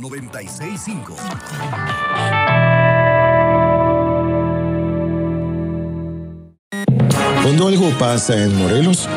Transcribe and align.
965. 0.00 1.14
Cuando 7.42 7.68
algo 7.68 7.90
pasa 7.98 8.36
en 8.44 8.56
Morelos, 8.56 9.08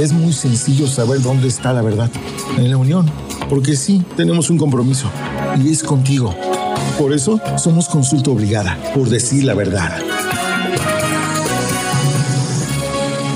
es 0.00 0.12
muy 0.12 0.32
sencillo 0.32 0.86
saber 0.86 1.20
dónde 1.20 1.48
está 1.48 1.72
la 1.72 1.82
verdad. 1.82 2.10
En 2.56 2.70
la 2.70 2.76
Unión. 2.76 3.10
Porque 3.48 3.76
sí, 3.76 4.02
tenemos 4.16 4.48
un 4.48 4.58
compromiso. 4.58 5.10
Y 5.62 5.70
es 5.70 5.82
contigo. 5.82 6.34
Por 6.98 7.12
eso 7.12 7.40
somos 7.58 7.88
consulta 7.88 8.30
obligada, 8.30 8.78
por 8.94 9.08
decir 9.08 9.44
la 9.44 9.54
verdad. 9.54 9.98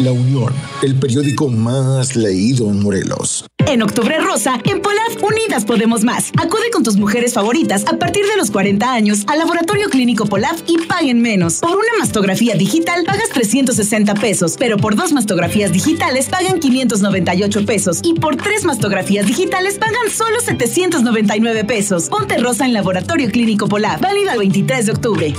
La 0.00 0.11
Unión, 0.11 0.52
el 0.82 0.96
periódico 0.96 1.48
más 1.48 2.16
leído 2.16 2.68
en 2.68 2.82
Morelos. 2.82 3.46
En 3.66 3.80
Octubre 3.80 4.18
Rosa, 4.18 4.59
en 4.64 4.82
Polaf 4.82 5.22
Unidas 5.22 5.64
Podemos 5.64 6.02
Más. 6.02 6.32
Acude 6.36 6.70
con 6.73 6.82
tus 6.82 6.96
mujeres 6.96 7.32
favoritas 7.32 7.84
a 7.86 7.96
partir 7.96 8.27
de 8.27 8.36
los 8.36 8.50
40 8.50 8.92
años 8.92 9.24
al 9.28 9.38
Laboratorio 9.38 9.88
Clínico 9.88 10.27
Polaf 10.27 10.62
y 10.66 10.78
paguen 10.78 11.22
menos. 11.22 11.60
Por 11.60 11.77
una 11.77 11.98
mastografía 11.98 12.56
digital 12.56 13.05
pagas 13.05 13.28
360 13.30 14.14
pesos, 14.14 14.56
pero 14.59 14.78
por 14.78 14.96
dos 14.96 15.12
mastografías 15.12 15.72
digitales 15.72 16.27
pagan 16.28 16.58
598 16.58 17.64
pesos 17.64 18.00
y 18.02 18.14
por 18.14 18.36
tres 18.36 18.64
mastografías 18.64 19.27
digitales 19.27 19.78
pagan 19.78 20.11
solo 20.11 20.41
799 20.41 21.64
pesos. 21.64 22.08
Ponte 22.08 22.36
rosa 22.38 22.64
en 22.66 22.72
Laboratorio 22.72 23.30
Clínico 23.30 23.69
Polaf. 23.69 24.00
Válido 24.00 24.33
el 24.33 24.38
23 24.38 24.86
de 24.86 24.92
octubre. 24.92 25.34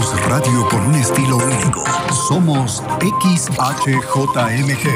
Radio 0.00 0.66
con 0.70 0.80
un 0.86 0.94
estilo 0.94 1.36
único. 1.36 1.84
Somos 2.26 2.82
XHJMG. 3.00 4.88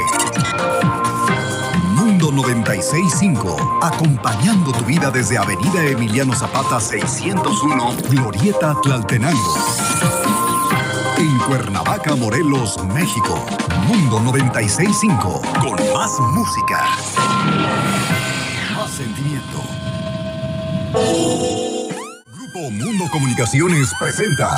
Mundo 1.94 2.30
965, 2.32 3.80
acompañando 3.82 4.72
tu 4.72 4.82
vida 4.84 5.10
desde 5.10 5.36
Avenida 5.36 5.84
Emiliano 5.84 6.34
Zapata 6.34 6.80
601, 6.80 7.96
Glorieta 8.08 8.74
Tlaltenango. 8.82 9.54
En 11.18 11.38
Cuernavaca, 11.40 12.16
Morelos, 12.16 12.82
México. 12.94 13.44
Mundo 13.86 14.20
965, 14.20 15.42
con 15.60 15.92
más 15.92 16.18
música. 16.32 16.82
Más 18.74 18.90
sentimiento. 18.90 19.33
Mundo 22.70 23.04
Comunicaciones 23.10 23.92
presenta 23.98 24.48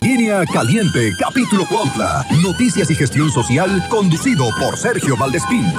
Línea 0.00 0.44
Caliente, 0.46 1.12
capítulo 1.18 1.66
Cuautla. 1.66 2.24
Noticias 2.42 2.90
y 2.90 2.94
gestión 2.94 3.30
social, 3.30 3.84
conducido 3.88 4.48
por 4.60 4.78
Sergio 4.78 5.16
Valdespín. 5.16 5.72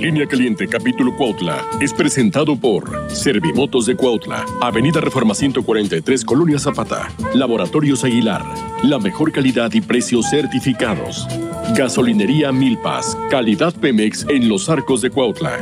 Línea 0.00 0.26
Caliente, 0.26 0.66
capítulo 0.66 1.14
Cuautla, 1.14 1.62
es 1.78 1.92
presentado 1.92 2.56
por 2.56 3.10
Servimotos 3.10 3.84
de 3.84 3.96
Cuautla, 3.96 4.46
Avenida 4.62 4.98
Reforma 4.98 5.34
143, 5.34 6.24
Colonia 6.24 6.58
Zapata, 6.58 7.12
Laboratorios 7.34 8.02
Aguilar, 8.02 8.42
la 8.82 8.98
mejor 8.98 9.30
calidad 9.30 9.70
y 9.74 9.82
precios 9.82 10.30
certificados. 10.30 11.28
Gasolinería 11.76 12.50
Milpas, 12.50 13.14
calidad 13.28 13.74
Pemex 13.74 14.24
en 14.30 14.48
los 14.48 14.70
arcos 14.70 15.02
de 15.02 15.10
Cuautla. 15.10 15.58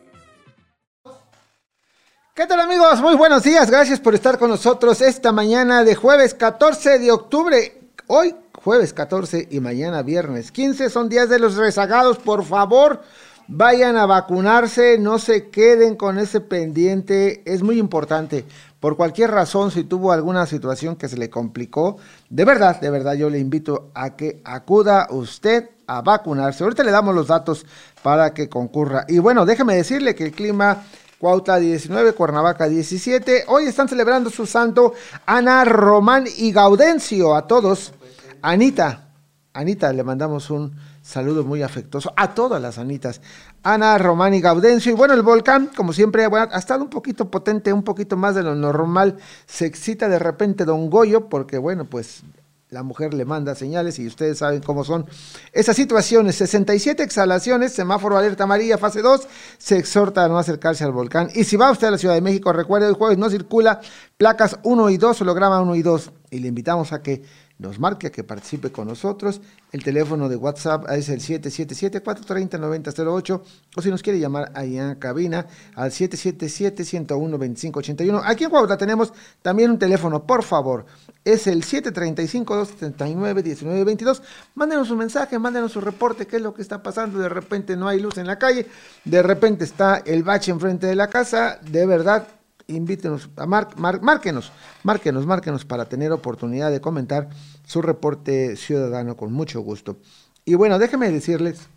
¿Qué 2.32 2.46
tal 2.46 2.60
amigos? 2.60 3.02
Muy 3.02 3.16
buenos 3.16 3.42
días, 3.42 3.68
gracias 3.68 3.98
por 3.98 4.14
estar 4.14 4.38
con 4.38 4.50
nosotros 4.50 5.00
esta 5.00 5.32
mañana 5.32 5.82
de 5.82 5.96
jueves 5.96 6.32
14 6.32 7.00
de 7.00 7.10
octubre. 7.10 7.80
Hoy 8.06 8.36
jueves 8.62 8.92
14 8.92 9.48
y 9.50 9.58
mañana 9.58 10.02
viernes 10.02 10.52
15 10.52 10.90
son 10.90 11.08
días 11.08 11.28
de 11.28 11.40
los 11.40 11.56
rezagados, 11.56 12.18
por 12.18 12.44
favor. 12.44 13.02
Vayan 13.48 13.96
a 13.96 14.06
vacunarse, 14.06 14.96
no 14.96 15.18
se 15.18 15.50
queden 15.50 15.96
con 15.96 16.18
ese 16.18 16.40
pendiente, 16.40 17.42
es 17.44 17.64
muy 17.64 17.80
importante. 17.80 18.44
Por 18.78 18.96
cualquier 18.96 19.32
razón, 19.32 19.72
si 19.72 19.82
tuvo 19.82 20.12
alguna 20.12 20.46
situación 20.46 20.94
que 20.94 21.08
se 21.08 21.16
le 21.16 21.28
complicó, 21.28 21.96
de 22.28 22.44
verdad, 22.44 22.80
de 22.80 22.90
verdad 22.90 23.14
yo 23.14 23.28
le 23.28 23.40
invito 23.40 23.90
a 23.92 24.14
que 24.14 24.40
acuda 24.44 25.08
usted 25.10 25.70
a 25.88 26.00
vacunarse. 26.00 26.62
Ahorita 26.62 26.84
le 26.84 26.92
damos 26.92 27.12
los 27.12 27.26
datos 27.26 27.66
para 28.04 28.32
que 28.32 28.48
concurra. 28.48 29.04
Y 29.08 29.18
bueno, 29.18 29.44
déjeme 29.44 29.74
decirle 29.74 30.14
que 30.14 30.24
el 30.24 30.32
clima 30.32 30.84
Cuautla 31.20 31.58
19, 31.58 32.14
Cuernavaca 32.14 32.66
17. 32.66 33.44
Hoy 33.48 33.66
están 33.66 33.90
celebrando 33.90 34.30
su 34.30 34.46
santo 34.46 34.94
Ana, 35.26 35.66
Román 35.66 36.24
y 36.38 36.50
Gaudencio. 36.50 37.34
A 37.34 37.46
todos. 37.46 37.92
Anita, 38.40 39.10
Anita, 39.52 39.92
le 39.92 40.02
mandamos 40.02 40.48
un 40.48 40.74
saludo 41.02 41.44
muy 41.44 41.62
afectuoso 41.62 42.10
a 42.16 42.32
todas 42.32 42.62
las 42.62 42.78
Anitas. 42.78 43.20
Ana, 43.62 43.98
Román 43.98 44.32
y 44.32 44.40
Gaudencio. 44.40 44.92
Y 44.92 44.94
bueno, 44.94 45.12
el 45.12 45.20
volcán, 45.20 45.70
como 45.76 45.92
siempre, 45.92 46.24
ha 46.24 46.58
estado 46.58 46.84
un 46.84 46.88
poquito 46.88 47.30
potente, 47.30 47.70
un 47.70 47.82
poquito 47.82 48.16
más 48.16 48.34
de 48.34 48.42
lo 48.42 48.54
normal. 48.54 49.18
Se 49.44 49.66
excita 49.66 50.08
de 50.08 50.18
repente 50.18 50.64
Don 50.64 50.88
Goyo, 50.88 51.28
porque 51.28 51.58
bueno, 51.58 51.84
pues 51.84 52.22
la 52.70 52.84
mujer 52.84 53.14
le 53.14 53.24
manda 53.24 53.56
señales 53.56 53.98
y 53.98 54.06
ustedes 54.06 54.38
saben 54.38 54.62
cómo 54.62 54.84
son 54.84 55.06
esas 55.52 55.74
situaciones. 55.74 56.36
67 56.36 57.02
exhalaciones, 57.02 57.72
semáforo 57.72 58.16
alerta 58.16 58.44
amarilla, 58.44 58.78
fase 58.78 59.02
2. 59.02 59.26
Se 59.58 59.76
exhorta 59.76 60.24
a 60.24 60.28
no 60.28 60.38
acercarse 60.38 60.84
al 60.84 60.92
volcán. 60.92 61.30
Y 61.34 61.44
si 61.44 61.56
va 61.56 61.70
usted 61.70 61.88
a 61.88 61.90
la 61.90 61.98
Ciudad 61.98 62.14
de 62.14 62.20
México, 62.20 62.52
recuerde, 62.52 62.86
el 62.86 62.94
jueves 62.94 63.18
no 63.18 63.28
circula 63.28 63.80
placas 64.16 64.58
1 64.62 64.90
y 64.90 64.96
2, 64.98 65.20
holograma 65.20 65.60
1 65.60 65.74
y 65.74 65.82
2. 65.82 66.12
Y 66.30 66.38
le 66.38 66.48
invitamos 66.48 66.92
a 66.92 67.02
que 67.02 67.24
nos 67.60 67.78
marque, 67.78 68.10
que 68.10 68.24
participe 68.24 68.72
con 68.72 68.88
nosotros. 68.88 69.40
El 69.70 69.84
teléfono 69.84 70.28
de 70.28 70.34
WhatsApp 70.36 70.90
es 70.90 71.08
el 71.10 71.20
777-430-9008 71.20 73.42
o 73.76 73.82
si 73.82 73.90
nos 73.90 74.02
quiere 74.02 74.18
llamar 74.18 74.50
ahí 74.54 74.78
en 74.78 74.94
cabina 74.94 75.46
al 75.74 75.90
777-101-2581. 75.90 78.22
Aquí 78.24 78.44
en 78.44 78.50
Cuautla 78.50 78.78
tenemos 78.78 79.12
también 79.42 79.70
un 79.70 79.78
teléfono, 79.78 80.26
por 80.26 80.42
favor, 80.42 80.86
es 81.24 81.46
el 81.46 81.62
735-279-1922. 81.62 84.22
Mándenos 84.54 84.90
un 84.90 84.98
mensaje, 84.98 85.38
mándenos 85.38 85.76
un 85.76 85.82
reporte, 85.82 86.26
qué 86.26 86.36
es 86.36 86.42
lo 86.42 86.54
que 86.54 86.62
está 86.62 86.82
pasando. 86.82 87.18
De 87.18 87.28
repente 87.28 87.76
no 87.76 87.88
hay 87.88 88.00
luz 88.00 88.16
en 88.16 88.26
la 88.26 88.38
calle, 88.38 88.66
de 89.04 89.22
repente 89.22 89.64
está 89.64 89.98
el 89.98 90.22
bache 90.22 90.50
enfrente 90.50 90.86
de 90.86 90.96
la 90.96 91.08
casa, 91.08 91.60
de 91.62 91.84
verdad 91.84 92.26
invítenos, 92.70 93.30
a 93.36 93.46
mar, 93.46 93.68
márquenos, 93.76 94.52
márquenos, 94.82 95.26
márquenos 95.26 95.64
para 95.64 95.88
tener 95.88 96.12
oportunidad 96.12 96.70
de 96.70 96.80
comentar 96.80 97.28
su 97.66 97.82
reporte 97.82 98.56
ciudadano 98.56 99.16
con 99.16 99.32
mucho 99.32 99.60
gusto. 99.60 99.98
Y 100.44 100.54
bueno, 100.54 100.78
déjenme 100.78 101.10
decirles 101.10 101.68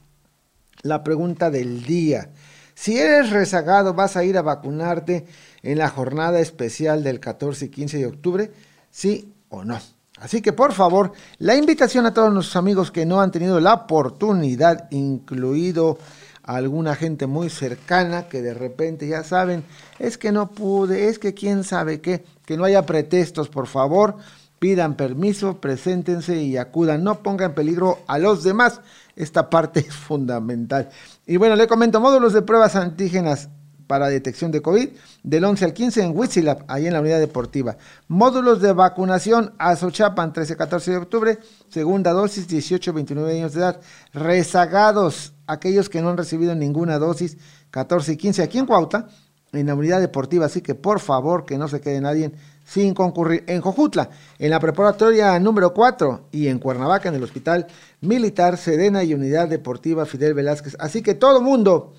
la 0.81 1.03
pregunta 1.03 1.49
del 1.49 1.83
día. 1.83 2.29
Si 2.75 2.97
eres 2.97 3.29
rezagado, 3.29 3.93
¿vas 3.93 4.17
a 4.17 4.23
ir 4.23 4.37
a 4.37 4.41
vacunarte 4.41 5.25
en 5.61 5.77
la 5.77 5.89
jornada 5.89 6.39
especial 6.39 7.03
del 7.03 7.19
14 7.19 7.65
y 7.65 7.69
15 7.69 7.97
de 7.97 8.05
octubre? 8.07 8.51
¿Sí 8.89 9.33
o 9.49 9.63
no? 9.63 9.79
Así 10.17 10.41
que 10.41 10.53
por 10.53 10.73
favor, 10.73 11.11
la 11.39 11.55
invitación 11.55 12.05
a 12.05 12.13
todos 12.13 12.33
nuestros 12.33 12.55
amigos 12.55 12.91
que 12.91 13.05
no 13.05 13.19
han 13.19 13.31
tenido 13.31 13.59
la 13.59 13.73
oportunidad, 13.73 14.89
incluido 14.91 15.97
alguna 16.43 16.95
gente 16.95 17.25
muy 17.27 17.49
cercana 17.49 18.27
que 18.27 18.41
de 18.41 18.53
repente 18.53 19.07
ya 19.07 19.23
saben, 19.23 19.63
es 19.99 20.17
que 20.17 20.31
no 20.31 20.51
pude, 20.51 21.07
es 21.07 21.19
que 21.19 21.33
quién 21.33 21.63
sabe 21.63 22.01
qué, 22.01 22.25
que 22.45 22.57
no 22.57 22.65
haya 22.65 22.85
pretextos, 22.85 23.49
por 23.49 23.67
favor, 23.67 24.17
pidan 24.59 24.95
permiso, 24.95 25.57
preséntense 25.59 26.41
y 26.41 26.55
acudan, 26.57 27.03
no 27.03 27.19
pongan 27.19 27.51
en 27.51 27.55
peligro 27.55 27.99
a 28.07 28.17
los 28.17 28.43
demás. 28.43 28.79
Esta 29.15 29.49
parte 29.49 29.79
es 29.87 29.93
fundamental. 29.93 30.89
Y 31.25 31.37
bueno, 31.37 31.55
le 31.55 31.67
comento 31.67 31.99
módulos 31.99 32.33
de 32.33 32.41
pruebas 32.43 32.75
antígenas 32.75 33.49
para 33.87 34.07
detección 34.07 34.51
de 34.51 34.61
COVID 34.61 34.89
del 35.23 35.43
11 35.43 35.65
al 35.65 35.73
15 35.73 36.03
en 36.03 36.17
Huitzilap, 36.17 36.63
ahí 36.67 36.87
en 36.87 36.93
la 36.93 37.01
unidad 37.01 37.19
deportiva. 37.19 37.77
Módulos 38.07 38.61
de 38.61 38.73
vacunación 38.73 39.53
a 39.57 39.75
Xochapan, 39.75 40.33
13-14 40.33 40.85
de 40.85 40.97
octubre, 40.97 41.39
segunda 41.69 42.11
dosis, 42.11 42.47
18-29 42.47 43.31
años 43.31 43.53
de 43.53 43.59
edad. 43.59 43.81
Rezagados, 44.13 45.32
aquellos 45.47 45.89
que 45.89 46.01
no 46.01 46.09
han 46.09 46.17
recibido 46.17 46.55
ninguna 46.55 46.99
dosis, 46.99 47.37
14 47.71 48.13
y 48.13 48.17
15 48.17 48.43
aquí 48.43 48.59
en 48.59 48.65
Cuautla, 48.65 49.07
en 49.51 49.67
la 49.67 49.75
unidad 49.75 50.01
deportiva, 50.01 50.47
así 50.47 50.61
que 50.61 50.75
por 50.75 50.99
favor 50.99 51.45
que 51.45 51.57
no 51.57 51.67
se 51.67 51.79
quede 51.79 52.01
nadie 52.01 52.31
sin 52.65 52.93
concurrir. 52.93 53.43
En 53.47 53.61
Jojutla, 53.61 54.09
en 54.39 54.49
la 54.49 54.59
preparatoria 54.59 55.39
número 55.39 55.73
4 55.73 56.29
y 56.31 56.47
en 56.47 56.59
Cuernavaca, 56.59 57.09
en 57.09 57.15
el 57.15 57.23
Hospital 57.23 57.67
Militar 58.01 58.57
Sedena 58.57 59.03
y 59.03 59.13
Unidad 59.13 59.47
Deportiva 59.47 60.05
Fidel 60.05 60.33
Velázquez. 60.33 60.75
Así 60.79 61.01
que 61.01 61.13
todo 61.13 61.41
mundo 61.41 61.93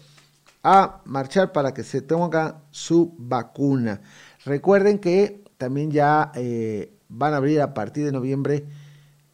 a 0.63 1.03
marchar 1.05 1.53
para 1.53 1.75
que 1.75 1.85
se 1.85 2.03
tenga 2.03 2.63
su 2.71 3.15
vacuna. 3.19 4.01
Recuerden 4.45 4.99
que 4.99 5.45
también 5.59 5.91
ya 5.91 6.33
eh, 6.35 6.93
van 7.09 7.35
a 7.35 7.37
abrir 7.37 7.61
a 7.61 7.75
partir 7.75 8.05
de 8.05 8.13
noviembre 8.13 8.65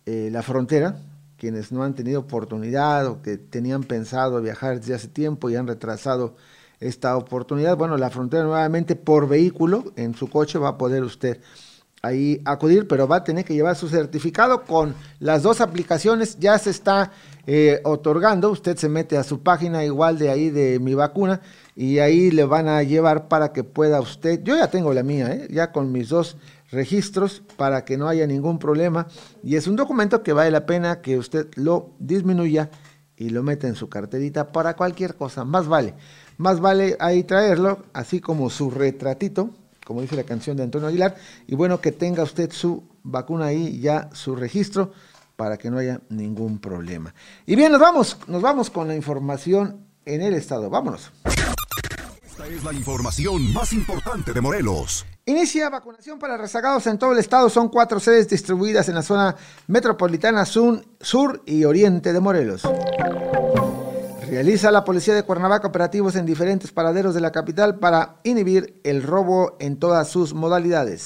eh, 0.05 0.29
la 0.31 0.43
frontera 0.43 0.97
quienes 1.41 1.73
no 1.73 1.83
han 1.83 1.95
tenido 1.95 2.21
oportunidad 2.21 3.07
o 3.07 3.23
que 3.23 3.39
tenían 3.39 3.83
pensado 3.83 4.43
viajar 4.43 4.79
desde 4.79 4.95
hace 4.95 5.09
tiempo 5.09 5.49
y 5.49 5.57
han 5.57 5.67
retrasado 5.67 6.37
esta 6.81 7.17
oportunidad. 7.17 7.79
Bueno, 7.79 7.97
la 7.97 8.11
frontera 8.11 8.45
nuevamente 8.45 8.95
por 8.95 9.27
vehículo 9.27 9.93
en 9.97 10.15
su 10.15 10.29
coche 10.29 10.59
va 10.59 10.69
a 10.69 10.79
poder 10.79 11.03
usted 11.03 11.41
ahí 12.03 12.41
acudir, 12.45 12.87
pero 12.87 13.09
va 13.09 13.17
a 13.17 13.25
tener 13.25 13.45
que 13.45 13.55
llevar 13.55 13.75
su 13.75 13.89
certificado 13.89 14.65
con 14.65 14.95
las 15.19 15.43
dos 15.43 15.63
aplicaciones. 15.63 16.39
Ya 16.39 16.59
se 16.59 16.71
está 16.71 17.11
eh, 17.47 17.81
otorgando. 17.85 18.51
Usted 18.51 18.77
se 18.77 18.91
mete 18.91 19.17
a 19.17 19.25
su 19.25 19.41
página 19.41 19.83
igual 19.83 20.19
de 20.19 20.29
ahí 20.29 20.51
de 20.51 20.79
mi 20.79 20.93
vacuna 20.93 21.41
y 21.75 22.01
ahí 22.01 22.31
le 22.31 22.45
van 22.45 22.69
a 22.69 22.83
llevar 22.83 23.29
para 23.29 23.53
que 23.55 23.65
pueda 23.65 23.99
usted. 24.01 24.43
Yo 24.43 24.57
ya 24.57 24.71
tengo 24.71 24.93
la 24.93 25.03
mía, 25.03 25.33
¿eh? 25.33 25.49
ya 25.51 25.73
con 25.73 25.91
mis 25.91 26.11
dos 26.11 26.37
registros 26.71 27.43
para 27.57 27.85
que 27.85 27.97
no 27.97 28.09
haya 28.09 28.27
ningún 28.27 28.59
problema. 28.59 29.07
Y 29.43 29.57
es 29.57 29.67
un 29.67 29.77
documento 29.77 30.23
que 30.23 30.33
vale 30.33 30.51
la 30.51 30.67
pena 30.67 31.01
que 31.01 31.19
usted 31.19 31.49
lo 31.57 31.91
disminuya 31.99 32.71
y 33.17 33.31
lo 33.31 33.43
meta 33.43 33.69
en 33.69 33.75
su 33.75 33.89
carterita 33.89 34.53
para 34.53 34.75
cualquier 34.77 35.15
cosa. 35.15 35.45
Más 35.45 35.69
vale, 35.69 35.95
más 36.39 36.61
vale 36.61 36.97
ahí 37.01 37.25
traerlo, 37.25 37.85
así 37.93 38.21
como 38.21 38.51
su 38.51 38.71
retratito 38.71 39.51
como 39.91 40.03
dice 40.03 40.15
la 40.15 40.23
canción 40.23 40.57
de 40.57 40.63
Antonio 40.63 40.87
Aguilar, 40.87 41.17
y 41.49 41.57
bueno, 41.57 41.81
que 41.81 41.91
tenga 41.91 42.23
usted 42.23 42.53
su 42.53 42.85
vacuna 43.03 43.47
ahí, 43.47 43.81
ya 43.81 44.09
su 44.13 44.37
registro, 44.37 44.93
para 45.35 45.57
que 45.57 45.69
no 45.69 45.79
haya 45.79 46.01
ningún 46.11 46.61
problema. 46.61 47.13
Y 47.45 47.57
bien, 47.57 47.73
nos 47.73 47.81
vamos, 47.81 48.17
nos 48.29 48.41
vamos 48.41 48.71
con 48.71 48.87
la 48.87 48.95
información 48.95 49.87
en 50.05 50.23
el 50.23 50.35
estado. 50.35 50.71
Vámonos. 50.71 51.11
Es 52.51 52.65
la 52.65 52.73
información 52.73 53.53
más 53.53 53.73
importante 53.73 54.33
de 54.33 54.41
Morelos. 54.41 55.07
Inicia 55.25 55.71
vacunación 55.71 56.19
para 56.19 56.37
rezagados 56.37 56.85
en 56.89 56.99
todo 56.99 57.13
el 57.13 57.19
estado. 57.19 57.49
Son 57.49 57.69
cuatro 57.69 58.01
sedes 58.01 58.29
distribuidas 58.29 58.89
en 58.89 58.97
la 58.97 59.03
zona 59.03 59.37
metropolitana 59.69 60.45
sur, 60.45 60.85
sur 61.01 61.43
y 61.47 61.63
oriente 61.63 62.13
de 62.13 62.19
Morelos. 62.19 62.63
Realiza 64.27 64.73
la 64.73 64.83
policía 64.83 65.15
de 65.15 65.23
Cuernavaca 65.23 65.69
operativos 65.69 66.17
en 66.17 66.27
diferentes 66.27 66.73
paraderos 66.73 67.15
de 67.15 67.21
la 67.21 67.31
capital 67.31 67.79
para 67.79 68.17
inhibir 68.25 68.81
el 68.83 69.05
robo 69.05 69.57
en 69.61 69.79
todas 69.79 70.09
sus 70.09 70.35
modalidades. 70.35 71.05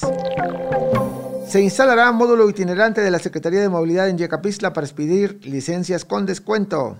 Se 1.47 1.61
instalará 1.61 2.11
módulo 2.11 2.49
itinerante 2.49 3.01
de 3.01 3.11
la 3.11 3.19
Secretaría 3.19 3.61
de 3.61 3.69
Movilidad 3.69 4.09
en 4.09 4.17
Yecapistla 4.17 4.73
para 4.73 4.87
expedir 4.87 5.39
licencias 5.43 6.05
con 6.05 6.25
descuento. 6.25 6.97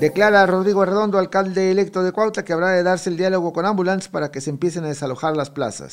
Declara 0.00 0.46
Rodrigo 0.46 0.84
Redondo, 0.84 1.18
alcalde 1.18 1.72
electo 1.72 2.04
de 2.04 2.12
Cuautla, 2.12 2.44
que 2.44 2.52
habrá 2.52 2.70
de 2.70 2.84
darse 2.84 3.10
el 3.10 3.16
diálogo 3.16 3.52
con 3.52 3.66
ambulancias 3.66 4.08
para 4.08 4.30
que 4.30 4.40
se 4.40 4.50
empiecen 4.50 4.84
a 4.84 4.88
desalojar 4.88 5.36
las 5.36 5.50
plazas. 5.50 5.90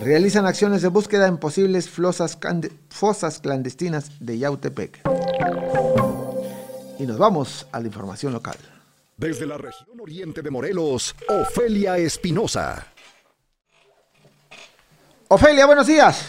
Realizan 0.00 0.46
acciones 0.46 0.80
de 0.82 0.88
búsqueda 0.88 1.26
en 1.26 1.38
posibles 1.38 1.90
fosas 1.90 2.36
clandestinas 3.40 4.12
de 4.20 4.38
Yautepec. 4.38 5.00
Y 7.00 7.06
nos 7.06 7.18
vamos 7.18 7.66
a 7.72 7.80
la 7.80 7.86
información 7.88 8.32
local. 8.32 8.56
Desde 9.16 9.46
la 9.46 9.58
región 9.58 10.00
oriente 10.00 10.40
de 10.40 10.50
Morelos, 10.50 11.16
Ofelia 11.28 11.98
Espinosa. 11.98 12.86
Ofelia, 15.26 15.66
buenos 15.66 15.88
días. 15.88 16.24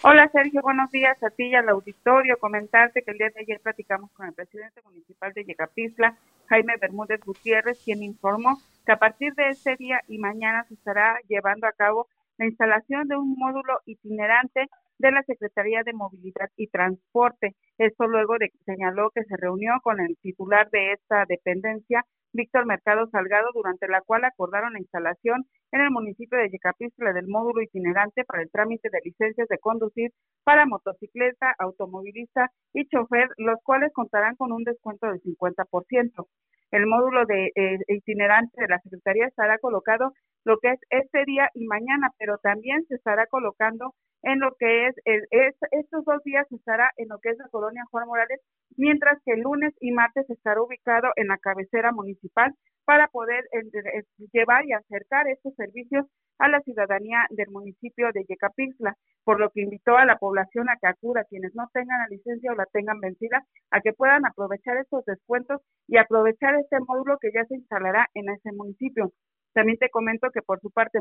Hola 0.00 0.28
Sergio, 0.28 0.62
buenos 0.62 0.92
días 0.92 1.20
a 1.24 1.30
ti 1.30 1.46
y 1.46 1.54
al 1.56 1.68
auditorio. 1.68 2.38
Comentarte 2.38 3.02
que 3.02 3.10
el 3.10 3.18
día 3.18 3.30
de 3.34 3.40
ayer 3.40 3.60
platicamos 3.60 4.12
con 4.12 4.26
el 4.26 4.32
presidente 4.32 4.80
municipal 4.84 5.32
de 5.32 5.44
Yecapistla, 5.44 6.16
Jaime 6.46 6.76
Bermúdez 6.80 7.20
Gutiérrez, 7.20 7.82
quien 7.84 8.04
informó 8.04 8.60
que 8.86 8.92
a 8.92 8.98
partir 8.98 9.34
de 9.34 9.48
este 9.48 9.74
día 9.74 10.00
y 10.06 10.18
mañana 10.18 10.62
se 10.68 10.74
estará 10.74 11.18
llevando 11.26 11.66
a 11.66 11.72
cabo 11.72 12.06
la 12.36 12.46
instalación 12.46 13.08
de 13.08 13.16
un 13.16 13.34
módulo 13.36 13.80
itinerante 13.86 14.68
de 14.98 15.12
la 15.12 15.22
Secretaría 15.22 15.82
de 15.84 15.92
Movilidad 15.92 16.50
y 16.56 16.68
Transporte. 16.68 17.54
Esto 17.78 18.06
luego 18.06 18.36
de 18.38 18.50
que 18.50 18.58
señaló 18.64 19.10
que 19.10 19.24
se 19.24 19.36
reunió 19.36 19.74
con 19.82 20.00
el 20.00 20.16
titular 20.20 20.68
de 20.70 20.92
esta 20.92 21.24
dependencia, 21.28 22.04
Víctor 22.32 22.66
Mercado 22.66 23.08
Salgado, 23.10 23.48
durante 23.54 23.88
la 23.88 24.02
cual 24.02 24.24
acordaron 24.24 24.74
la 24.74 24.80
instalación 24.80 25.46
en 25.72 25.80
el 25.80 25.90
municipio 25.90 26.38
de 26.38 26.50
Yecapistla 26.50 27.12
del 27.12 27.26
módulo 27.26 27.62
itinerante 27.62 28.24
para 28.24 28.42
el 28.42 28.50
trámite 28.50 28.90
de 28.90 29.00
licencias 29.04 29.48
de 29.48 29.58
conducir 29.58 30.10
para 30.44 30.66
motocicleta, 30.66 31.54
automovilista 31.58 32.50
y 32.74 32.86
chofer, 32.88 33.28
los 33.38 33.58
cuales 33.62 33.92
contarán 33.92 34.36
con 34.36 34.52
un 34.52 34.64
descuento 34.64 35.06
del 35.06 35.22
50%. 35.22 36.26
El 36.70 36.86
módulo 36.86 37.24
de 37.26 37.50
eh, 37.54 37.78
itinerante 37.88 38.60
de 38.60 38.68
la 38.68 38.78
Secretaría 38.80 39.26
estará 39.26 39.58
colocado 39.58 40.12
lo 40.44 40.58
que 40.58 40.70
es 40.70 40.80
este 40.90 41.24
día 41.24 41.48
y 41.54 41.66
mañana, 41.66 42.10
pero 42.18 42.38
también 42.38 42.84
se 42.86 42.96
estará 42.96 43.26
colocando 43.26 43.94
en 44.22 44.40
lo 44.40 44.54
que 44.58 44.88
es, 44.88 44.96
es, 45.04 45.54
estos 45.70 46.04
dos 46.04 46.22
días 46.24 46.46
estará 46.50 46.90
en 46.96 47.08
lo 47.08 47.18
que 47.18 47.30
es 47.30 47.38
la 47.38 47.48
colonia 47.48 47.84
Juan 47.90 48.06
Morales, 48.06 48.40
mientras 48.76 49.18
que 49.24 49.32
el 49.32 49.40
lunes 49.40 49.74
y 49.80 49.92
martes 49.92 50.28
estará 50.28 50.60
ubicado 50.60 51.08
en 51.16 51.28
la 51.28 51.38
cabecera 51.38 51.92
municipal 51.92 52.54
para 52.88 53.08
poder 53.08 53.44
eh, 53.52 54.02
llevar 54.32 54.64
y 54.64 54.72
acercar 54.72 55.28
estos 55.28 55.54
servicios 55.56 56.06
a 56.38 56.48
la 56.48 56.62
ciudadanía 56.62 57.18
del 57.28 57.50
municipio 57.50 58.10
de 58.14 58.24
Yecapixtla, 58.24 58.96
por 59.24 59.38
lo 59.38 59.50
que 59.50 59.60
invitó 59.60 59.98
a 59.98 60.06
la 60.06 60.16
población 60.16 60.70
a 60.70 60.76
que 60.80 60.86
acuda 60.86 61.26
quienes 61.28 61.54
no 61.54 61.68
tengan 61.74 61.98
la 61.98 62.06
licencia 62.08 62.50
o 62.50 62.54
la 62.54 62.64
tengan 62.72 62.98
vencida, 62.98 63.44
a 63.70 63.82
que 63.82 63.92
puedan 63.92 64.24
aprovechar 64.24 64.78
estos 64.78 65.04
descuentos 65.04 65.60
y 65.86 65.98
aprovechar 65.98 66.54
este 66.54 66.80
módulo 66.80 67.18
que 67.20 67.30
ya 67.30 67.44
se 67.44 67.56
instalará 67.56 68.08
en 68.14 68.30
ese 68.30 68.52
municipio. 68.52 69.12
También 69.52 69.76
te 69.76 69.90
comento 69.90 70.30
que 70.32 70.40
por 70.40 70.58
su 70.60 70.70
parte 70.70 71.00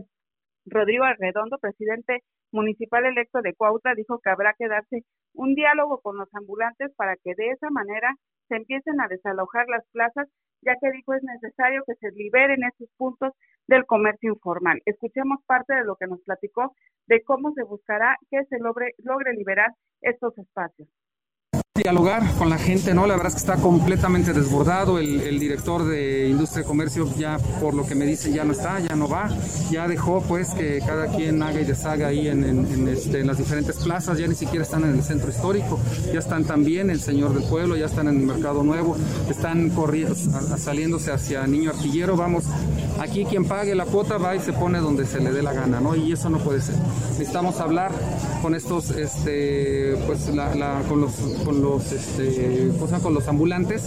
Rodrigo 0.69 1.05
Arredondo, 1.05 1.57
presidente 1.59 2.23
municipal 2.51 3.05
electo 3.05 3.41
de 3.41 3.53
Cuautla, 3.53 3.95
dijo 3.95 4.19
que 4.19 4.29
habrá 4.29 4.53
que 4.57 4.67
darse 4.67 5.03
un 5.33 5.55
diálogo 5.55 5.99
con 6.01 6.17
los 6.17 6.27
ambulantes 6.33 6.93
para 6.95 7.15
que 7.17 7.35
de 7.35 7.51
esa 7.51 7.69
manera 7.69 8.15
se 8.47 8.55
empiecen 8.55 8.99
a 9.01 9.07
desalojar 9.07 9.67
las 9.67 9.85
plazas, 9.91 10.27
ya 10.61 10.75
que 10.81 10.91
dijo 10.91 11.13
es 11.13 11.23
necesario 11.23 11.83
que 11.85 11.95
se 11.95 12.11
liberen 12.11 12.63
esos 12.63 12.89
puntos 12.97 13.33
del 13.67 13.85
comercio 13.85 14.33
informal. 14.33 14.81
Escuchemos 14.85 15.39
parte 15.45 15.73
de 15.73 15.85
lo 15.85 15.95
que 15.95 16.07
nos 16.07 16.21
platicó 16.21 16.73
de 17.07 17.23
cómo 17.23 17.53
se 17.53 17.63
buscará 17.63 18.17
que 18.29 18.43
se 18.45 18.59
logre, 18.59 18.93
logre 18.99 19.33
liberar 19.33 19.71
estos 20.01 20.37
espacios 20.37 20.89
dialogar 21.87 22.33
con 22.33 22.49
la 22.49 22.57
gente, 22.57 22.93
¿no? 22.93 23.07
La 23.07 23.15
verdad 23.15 23.27
es 23.27 23.35
que 23.35 23.39
está 23.39 23.55
completamente 23.55 24.33
desbordado. 24.33 24.99
El, 24.99 25.39
director 25.39 25.85
de 25.85 26.27
Industria 26.27 26.63
y 26.63 26.65
Comercio 26.65 27.07
ya, 27.17 27.37
por 27.61 27.73
lo 27.73 27.85
que 27.85 27.95
me 27.95 28.05
dice, 28.05 28.29
ya 28.29 28.43
no 28.43 28.51
está, 28.51 28.81
ya 28.81 28.93
no 28.97 29.07
va. 29.07 29.29
Ya 29.71 29.87
dejó, 29.87 30.21
pues, 30.21 30.49
que 30.49 30.79
cada 30.85 31.07
quien 31.07 31.41
haga 31.41 31.61
y 31.61 31.63
deshaga 31.63 32.07
ahí 32.07 32.27
en, 32.27 32.89
este, 32.89 33.21
en 33.21 33.27
las 33.27 33.37
diferentes 33.37 33.77
plazas. 33.77 34.17
Ya 34.17 34.27
ni 34.27 34.35
siquiera 34.35 34.63
están 34.65 34.83
en 34.83 34.95
el 34.95 35.01
centro 35.01 35.29
histórico. 35.29 35.79
Ya 36.11 36.19
están 36.19 36.43
también 36.43 36.89
el 36.89 36.99
Señor 36.99 37.33
del 37.33 37.43
Pueblo, 37.43 37.77
ya 37.77 37.85
están 37.85 38.09
en 38.09 38.17
el 38.17 38.25
Mercado 38.25 38.63
Nuevo. 38.63 38.97
Están 39.29 39.69
corriendo, 39.69 40.13
saliéndose 40.57 41.13
hacia 41.13 41.47
Niño 41.47 41.69
Artillero. 41.69 42.17
Vamos, 42.17 42.43
aquí 42.99 43.23
quien 43.23 43.45
pague 43.45 43.75
la 43.75 43.85
cuota 43.85 44.17
va 44.17 44.35
y 44.35 44.41
se 44.41 44.51
pone 44.51 44.79
donde 44.79 45.05
se 45.05 45.21
le 45.21 45.31
dé 45.31 45.41
la 45.41 45.53
gana, 45.53 45.79
¿no? 45.79 45.95
Y 45.95 46.11
eso 46.11 46.29
no 46.29 46.39
puede 46.39 46.59
ser. 46.59 46.75
Necesitamos 47.11 47.61
hablar 47.61 47.93
con 48.41 48.55
estos, 48.55 48.91
este, 48.91 49.95
pues, 50.05 50.27
la, 50.27 50.81
con 50.87 51.01
los, 51.01 51.13
con 51.45 51.61
los 51.61 51.76
los, 51.77 51.91
este, 51.91 52.71
con 53.01 53.13
los 53.13 53.27
ambulantes 53.27 53.83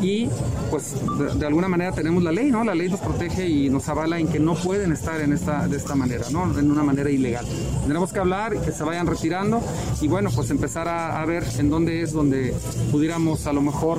y 0.00 0.28
pues 0.70 0.94
de, 1.38 1.46
alguna 1.46 1.68
manera 1.68 1.92
tenemos 1.92 2.22
la 2.22 2.32
ley, 2.32 2.50
¿no? 2.50 2.64
La 2.64 2.74
ley 2.74 2.88
nos 2.88 3.00
protege 3.00 3.48
y 3.48 3.70
nos 3.70 3.88
avala 3.88 4.18
en 4.18 4.28
que 4.28 4.38
no 4.38 4.54
pueden 4.54 4.92
estar 4.92 5.20
en 5.20 5.32
esta, 5.32 5.66
de 5.66 5.76
esta 5.76 5.94
manera, 5.94 6.26
¿no? 6.30 6.58
En 6.58 6.70
una 6.70 6.82
manera 6.82 7.10
ilegal. 7.10 7.46
Tendremos 7.80 8.12
que 8.12 8.18
hablar 8.18 8.60
que 8.60 8.72
se 8.72 8.84
vayan 8.84 9.06
retirando 9.06 9.60
y 10.00 10.08
bueno, 10.08 10.30
pues 10.34 10.50
empezar 10.50 10.88
a, 10.88 11.24
ver 11.24 11.44
en 11.58 11.70
dónde 11.70 12.02
es 12.02 12.12
donde 12.12 12.54
pudiéramos 12.90 13.46
a 13.46 13.52
lo 13.52 13.60
mejor 13.60 13.98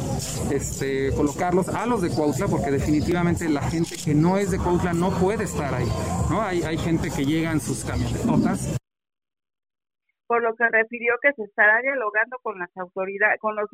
este, 0.52 1.12
colocarlos 1.12 1.70
a 1.70 1.86
los 1.86 2.02
de 2.02 2.10
Cuautla, 2.10 2.48
porque 2.48 2.72
definitivamente 2.72 3.48
la 3.48 3.62
gente 3.62 3.96
que 3.96 4.14
no 4.14 4.38
es 4.38 4.52
de 4.52 4.58
Cuautla 4.58 4.94
no 4.94 5.12
puede 5.12 5.46
estar 5.46 5.74
ahí, 5.74 5.88
¿no? 6.30 6.42
Hay, 6.42 6.64
hay 6.64 6.78
gente 6.78 7.10
que 7.10 7.26
llega 7.26 7.52
en 7.52 7.62
sus 7.62 7.84
camionetas 7.84 8.81
por 10.32 10.42
lo 10.42 10.56
que 10.56 10.64
refirió 10.70 11.16
que 11.22 11.34
se 11.34 11.44
estará 11.44 11.82
dialogando 11.82 12.38
con 12.42 12.58
las 12.58 12.70
autoridades, 12.78 13.38
con 13.42 13.54
los 13.54 13.68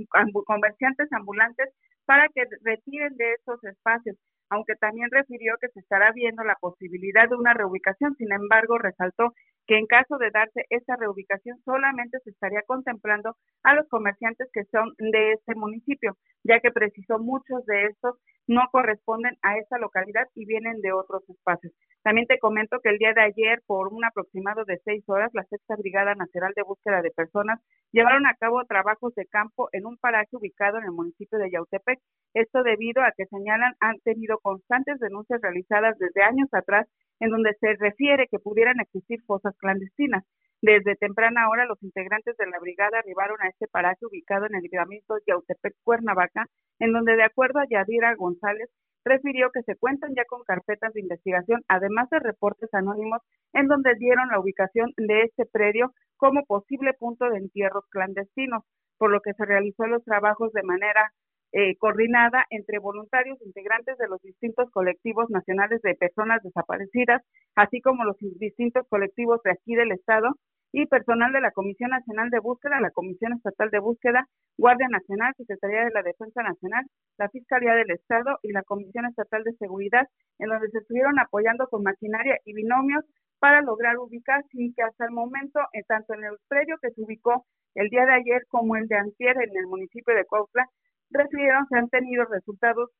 comerciantes 0.43 1.07
ambulantes 1.13 1.69
para 2.07 2.29
que 2.29 2.45
retiren 2.63 3.15
de 3.15 3.33
esos 3.33 3.63
espacios, 3.63 4.17
aunque 4.49 4.73
también 4.73 5.07
refirió 5.11 5.53
que 5.61 5.67
se 5.67 5.81
estará 5.81 6.11
viendo 6.13 6.43
la 6.43 6.55
posibilidad 6.59 7.29
de 7.29 7.35
una 7.35 7.53
reubicación. 7.53 8.15
Sin 8.15 8.31
embargo, 8.31 8.79
resaltó 8.79 9.35
que 9.67 9.77
en 9.77 9.85
caso 9.85 10.17
de 10.17 10.31
darse 10.31 10.65
esta 10.71 10.95
reubicación 10.95 11.59
solamente 11.63 12.17
se 12.23 12.31
estaría 12.31 12.63
contemplando 12.65 13.35
a 13.61 13.75
los 13.75 13.87
comerciantes 13.87 14.49
que 14.51 14.63
son 14.71 14.95
de 14.97 15.33
este 15.33 15.53
municipio, 15.53 16.17
ya 16.43 16.59
que 16.59 16.71
precisó 16.71 17.19
muchos 17.19 17.63
de 17.67 17.85
estos 17.85 18.15
no 18.47 18.63
corresponden 18.71 19.35
a 19.43 19.57
esta 19.57 19.77
localidad 19.77 20.25
y 20.33 20.47
vienen 20.47 20.81
de 20.81 20.91
otros 20.91 21.21
espacios. 21.29 21.73
También 22.07 22.25
te 22.25 22.39
comento 22.39 22.79
que 22.79 22.87
el 22.87 22.99
día 22.99 23.11
de 23.13 23.19
ayer, 23.19 23.61
por 23.67 23.89
un 23.91 24.05
aproximado 24.05 24.63
de 24.63 24.79
seis 24.85 25.03
horas, 25.09 25.29
la 25.33 25.43
Sexta 25.43 25.75
Brigada 25.75 26.15
Nacional 26.15 26.53
de 26.55 26.63
Búsqueda 26.63 27.01
de 27.01 27.11
Personas 27.11 27.59
llevaron 27.91 28.25
a 28.25 28.33
cabo 28.35 28.63
trabajos 28.63 29.13
de 29.15 29.25
campo 29.25 29.67
en 29.73 29.85
un 29.85 29.97
paraje 29.97 30.29
ubicado 30.31 30.77
en 30.77 30.85
el 30.85 30.93
municipio 30.93 31.37
de 31.37 31.51
Yautepec. 31.51 31.99
Esto 32.33 32.63
debido 32.63 33.03
a 33.03 33.11
que 33.11 33.25
señalan 33.25 33.73
han 33.81 33.99
tenido 34.05 34.37
constantes 34.37 35.01
denuncias 35.01 35.41
realizadas 35.41 35.97
desde 35.99 36.23
años 36.23 36.47
atrás 36.53 36.87
en 37.19 37.29
donde 37.29 37.53
se 37.59 37.75
refiere 37.75 38.29
que 38.31 38.39
pudieran 38.39 38.79
existir 38.79 39.19
fosas 39.27 39.53
clandestinas. 39.57 40.23
Desde 40.61 40.95
temprana 40.95 41.49
hora, 41.49 41.65
los 41.65 41.83
integrantes 41.83 42.37
de 42.37 42.47
la 42.47 42.59
brigada 42.59 42.99
arribaron 42.99 43.35
a 43.41 43.49
este 43.49 43.67
paraje 43.67 44.05
ubicado 44.05 44.45
en 44.45 44.55
el 44.55 44.63
libramiento 44.63 45.15
de 45.15 45.23
Yautepec, 45.27 45.75
Cuernavaca, 45.83 46.45
en 46.79 46.93
donde, 46.93 47.17
de 47.17 47.23
acuerdo 47.23 47.59
a 47.59 47.67
Yadira 47.69 48.15
González, 48.15 48.69
refirió 49.07 49.51
que 49.51 49.63
se 49.63 49.75
cuentan 49.75 50.13
ya 50.15 50.25
con 50.25 50.43
carpetas 50.43 50.93
de 50.93 51.01
investigación, 51.01 51.61
además 51.67 52.09
de 52.09 52.19
reportes 52.19 52.73
anónimos, 52.73 53.21
en 53.53 53.67
donde 53.67 53.95
dieron 53.95 54.29
la 54.29 54.39
ubicación 54.39 54.93
de 54.97 55.23
este 55.23 55.45
predio 55.45 55.93
como 56.17 56.45
posible 56.45 56.93
punto 56.93 57.29
de 57.29 57.37
entierros 57.37 57.85
clandestinos, 57.89 58.63
por 58.97 59.11
lo 59.11 59.21
que 59.21 59.33
se 59.33 59.45
realizó 59.45 59.85
los 59.87 60.03
trabajos 60.03 60.51
de 60.53 60.63
manera 60.63 61.11
eh, 61.53 61.77
coordinada 61.77 62.45
entre 62.49 62.79
voluntarios 62.79 63.41
integrantes 63.41 63.97
de 63.97 64.07
los 64.07 64.21
distintos 64.21 64.69
colectivos 64.71 65.29
nacionales 65.29 65.81
de 65.81 65.95
personas 65.95 66.43
desaparecidas, 66.43 67.23
así 67.55 67.79
como 67.81 68.03
los 68.03 68.17
distintos 68.37 68.85
colectivos 68.89 69.41
de 69.43 69.51
aquí 69.51 69.75
del 69.75 69.93
Estado 69.93 70.35
y 70.81 70.85
personal 70.85 71.31
de 71.33 71.41
la 71.41 71.49
Comisión 71.49 71.89
Nacional 71.89 72.29
de 72.29 72.37
Búsqueda, 72.37 72.79
la 72.79 72.91
Comisión 72.91 73.33
Estatal 73.33 73.71
de 73.71 73.79
Búsqueda, 73.79 74.27
Guardia 74.59 74.87
Nacional, 74.89 75.33
Secretaría 75.35 75.85
de 75.85 75.89
la 75.89 76.03
Defensa 76.03 76.43
Nacional, 76.43 76.85
la 77.17 77.29
Fiscalía 77.29 77.73
del 77.73 77.89
Estado 77.89 78.37
y 78.43 78.51
la 78.51 78.61
Comisión 78.61 79.05
Estatal 79.05 79.43
de 79.43 79.53
Seguridad, 79.53 80.05
en 80.37 80.49
donde 80.49 80.69
se 80.69 80.77
estuvieron 80.77 81.17
apoyando 81.17 81.67
con 81.67 81.81
maquinaria 81.81 82.37
y 82.45 82.53
binomios 82.53 83.03
para 83.39 83.63
lograr 83.63 83.97
ubicar 83.97 84.43
sin 84.51 84.71
que 84.75 84.83
hasta 84.83 85.05
el 85.05 85.11
momento, 85.11 85.59
eh, 85.73 85.81
tanto 85.87 86.13
en 86.13 86.25
el 86.25 86.37
predio 86.47 86.77
que 86.79 86.91
se 86.91 87.01
ubicó 87.01 87.43
el 87.73 87.89
día 87.89 88.05
de 88.05 88.13
ayer 88.13 88.43
como 88.47 88.75
el 88.75 88.87
de 88.87 88.97
antier 88.97 89.35
en 89.35 89.57
el 89.57 89.65
municipio 89.65 90.13
de 90.13 90.25
Cuautla, 90.25 90.67
recibieron, 91.09 91.67
se 91.69 91.77
han 91.77 91.89
tenido 91.89 92.23
resultados 92.25 92.91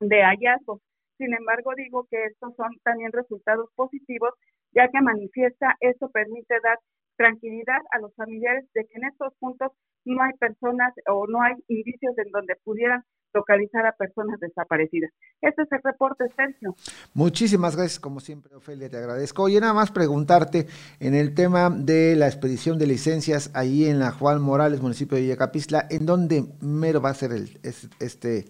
de 0.00 0.20
hallazgos. 0.20 0.80
Sin 1.16 1.32
embargo, 1.32 1.74
digo 1.76 2.08
que 2.10 2.24
estos 2.24 2.56
son 2.56 2.72
también 2.82 3.12
resultados 3.12 3.70
positivos, 3.76 4.30
ya 4.72 4.88
que 4.88 5.00
manifiesta, 5.00 5.76
esto 5.78 6.10
permite 6.10 6.56
dar 6.60 6.78
tranquilidad 7.16 7.80
a 7.92 7.98
los 8.00 8.14
familiares 8.14 8.64
de 8.74 8.84
que 8.84 8.94
en 8.94 9.04
estos 9.04 9.32
puntos 9.38 9.72
no 10.04 10.22
hay 10.22 10.32
personas 10.34 10.92
o 11.08 11.26
no 11.26 11.42
hay 11.42 11.54
indicios 11.68 12.16
en 12.18 12.30
donde 12.30 12.56
pudieran 12.64 13.02
localizar 13.34 13.84
a 13.84 13.92
personas 13.92 14.38
desaparecidas. 14.40 15.10
Este 15.40 15.62
es 15.62 15.72
el 15.72 15.80
reporte, 15.82 16.24
Sergio. 16.36 16.74
Muchísimas 17.14 17.76
gracias, 17.76 17.98
como 17.98 18.20
siempre, 18.20 18.54
Ofelia, 18.54 18.88
te 18.88 18.96
agradezco. 18.96 19.42
Oye, 19.42 19.60
nada 19.60 19.74
más 19.74 19.90
preguntarte 19.90 20.66
en 21.00 21.14
el 21.14 21.34
tema 21.34 21.68
de 21.68 22.14
la 22.16 22.28
expedición 22.28 22.78
de 22.78 22.86
licencias 22.86 23.50
ahí 23.54 23.86
en 23.86 23.98
la 23.98 24.12
Juan 24.12 24.40
Morales, 24.40 24.80
municipio 24.80 25.16
de 25.16 25.22
Villacapistla, 25.22 25.86
¿en 25.90 26.06
dónde 26.06 26.44
mero 26.60 27.00
va 27.00 27.10
a 27.10 27.14
ser 27.14 27.32
el, 27.32 27.58
este, 27.64 28.44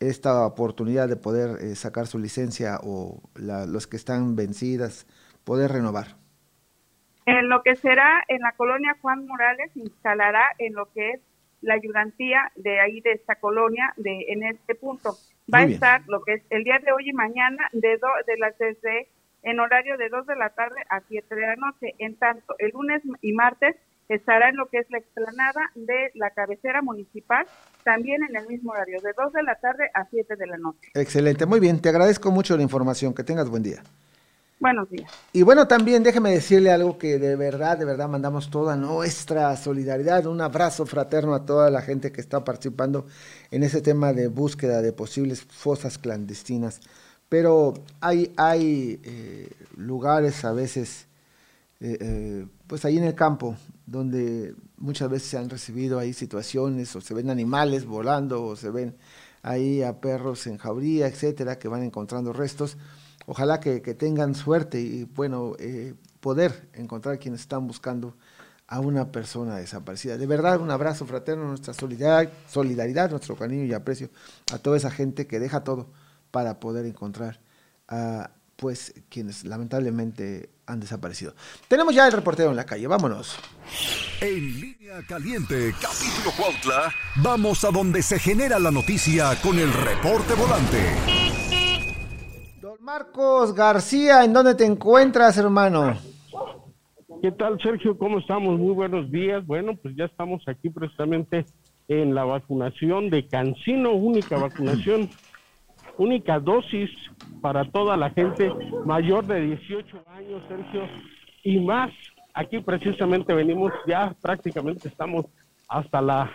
esta 0.00 0.44
oportunidad 0.44 1.08
de 1.08 1.16
poder 1.16 1.62
eh, 1.62 1.76
sacar 1.76 2.06
su 2.06 2.18
licencia 2.18 2.80
o 2.82 3.22
los 3.34 3.86
que 3.86 3.96
están 3.96 4.34
vencidas, 4.34 5.06
poder 5.44 5.70
renovar? 5.70 6.19
En 7.26 7.48
lo 7.48 7.62
que 7.62 7.76
será 7.76 8.24
en 8.28 8.40
la 8.40 8.52
colonia 8.52 8.96
Juan 9.00 9.26
Morales, 9.26 9.70
instalará 9.76 10.48
en 10.58 10.74
lo 10.74 10.86
que 10.92 11.10
es 11.10 11.20
la 11.60 11.74
ayudantía 11.74 12.50
de 12.56 12.80
ahí 12.80 13.00
de 13.00 13.12
esta 13.12 13.36
colonia 13.36 13.92
de 13.96 14.26
en 14.28 14.44
este 14.44 14.74
punto. 14.74 15.16
Va 15.52 15.58
a 15.58 15.64
estar 15.64 16.02
lo 16.06 16.22
que 16.22 16.34
es 16.34 16.42
el 16.50 16.64
día 16.64 16.78
de 16.78 16.92
hoy 16.92 17.10
y 17.10 17.12
mañana 17.12 17.68
de 17.72 17.98
do, 17.98 18.08
de 18.26 18.38
las 18.38 18.56
desde 18.58 19.08
en 19.42 19.60
horario 19.60 19.96
de 19.96 20.08
2 20.08 20.26
de 20.26 20.36
la 20.36 20.50
tarde 20.50 20.76
a 20.88 21.00
7 21.00 21.34
de 21.34 21.40
la 21.40 21.56
noche. 21.56 21.94
En 21.98 22.16
tanto, 22.16 22.54
el 22.58 22.70
lunes 22.70 23.02
y 23.22 23.32
martes 23.32 23.76
estará 24.08 24.48
en 24.48 24.56
lo 24.56 24.66
que 24.66 24.78
es 24.78 24.90
la 24.90 24.98
explanada 24.98 25.70
de 25.74 26.10
la 26.14 26.30
cabecera 26.30 26.82
municipal, 26.82 27.46
también 27.84 28.22
en 28.28 28.36
el 28.36 28.46
mismo 28.48 28.72
horario, 28.72 29.00
de 29.00 29.12
2 29.16 29.32
de 29.32 29.42
la 29.42 29.54
tarde 29.56 29.88
a 29.94 30.04
7 30.10 30.36
de 30.36 30.46
la 30.46 30.56
noche. 30.56 30.90
Excelente, 30.94 31.46
muy 31.46 31.60
bien, 31.60 31.80
te 31.80 31.88
agradezco 31.88 32.30
mucho 32.30 32.56
la 32.56 32.62
información, 32.62 33.14
que 33.14 33.22
tengas 33.22 33.48
buen 33.48 33.62
día. 33.62 33.82
Buenos 34.60 34.90
días. 34.90 35.10
Y 35.32 35.40
bueno, 35.40 35.66
también 35.66 36.02
déjeme 36.02 36.32
decirle 36.32 36.70
algo 36.70 36.98
que 36.98 37.18
de 37.18 37.34
verdad, 37.34 37.78
de 37.78 37.86
verdad 37.86 38.10
mandamos 38.10 38.50
toda 38.50 38.76
nuestra 38.76 39.56
solidaridad, 39.56 40.26
un 40.26 40.42
abrazo 40.42 40.84
fraterno 40.84 41.34
a 41.34 41.46
toda 41.46 41.70
la 41.70 41.80
gente 41.80 42.12
que 42.12 42.20
está 42.20 42.44
participando 42.44 43.06
en 43.50 43.62
ese 43.62 43.80
tema 43.80 44.12
de 44.12 44.28
búsqueda 44.28 44.82
de 44.82 44.92
posibles 44.92 45.40
fosas 45.44 45.96
clandestinas. 45.96 46.80
Pero 47.30 47.72
hay, 48.02 48.34
hay 48.36 49.00
eh, 49.02 49.50
lugares 49.78 50.44
a 50.44 50.52
veces, 50.52 51.06
eh, 51.80 51.96
eh, 51.98 52.46
pues 52.66 52.84
ahí 52.84 52.98
en 52.98 53.04
el 53.04 53.14
campo, 53.14 53.56
donde 53.86 54.54
muchas 54.76 55.08
veces 55.08 55.30
se 55.30 55.38
han 55.38 55.48
recibido 55.48 55.98
ahí 55.98 56.12
situaciones, 56.12 56.94
o 56.94 57.00
se 57.00 57.14
ven 57.14 57.30
animales 57.30 57.86
volando, 57.86 58.44
o 58.44 58.56
se 58.56 58.68
ven 58.68 58.94
ahí 59.42 59.82
a 59.82 60.02
perros 60.02 60.46
en 60.46 60.58
jauría, 60.58 61.06
etcétera, 61.06 61.58
que 61.58 61.68
van 61.68 61.82
encontrando 61.82 62.34
restos 62.34 62.76
ojalá 63.26 63.60
que, 63.60 63.80
tengan 63.94 64.34
suerte 64.34 64.80
y 64.80 65.04
bueno, 65.04 65.54
eh, 65.58 65.94
poder 66.20 66.68
encontrar 66.74 67.18
quienes 67.18 67.40
están 67.40 67.66
buscando 67.66 68.16
a 68.66 68.78
una 68.78 69.10
persona 69.10 69.56
desaparecida. 69.56 70.16
De 70.16 70.26
verdad, 70.26 70.60
un 70.60 70.70
abrazo 70.70 71.04
fraterno, 71.04 71.48
nuestra 71.48 71.74
solidaridad, 71.74 72.32
solidaridad, 72.48 73.10
nuestro 73.10 73.34
cariño 73.36 73.64
y 73.64 73.72
aprecio 73.72 74.10
a 74.52 74.58
toda 74.58 74.76
esa 74.76 74.90
gente 74.90 75.26
que 75.26 75.40
deja 75.40 75.64
todo 75.64 75.88
para 76.30 76.60
poder 76.60 76.86
encontrar 76.86 77.40
a 77.88 78.30
pues 78.54 78.94
quienes 79.08 79.44
lamentablemente 79.44 80.50
han 80.66 80.80
desaparecido. 80.80 81.34
Tenemos 81.66 81.94
ya 81.94 82.06
el 82.06 82.12
reportero 82.12 82.50
en 82.50 82.56
la 82.56 82.66
calle, 82.66 82.86
vámonos. 82.86 83.36
En 84.20 84.60
línea 84.60 85.02
caliente, 85.08 85.74
capítulo 85.80 86.30
Cuautla, 86.36 86.92
vamos 87.16 87.64
a 87.64 87.70
donde 87.70 88.02
se 88.02 88.18
genera 88.18 88.58
la 88.58 88.70
noticia 88.70 89.34
con 89.42 89.58
el 89.58 89.72
reporte 89.72 90.34
volante. 90.34 91.29
Marcos 92.80 93.54
García, 93.54 94.24
¿en 94.24 94.32
dónde 94.32 94.54
te 94.54 94.64
encuentras, 94.64 95.36
hermano? 95.36 95.98
¿Qué 97.20 97.30
tal, 97.30 97.60
Sergio? 97.60 97.98
¿Cómo 97.98 98.20
estamos? 98.20 98.58
Muy 98.58 98.72
buenos 98.72 99.10
días. 99.10 99.46
Bueno, 99.46 99.76
pues 99.76 99.94
ya 99.96 100.06
estamos 100.06 100.42
aquí 100.48 100.70
precisamente 100.70 101.44
en 101.88 102.14
la 102.14 102.24
vacunación 102.24 103.10
de 103.10 103.26
Cancino, 103.26 103.92
única 103.92 104.38
vacunación, 104.38 105.10
única 105.98 106.40
dosis 106.40 106.88
para 107.42 107.70
toda 107.70 107.98
la 107.98 108.08
gente 108.10 108.50
mayor 108.86 109.26
de 109.26 109.42
18 109.42 110.02
años, 110.16 110.42
Sergio, 110.48 110.88
y 111.44 111.60
más. 111.60 111.90
Aquí 112.32 112.60
precisamente 112.60 113.34
venimos, 113.34 113.72
ya 113.86 114.16
prácticamente 114.22 114.88
estamos 114.88 115.26
hasta 115.68 116.00
la, 116.00 116.30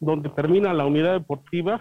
donde 0.00 0.28
termina 0.30 0.74
la 0.74 0.86
unidad 0.86 1.12
deportiva, 1.12 1.80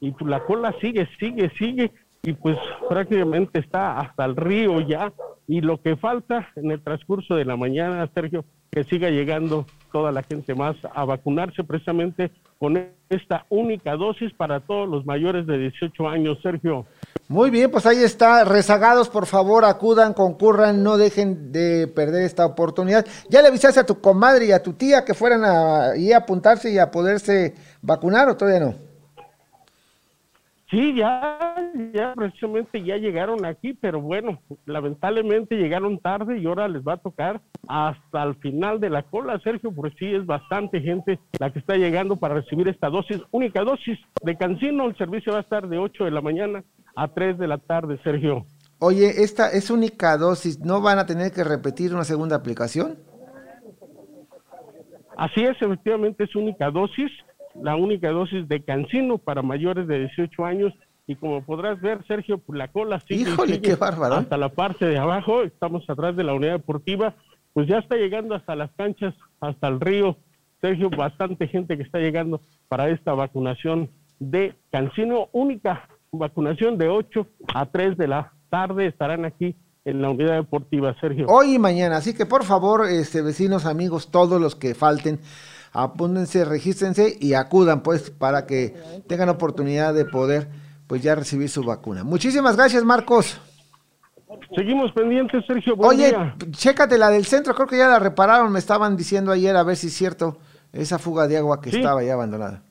y 0.00 0.14
la 0.22 0.44
cola 0.44 0.74
sigue, 0.82 1.08
sigue, 1.18 1.50
sigue 1.56 1.90
y 2.26 2.32
pues 2.32 2.58
prácticamente 2.88 3.60
está 3.60 4.00
hasta 4.00 4.24
el 4.24 4.34
río 4.34 4.80
ya 4.80 5.12
y 5.46 5.60
lo 5.60 5.80
que 5.80 5.96
falta 5.96 6.48
en 6.56 6.72
el 6.72 6.82
transcurso 6.82 7.36
de 7.36 7.44
la 7.44 7.56
mañana, 7.56 8.10
Sergio, 8.12 8.44
que 8.72 8.82
siga 8.82 9.10
llegando 9.10 9.64
toda 9.92 10.10
la 10.10 10.24
gente 10.24 10.56
más 10.56 10.76
a 10.92 11.04
vacunarse 11.04 11.62
precisamente 11.62 12.32
con 12.58 12.76
esta 13.08 13.46
única 13.48 13.94
dosis 13.94 14.32
para 14.34 14.58
todos 14.58 14.88
los 14.88 15.06
mayores 15.06 15.46
de 15.46 15.56
18 15.56 16.08
años, 16.08 16.38
Sergio. 16.42 16.84
Muy 17.28 17.50
bien, 17.50 17.70
pues 17.70 17.86
ahí 17.86 18.02
está. 18.02 18.44
Rezagados, 18.44 19.08
por 19.08 19.26
favor, 19.26 19.64
acudan, 19.64 20.12
concurran, 20.12 20.82
no 20.82 20.96
dejen 20.96 21.52
de 21.52 21.86
perder 21.86 22.24
esta 22.24 22.44
oportunidad. 22.44 23.06
¿Ya 23.30 23.40
le 23.40 23.48
avisaste 23.48 23.80
a 23.80 23.86
tu 23.86 24.00
comadre 24.00 24.46
y 24.46 24.52
a 24.52 24.62
tu 24.62 24.72
tía 24.72 25.04
que 25.04 25.14
fueran 25.14 25.44
a, 25.44 25.92
a 25.92 26.16
apuntarse 26.16 26.72
y 26.72 26.78
a 26.78 26.90
poderse 26.90 27.54
vacunar 27.82 28.28
o 28.28 28.36
todavía 28.36 28.66
no? 28.66 28.74
Sí, 30.68 30.96
ya, 30.96 31.45
ya 31.92 32.14
precisamente 32.14 32.82
ya 32.82 32.96
llegaron 32.96 33.44
aquí, 33.44 33.74
pero 33.74 34.00
bueno, 34.00 34.40
lamentablemente 34.64 35.56
llegaron 35.56 35.98
tarde 35.98 36.38
y 36.38 36.46
ahora 36.46 36.68
les 36.68 36.82
va 36.82 36.94
a 36.94 36.98
tocar 36.98 37.40
hasta 37.68 38.22
el 38.22 38.34
final 38.36 38.80
de 38.80 38.90
la 38.90 39.02
cola, 39.02 39.38
Sergio, 39.40 39.72
porque 39.72 39.96
sí 39.98 40.14
es 40.14 40.24
bastante 40.26 40.80
gente 40.80 41.18
la 41.38 41.52
que 41.52 41.58
está 41.58 41.76
llegando 41.76 42.16
para 42.16 42.34
recibir 42.34 42.68
esta 42.68 42.88
dosis, 42.88 43.20
única 43.30 43.62
dosis 43.62 43.98
de 44.22 44.36
Cancino. 44.36 44.86
El 44.86 44.96
servicio 44.96 45.32
va 45.32 45.38
a 45.38 45.42
estar 45.42 45.68
de 45.68 45.78
8 45.78 46.04
de 46.04 46.10
la 46.10 46.20
mañana 46.20 46.64
a 46.94 47.08
3 47.08 47.38
de 47.38 47.46
la 47.46 47.58
tarde, 47.58 47.98
Sergio. 48.02 48.46
Oye, 48.78 49.22
esta 49.22 49.50
es 49.50 49.70
única 49.70 50.16
dosis, 50.18 50.60
¿no 50.60 50.80
van 50.80 50.98
a 50.98 51.06
tener 51.06 51.32
que 51.32 51.44
repetir 51.44 51.94
una 51.94 52.04
segunda 52.04 52.36
aplicación? 52.36 52.98
Así 55.16 55.42
es, 55.42 55.56
efectivamente 55.62 56.24
es 56.24 56.36
única 56.36 56.70
dosis 56.70 57.10
la 57.62 57.76
única 57.76 58.10
dosis 58.10 58.46
de 58.48 58.62
cancino 58.62 59.18
para 59.18 59.42
mayores 59.42 59.86
de 59.86 60.00
18 60.00 60.44
años 60.44 60.72
y 61.06 61.14
como 61.16 61.42
podrás 61.42 61.80
ver, 61.80 62.04
Sergio, 62.06 62.38
pues 62.38 62.58
la 62.58 62.68
cola 62.68 63.00
sigue, 63.06 63.30
Híjole, 63.30 63.60
qué 63.60 63.76
bárbaro. 63.76 64.16
hasta 64.16 64.36
la 64.36 64.48
parte 64.48 64.86
de 64.86 64.98
abajo, 64.98 65.42
estamos 65.42 65.88
atrás 65.88 66.16
de 66.16 66.24
la 66.24 66.34
unidad 66.34 66.52
deportiva, 66.54 67.14
pues 67.52 67.68
ya 67.68 67.78
está 67.78 67.96
llegando 67.96 68.34
hasta 68.34 68.56
las 68.56 68.70
canchas, 68.72 69.14
hasta 69.40 69.68
el 69.68 69.80
río. 69.80 70.16
Sergio, 70.60 70.90
bastante 70.90 71.46
gente 71.46 71.76
que 71.76 71.84
está 71.84 71.98
llegando 71.98 72.40
para 72.68 72.88
esta 72.88 73.12
vacunación 73.12 73.90
de 74.18 74.54
Cancino, 74.72 75.28
única 75.32 75.88
vacunación 76.10 76.78
de 76.78 76.88
8 76.88 77.26
a 77.54 77.66
3 77.66 77.96
de 77.96 78.08
la 78.08 78.32
tarde, 78.50 78.86
estarán 78.86 79.24
aquí 79.24 79.54
en 79.84 80.02
la 80.02 80.10
unidad 80.10 80.34
deportiva, 80.34 80.94
Sergio. 81.00 81.26
Hoy 81.28 81.54
y 81.54 81.58
mañana, 81.58 81.98
así 81.98 82.14
que 82.14 82.26
por 82.26 82.42
favor, 82.44 82.86
este, 82.88 83.22
vecinos, 83.22 83.66
amigos, 83.66 84.10
todos 84.10 84.40
los 84.40 84.56
que 84.56 84.74
falten, 84.74 85.20
apúntense, 85.72 86.44
regístrense 86.44 87.16
y 87.20 87.34
acudan 87.34 87.82
pues 87.82 88.10
para 88.10 88.46
que 88.46 88.74
tengan 89.06 89.28
oportunidad 89.28 89.94
de 89.94 90.04
poder 90.04 90.48
pues 90.86 91.02
ya 91.02 91.14
recibir 91.14 91.48
su 91.48 91.62
vacuna. 91.62 92.04
Muchísimas 92.04 92.56
gracias 92.56 92.84
Marcos. 92.84 93.40
Seguimos 94.54 94.92
pendientes, 94.92 95.44
Sergio. 95.46 95.74
Oye, 95.78 96.14
chécate 96.50 96.98
la 96.98 97.10
del 97.10 97.26
centro, 97.26 97.54
creo 97.54 97.66
que 97.66 97.78
ya 97.78 97.88
la 97.88 97.98
repararon, 97.98 98.52
me 98.52 98.58
estaban 98.58 98.96
diciendo 98.96 99.30
ayer 99.32 99.56
a 99.56 99.62
ver 99.62 99.76
si 99.76 99.86
es 99.86 99.94
cierto 99.94 100.38
esa 100.72 100.98
fuga 100.98 101.26
de 101.26 101.38
agua 101.38 101.60
que 101.60 101.70
estaba 101.70 102.02
ya 102.02 102.14
abandonada. 102.14 102.62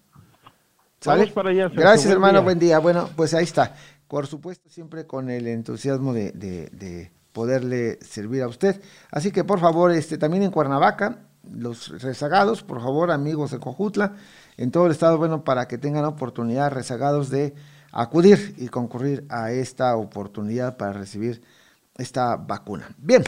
¿Sale? 1.00 1.28
para 1.28 1.52
allá, 1.52 1.70
Gracias, 1.70 2.12
hermano, 2.12 2.42
buen 2.42 2.58
día. 2.58 2.80
Bueno, 2.80 3.10
pues 3.16 3.34
ahí 3.34 3.44
está. 3.44 3.76
Por 4.08 4.28
supuesto, 4.28 4.70
siempre 4.70 5.06
con 5.06 5.30
el 5.30 5.48
entusiasmo 5.48 6.14
de, 6.14 6.32
de, 6.32 7.12
poderle 7.32 8.00
servir 8.02 8.42
a 8.44 8.48
usted. 8.48 8.82
Así 9.12 9.32
que, 9.32 9.44
por 9.44 9.60
favor, 9.60 9.92
este 9.92 10.18
también 10.18 10.44
en 10.44 10.52
Cuernavaca, 10.52 11.20
los 11.52 12.02
rezagados, 12.02 12.64
por 12.64 12.82
favor, 12.82 13.12
amigos 13.12 13.52
de 13.52 13.60
Cojutla, 13.60 14.14
en 14.58 14.72
todo 14.72 14.86
el 14.86 14.94
estado, 14.94 15.18
bueno, 15.18 15.44
para 15.44 15.68
que 15.68 15.78
tengan 15.78 16.06
oportunidad 16.06 16.72
rezagados 16.72 17.30
de 17.30 17.54
acudir 17.96 18.54
y 18.58 18.68
concurrir 18.68 19.26
a 19.30 19.52
esta 19.52 19.96
oportunidad 19.96 20.76
para 20.76 20.94
recibir 20.94 21.42
esta 21.98 22.36
vacuna. 22.36 22.90
Bien, 22.98 23.24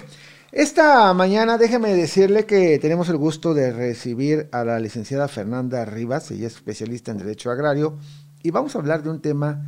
esta 0.51 1.13
mañana 1.13 1.57
déjeme 1.57 1.95
decirle 1.95 2.45
que 2.45 2.77
tenemos 2.77 3.07
el 3.07 3.15
gusto 3.15 3.53
de 3.53 3.71
recibir 3.71 4.49
a 4.51 4.65
la 4.65 4.77
licenciada 4.79 5.29
Fernanda 5.29 5.85
Rivas, 5.85 6.29
ella 6.31 6.47
es 6.47 6.55
especialista 6.55 7.11
en 7.11 7.19
Derecho 7.19 7.49
Agrario, 7.49 7.97
y 8.43 8.51
vamos 8.51 8.75
a 8.75 8.79
hablar 8.79 9.03
de 9.03 9.09
un 9.09 9.21
tema 9.21 9.65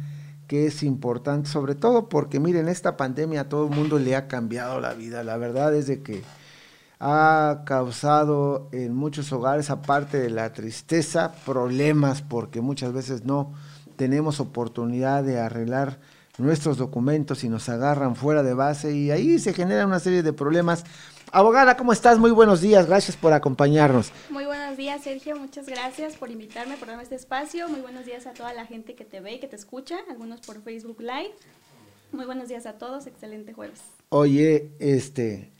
que 0.47 0.65
es 0.65 0.83
importante, 0.83 1.49
sobre 1.49 1.75
todo 1.75 2.09
porque 2.09 2.41
miren, 2.41 2.67
esta 2.67 2.97
pandemia 2.97 3.41
a 3.41 3.49
todo 3.49 3.69
el 3.69 3.75
mundo 3.75 3.99
le 3.99 4.17
ha 4.17 4.27
cambiado 4.27 4.81
la 4.81 4.93
vida. 4.95 5.23
La 5.23 5.37
verdad 5.37 5.73
es 5.75 5.87
de 5.87 6.01
que 6.01 6.23
ha 6.99 7.61
causado 7.65 8.67
en 8.73 8.93
muchos 8.95 9.31
hogares, 9.31 9.69
aparte 9.69 10.19
de 10.19 10.29
la 10.29 10.51
tristeza, 10.51 11.31
problemas 11.45 12.21
porque 12.21 12.59
muchas 12.59 12.91
veces 12.91 13.23
no 13.23 13.53
tenemos 13.99 14.39
oportunidad 14.39 15.25
de 15.25 15.41
arreglar 15.41 15.99
nuestros 16.37 16.77
documentos 16.77 17.43
y 17.43 17.49
nos 17.49 17.67
agarran 17.67 18.15
fuera 18.15 18.43
de 18.43 18.53
base 18.53 18.95
y 18.95 19.11
ahí 19.11 19.39
se 19.39 19.53
genera 19.53 19.85
una 19.85 19.99
serie 19.99 20.23
de 20.23 20.31
problemas. 20.31 20.85
Abogada, 21.33 21.75
¿cómo 21.75 21.91
estás? 21.91 22.17
Muy 22.17 22.31
buenos 22.31 22.61
días, 22.61 22.87
gracias 22.87 23.17
por 23.17 23.33
acompañarnos. 23.33 24.13
Muy 24.29 24.45
buenos 24.45 24.77
días, 24.77 25.03
Sergio, 25.03 25.35
muchas 25.35 25.65
gracias 25.65 26.15
por 26.15 26.31
invitarme, 26.31 26.77
por 26.77 26.87
darme 26.87 27.03
este 27.03 27.15
espacio. 27.15 27.67
Muy 27.67 27.81
buenos 27.81 28.05
días 28.05 28.25
a 28.25 28.31
toda 28.31 28.53
la 28.53 28.65
gente 28.65 28.95
que 28.95 29.03
te 29.03 29.19
ve 29.19 29.33
y 29.33 29.39
que 29.41 29.49
te 29.49 29.57
escucha, 29.57 29.97
algunos 30.09 30.39
por 30.39 30.61
Facebook 30.63 31.01
Live. 31.01 31.33
Muy 32.13 32.23
buenos 32.23 32.47
días 32.47 32.65
a 32.67 32.77
todos, 32.77 33.05
excelente 33.05 33.51
jueves. 33.51 33.81
Oye, 34.07 34.71
este, 34.79 35.51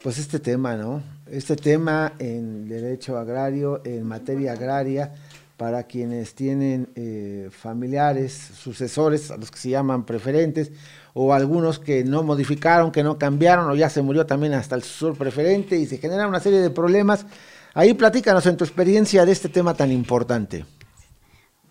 pues 0.00 0.18
este 0.18 0.38
tema, 0.38 0.76
¿no? 0.76 1.02
Este 1.28 1.56
tema 1.56 2.12
en 2.20 2.68
derecho 2.68 3.18
agrario, 3.18 3.82
en 3.84 4.04
materia 4.04 4.52
agraria, 4.52 5.14
para 5.58 5.82
quienes 5.82 6.36
tienen 6.36 6.88
eh, 6.94 7.48
familiares, 7.50 8.32
sucesores, 8.32 9.32
a 9.32 9.36
los 9.36 9.50
que 9.50 9.58
se 9.58 9.70
llaman 9.70 10.06
preferentes, 10.06 10.70
o 11.14 11.34
algunos 11.34 11.80
que 11.80 12.04
no 12.04 12.22
modificaron, 12.22 12.92
que 12.92 13.02
no 13.02 13.18
cambiaron, 13.18 13.68
o 13.68 13.74
ya 13.74 13.90
se 13.90 14.00
murió 14.00 14.24
también 14.24 14.54
hasta 14.54 14.76
el 14.76 14.84
sucesor 14.84 15.18
preferente, 15.18 15.76
y 15.76 15.86
se 15.86 15.98
generan 15.98 16.28
una 16.28 16.38
serie 16.38 16.60
de 16.60 16.70
problemas. 16.70 17.26
Ahí 17.74 17.92
platícanos 17.92 18.46
en 18.46 18.56
tu 18.56 18.62
experiencia 18.62 19.26
de 19.26 19.32
este 19.32 19.48
tema 19.48 19.74
tan 19.74 19.90
importante. 19.90 20.64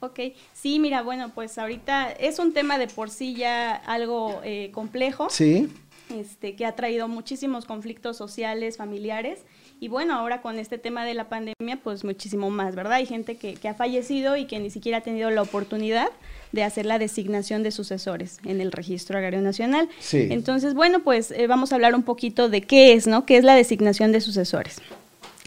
Ok, 0.01 0.19
sí, 0.53 0.79
mira, 0.79 1.01
bueno, 1.01 1.31
pues 1.33 1.57
ahorita 1.57 2.11
es 2.11 2.39
un 2.39 2.53
tema 2.53 2.77
de 2.77 2.87
por 2.87 3.09
sí 3.09 3.35
ya 3.35 3.73
algo 3.73 4.41
eh, 4.43 4.69
complejo. 4.73 5.29
Sí. 5.29 5.69
Este, 6.09 6.55
que 6.55 6.65
ha 6.65 6.75
traído 6.75 7.07
muchísimos 7.07 7.65
conflictos 7.65 8.15
sociales, 8.17 8.77
familiares 8.77 9.39
y 9.79 9.87
bueno, 9.89 10.13
ahora 10.13 10.41
con 10.41 10.59
este 10.59 10.77
tema 10.77 11.05
de 11.05 11.13
la 11.13 11.29
pandemia, 11.29 11.77
pues 11.83 12.03
muchísimo 12.03 12.49
más, 12.49 12.75
¿verdad? 12.75 12.93
Hay 12.93 13.05
gente 13.05 13.35
que, 13.35 13.55
que 13.55 13.67
ha 13.67 13.73
fallecido 13.73 14.35
y 14.35 14.45
que 14.45 14.59
ni 14.59 14.69
siquiera 14.69 14.99
ha 14.99 15.01
tenido 15.01 15.29
la 15.29 15.41
oportunidad 15.41 16.09
de 16.51 16.63
hacer 16.63 16.85
la 16.85 16.97
designación 16.97 17.63
de 17.63 17.71
sucesores 17.71 18.39
en 18.45 18.61
el 18.61 18.71
Registro 18.71 19.17
Agrario 19.17 19.41
Nacional. 19.41 19.89
Sí. 19.99 20.27
Entonces, 20.31 20.73
bueno, 20.73 21.01
pues 21.01 21.31
eh, 21.31 21.47
vamos 21.47 21.71
a 21.71 21.75
hablar 21.75 21.93
un 21.93 22.03
poquito 22.03 22.49
de 22.49 22.61
qué 22.61 22.93
es, 22.93 23.07
¿no? 23.07 23.25
¿Qué 23.25 23.37
es 23.37 23.43
la 23.43 23.55
designación 23.55 24.11
de 24.11 24.21
sucesores? 24.21 24.81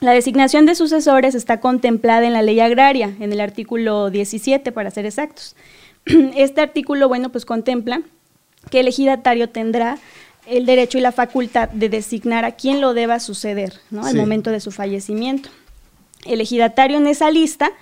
La 0.01 0.13
designación 0.13 0.65
de 0.65 0.75
sucesores 0.75 1.35
está 1.35 1.61
contemplada 1.61 2.27
en 2.27 2.33
la 2.33 2.43
ley 2.43 2.61
agraria, 2.61 3.15
en 3.21 3.33
el 3.33 3.41
artículo 3.41 4.11
17, 4.11 4.73
para 4.73 4.91
ser 4.91 5.07
exactos. 5.07 5.57
Este 6.37 6.61
artículo, 6.61 7.09
bueno, 7.09 7.31
pues 7.31 7.45
contempla 7.45 8.03
que 8.71 8.81
el 8.81 8.89
ejidatario 8.89 9.49
tendrá 9.51 9.99
el 10.47 10.67
derecho 10.67 10.99
y 10.99 11.01
la 11.01 11.13
facultad 11.13 11.69
de 11.69 11.89
designar 11.89 12.45
a 12.45 12.53
quién 12.53 12.81
lo 12.81 12.95
deba 12.95 13.21
suceder 13.21 13.75
¿no? 13.91 14.05
al 14.05 14.17
momento 14.17 14.51
de 14.51 14.61
su 14.61 14.71
fallecimiento. 14.71 15.51
El 16.25 16.41
ejidatario 16.41 16.99
en 16.99 17.07
esa 17.07 17.31
lista 17.31 17.73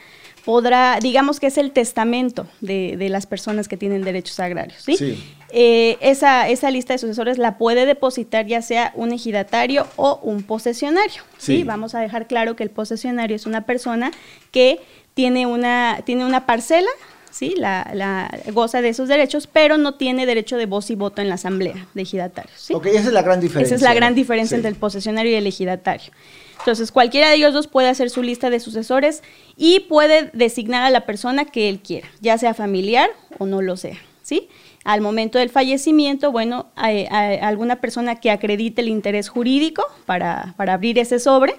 podrá, 0.44 0.99
digamos 1.01 1.40
que 1.40 1.49
es 1.49 1.59
el 1.59 1.73
testamento 1.73 2.47
de, 2.61 2.97
las 3.11 3.27
personas 3.27 3.68
que 3.68 3.77
tienen 3.77 4.03
derechos 4.03 4.40
agrarios. 4.40 4.83
¿sí? 4.83 5.23
Eh, 5.51 5.99
esa, 6.01 6.49
esa, 6.49 6.71
lista 6.71 6.94
de 6.94 6.99
sucesores 6.99 7.38
la 7.38 7.59
puede 7.59 7.85
depositar 7.87 8.47
ya 8.47 8.62
sea 8.62 8.92
un 8.94 9.12
ejidatario 9.12 9.87
o 9.97 10.21
un 10.23 10.42
posesionario. 10.42 11.23
¿sí? 11.37 11.64
Vamos 11.64 11.94
a 11.94 12.01
dejar 12.01 12.27
claro 12.27 12.57
que 12.57 12.62
el 12.62 12.71
posesionario 12.71 13.37
es 13.37 13.47
una 13.47 13.66
persona 13.66 14.11
que 14.51 14.81
tiene 15.14 15.47
una, 15.47 16.01
tiene 16.05 16.25
una 16.25 16.47
parcela 16.47 16.90
¿sí? 17.31 17.55
La, 17.57 17.91
la, 17.95 18.31
goza 18.53 18.83
de 18.83 18.88
esos 18.88 19.09
derechos, 19.09 19.47
pero 19.47 19.79
no 19.79 19.95
tiene 19.95 20.27
derecho 20.27 20.57
de 20.57 20.67
voz 20.67 20.91
y 20.91 20.95
voto 20.95 21.23
en 21.23 21.29
la 21.29 21.35
asamblea 21.35 21.87
de 21.95 22.03
ejidatarios. 22.03 22.61
¿sí? 22.61 22.75
Ok, 22.75 22.87
esa 22.87 23.09
es 23.09 23.12
la 23.12 23.23
gran 23.23 23.41
diferencia. 23.41 23.75
Esa 23.75 23.75
es 23.75 23.83
la 23.83 23.95
gran 23.95 24.14
diferencia 24.14 24.57
entre 24.57 24.71
el 24.71 24.77
posesionario 24.77 25.33
y 25.33 25.37
el 25.37 25.47
ejidatario. 25.47 26.12
Entonces, 26.59 26.93
cualquiera 26.93 27.29
de 27.29 27.37
ellos 27.37 27.55
dos 27.55 27.67
puede 27.67 27.88
hacer 27.88 28.11
su 28.11 28.23
lista 28.23 28.51
de 28.51 28.61
sucesores 28.61 29.23
y 29.57 29.81
puede 29.81 30.31
designar 30.33 30.85
a 30.85 30.91
la 30.91 31.07
persona 31.07 31.45
que 31.45 31.69
él 31.69 31.81
quiera, 31.81 32.09
ya 32.21 32.37
sea 32.37 32.53
familiar 32.55 33.11
o 33.38 33.47
no 33.47 33.62
lo 33.62 33.77
sea, 33.77 33.99
¿sí? 34.23 34.49
Al 34.85 35.01
momento 35.01 35.38
del 35.38 35.51
fallecimiento, 35.51 36.33
bueno, 36.33 36.71
hay, 36.75 37.07
alguna 37.07 37.81
persona 37.81 38.17
que 38.21 38.31
acredite 38.31 38.81
el 38.81 38.88
interés 38.88 39.29
jurídico 39.29 39.85
para, 40.07 40.55
para 40.57 40.75
abrir 40.75 40.99
ese 40.99 41.19
sobre, 41.19 41.55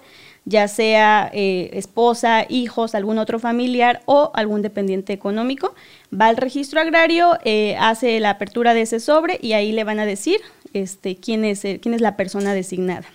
ya 0.49 0.67
sea 0.67 1.29
eh, 1.31 1.69
esposa, 1.73 2.45
hijos, 2.49 2.95
algún 2.95 3.19
otro 3.19 3.39
familiar 3.39 4.01
o 4.05 4.31
algún 4.33 4.61
dependiente 4.63 5.13
económico, 5.13 5.75
va 6.11 6.25
al 6.25 6.37
registro 6.37 6.81
agrario, 6.81 7.37
eh, 7.45 7.77
hace 7.79 8.19
la 8.19 8.31
apertura 8.31 8.73
de 8.73 8.81
ese 8.81 8.99
sobre 8.99 9.37
y 9.41 9.53
ahí 9.53 9.71
le 9.71 9.83
van 9.83 9.99
a 9.99 10.05
decir 10.05 10.41
este, 10.73 11.15
quién, 11.17 11.45
es, 11.45 11.61
quién 11.61 11.93
es 11.93 12.01
la 12.01 12.17
persona 12.17 12.53
designada. 12.53 13.05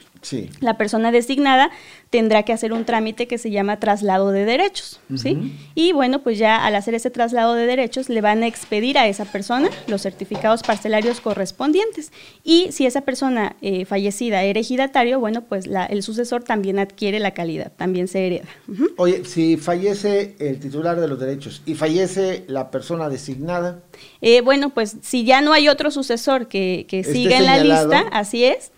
La 0.61 0.77
persona 0.77 1.13
designada 1.13 1.71
tendrá 2.11 2.43
que 2.45 2.53
hacer 2.53 2.73
un 2.73 2.85
trámite 2.85 3.27
que 3.27 3.39
se 3.39 3.51
llama 3.51 3.81
traslado 3.81 4.31
de 4.31 4.45
derechos, 4.45 5.01
¿sí? 5.17 5.53
Y 5.75 5.93
bueno, 5.93 6.23
pues 6.23 6.39
ya 6.39 6.65
al 6.65 6.75
hacer 6.77 6.95
ese 6.95 7.11
traslado 7.11 7.55
de 7.55 7.67
derechos 7.67 8.09
le 8.09 8.21
van 8.21 8.43
a 8.43 8.47
expedir 8.47 8.99
a 8.99 9.09
esa 9.09 9.25
persona 9.25 9.69
los 9.89 10.03
certificados 10.03 10.63
parcelarios 10.63 11.21
correspondientes. 11.21 12.13
Y 12.45 12.69
si 12.71 12.87
esa 12.87 13.01
persona 13.01 13.57
eh, 13.63 13.85
fallecida 13.85 14.43
era 14.43 14.61
ejidatario, 14.61 15.19
bueno, 15.21 15.43
pues 15.43 15.67
el 15.89 16.03
sucesor 16.03 16.45
también 16.45 16.79
adquiere 16.79 17.19
la 17.19 17.33
calidad, 17.33 17.73
también 17.77 18.09
se 18.09 18.27
hereda. 18.27 18.49
Oye, 18.97 19.25
si 19.25 19.57
fallece 19.57 20.37
el 20.39 20.61
titular 20.61 21.01
de 21.01 21.09
los 21.09 21.19
derechos 21.19 21.63
y 21.67 21.75
fallece 21.75 22.45
la 22.47 22.71
persona 22.71 23.09
designada. 23.09 23.83
Eh, 24.21 24.41
bueno, 24.41 24.71
pues 24.71 24.97
si 25.03 25.25
ya 25.25 25.41
no 25.41 25.53
hay 25.53 25.69
otro 25.69 25.91
sucesor 25.91 26.49
que, 26.49 26.87
que 26.89 27.05
siga 27.05 27.39
en 27.39 27.47
la 27.47 27.59
lista, 27.59 28.05
así 28.13 28.45
es, 28.45 28.71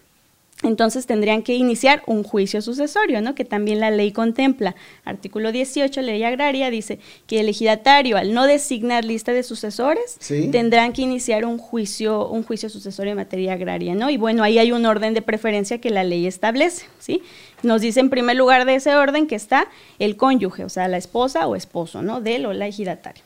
entonces 0.62 1.04
tendrían 1.04 1.42
que 1.42 1.54
iniciar 1.54 2.02
un 2.06 2.22
juicio 2.22 2.62
sucesorio, 2.62 3.20
¿no? 3.20 3.34
Que 3.34 3.44
también 3.44 3.78
la 3.78 3.90
ley 3.90 4.10
contempla. 4.12 4.74
Artículo 5.04 5.52
18, 5.52 6.00
ley 6.00 6.22
agraria, 6.24 6.70
dice 6.70 6.98
que 7.26 7.40
el 7.40 7.48
ejidatario, 7.50 8.16
al 8.16 8.32
no 8.32 8.46
designar 8.46 9.04
lista 9.04 9.32
de 9.32 9.42
sucesores, 9.42 10.18
tendrán 10.50 10.94
que 10.94 11.02
iniciar 11.02 11.44
un 11.44 11.58
juicio, 11.58 12.26
un 12.28 12.42
juicio 12.42 12.70
sucesorio 12.70 13.12
en 13.12 13.18
materia 13.18 13.52
agraria, 13.52 13.94
¿no? 13.94 14.08
Y 14.08 14.16
bueno, 14.16 14.42
ahí 14.42 14.58
hay 14.58 14.72
un 14.72 14.86
orden 14.86 15.12
de 15.12 15.20
preferencia 15.20 15.78
que 15.78 15.90
la 15.90 16.04
ley 16.04 16.26
establece, 16.26 16.86
¿sí? 16.98 17.22
Nos 17.62 17.82
dice 17.82 18.00
en 18.00 18.08
primer 18.08 18.36
lugar 18.36 18.64
de 18.64 18.76
ese 18.76 18.96
orden 18.96 19.26
que 19.26 19.34
está 19.34 19.68
el 19.98 20.16
cónyuge, 20.16 20.64
o 20.64 20.70
sea, 20.70 20.88
la 20.88 20.96
esposa 20.96 21.46
o 21.46 21.54
esposo, 21.54 22.00
¿no? 22.00 22.22
Del 22.22 22.46
o 22.46 22.54
la 22.54 22.66
ejidataria. 22.66 23.25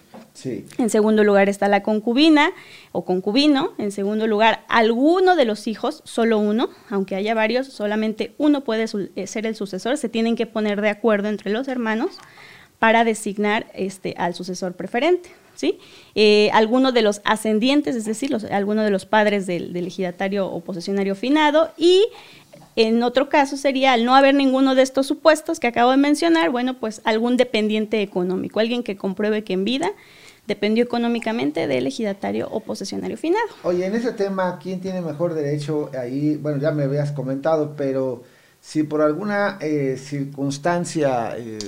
En 0.78 0.90
segundo 0.90 1.24
lugar 1.24 1.48
está 1.48 1.68
la 1.68 1.82
concubina 1.82 2.52
o 2.92 3.04
concubino. 3.04 3.72
En 3.78 3.92
segundo 3.92 4.26
lugar, 4.26 4.64
alguno 4.68 5.36
de 5.36 5.44
los 5.44 5.66
hijos, 5.66 6.02
solo 6.04 6.38
uno, 6.38 6.70
aunque 6.88 7.16
haya 7.16 7.34
varios, 7.34 7.66
solamente 7.66 8.34
uno 8.38 8.62
puede 8.62 8.86
eh, 9.16 9.26
ser 9.26 9.46
el 9.46 9.54
sucesor. 9.54 9.96
Se 9.96 10.08
tienen 10.08 10.36
que 10.36 10.46
poner 10.46 10.80
de 10.80 10.90
acuerdo 10.90 11.28
entre 11.28 11.50
los 11.50 11.68
hermanos 11.68 12.12
para 12.78 13.04
designar 13.04 13.66
este, 13.74 14.14
al 14.16 14.34
sucesor 14.34 14.74
preferente. 14.74 15.30
¿sí? 15.54 15.78
Eh, 16.14 16.50
alguno 16.52 16.90
de 16.90 17.02
los 17.02 17.20
ascendientes, 17.24 17.94
es 17.94 18.06
decir, 18.06 18.34
alguno 18.50 18.82
de 18.82 18.90
los 18.90 19.04
padres 19.04 19.46
del, 19.46 19.72
del 19.74 19.90
o 20.40 20.60
posesionario 20.60 21.14
finado 21.14 21.70
y 21.76 22.06
en 22.76 23.02
otro 23.02 23.28
caso 23.28 23.56
sería, 23.56 23.92
al 23.92 24.04
no 24.04 24.14
haber 24.14 24.34
ninguno 24.34 24.74
de 24.74 24.82
estos 24.82 25.06
supuestos 25.06 25.60
que 25.60 25.66
acabo 25.66 25.90
de 25.90 25.96
mencionar, 25.96 26.50
bueno, 26.50 26.78
pues 26.78 27.00
algún 27.04 27.36
dependiente 27.36 28.02
económico, 28.02 28.60
alguien 28.60 28.82
que 28.82 28.96
compruebe 28.96 29.44
que 29.44 29.54
en 29.54 29.64
vida 29.64 29.92
dependió 30.46 30.82
económicamente 30.82 31.66
del 31.66 31.86
ejidatario 31.86 32.48
o 32.50 32.60
posesionario 32.60 33.16
finado. 33.16 33.46
Oye, 33.62 33.86
en 33.86 33.94
ese 33.94 34.12
tema, 34.12 34.58
¿quién 34.60 34.80
tiene 34.80 35.00
mejor 35.00 35.34
derecho 35.34 35.90
ahí? 35.98 36.36
Bueno, 36.36 36.58
ya 36.58 36.70
me 36.72 36.84
habías 36.84 37.12
comentado, 37.12 37.74
pero 37.76 38.22
si 38.60 38.82
por 38.82 39.00
alguna 39.00 39.58
eh, 39.60 39.96
circunstancia 39.96 41.36
eh, 41.36 41.58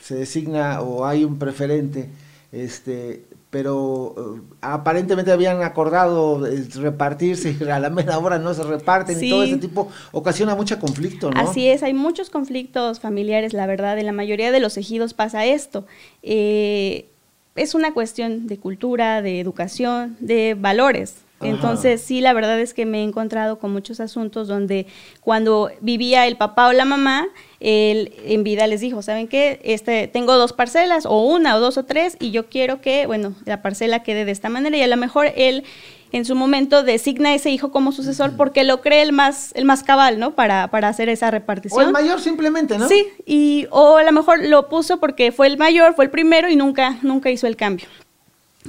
se 0.00 0.16
designa 0.16 0.80
o 0.80 1.06
hay 1.06 1.24
un 1.24 1.38
preferente, 1.38 2.08
este, 2.52 3.24
pero 3.50 4.14
uh, 4.16 4.40
aparentemente 4.60 5.30
habían 5.30 5.62
acordado 5.62 6.46
eh, 6.46 6.66
repartirse 6.74 7.56
y 7.58 7.64
a 7.70 7.78
la 7.78 7.90
mera 7.90 8.18
hora 8.18 8.38
no 8.38 8.52
se 8.54 8.64
reparten 8.64 9.22
y 9.22 9.30
todo 9.30 9.44
ese 9.44 9.58
tipo 9.58 9.88
ocasiona 10.12 10.54
mucho 10.54 10.78
conflicto, 10.78 11.30
¿no? 11.30 11.40
Así 11.40 11.68
es, 11.68 11.82
hay 11.82 11.94
muchos 11.94 12.30
conflictos 12.30 13.00
familiares, 13.00 13.52
la 13.52 13.66
verdad, 13.66 13.98
en 13.98 14.06
la 14.06 14.12
mayoría 14.12 14.52
de 14.52 14.60
los 14.60 14.76
ejidos 14.76 15.14
pasa 15.14 15.46
esto. 15.46 15.86
Eh, 16.22 17.08
es 17.54 17.74
una 17.74 17.94
cuestión 17.94 18.46
de 18.46 18.58
cultura, 18.58 19.22
de 19.22 19.40
educación, 19.40 20.16
de 20.20 20.54
valores. 20.58 21.22
Entonces, 21.40 22.00
sí, 22.00 22.22
la 22.22 22.32
verdad 22.32 22.58
es 22.58 22.72
que 22.72 22.86
me 22.86 23.00
he 23.00 23.02
encontrado 23.02 23.58
con 23.58 23.70
muchos 23.70 24.00
asuntos 24.00 24.48
donde 24.48 24.86
cuando 25.20 25.70
vivía 25.80 26.26
el 26.26 26.36
papá 26.36 26.68
o 26.68 26.72
la 26.72 26.86
mamá, 26.86 27.26
él 27.60 28.12
en 28.24 28.44
vida 28.44 28.66
les 28.66 28.80
dijo, 28.80 29.02
¿saben 29.02 29.28
qué? 29.28 29.60
Este, 29.64 30.08
tengo 30.08 30.34
dos 30.36 30.52
parcelas, 30.52 31.06
o 31.06 31.22
una, 31.24 31.56
o 31.56 31.60
dos, 31.60 31.78
o 31.78 31.84
tres, 31.84 32.16
y 32.20 32.30
yo 32.30 32.48
quiero 32.48 32.80
que, 32.80 33.06
bueno, 33.06 33.34
la 33.44 33.62
parcela 33.62 34.02
quede 34.02 34.24
de 34.24 34.32
esta 34.32 34.48
manera, 34.48 34.76
y 34.76 34.82
a 34.82 34.86
lo 34.86 34.96
mejor 34.96 35.32
él 35.36 35.64
en 36.12 36.24
su 36.24 36.34
momento 36.34 36.82
designa 36.82 37.30
a 37.30 37.34
ese 37.34 37.50
hijo 37.50 37.70
como 37.70 37.92
sucesor 37.92 38.36
porque 38.36 38.64
lo 38.64 38.80
cree 38.80 39.02
el 39.02 39.12
más, 39.12 39.50
el 39.54 39.64
más 39.64 39.82
cabal, 39.82 40.18
¿no? 40.18 40.34
Para, 40.34 40.68
para 40.68 40.88
hacer 40.88 41.08
esa 41.08 41.30
repartición. 41.30 41.82
O 41.82 41.86
el 41.86 41.92
mayor 41.92 42.20
simplemente, 42.20 42.78
¿no? 42.78 42.88
Sí, 42.88 43.08
y, 43.26 43.66
o 43.70 43.96
a 43.96 44.02
lo 44.02 44.12
mejor 44.12 44.44
lo 44.44 44.68
puso 44.68 44.98
porque 44.98 45.32
fue 45.32 45.46
el 45.46 45.58
mayor, 45.58 45.94
fue 45.94 46.04
el 46.04 46.10
primero 46.10 46.48
y 46.48 46.56
nunca, 46.56 46.98
nunca 47.02 47.30
hizo 47.30 47.46
el 47.46 47.56
cambio. 47.56 47.86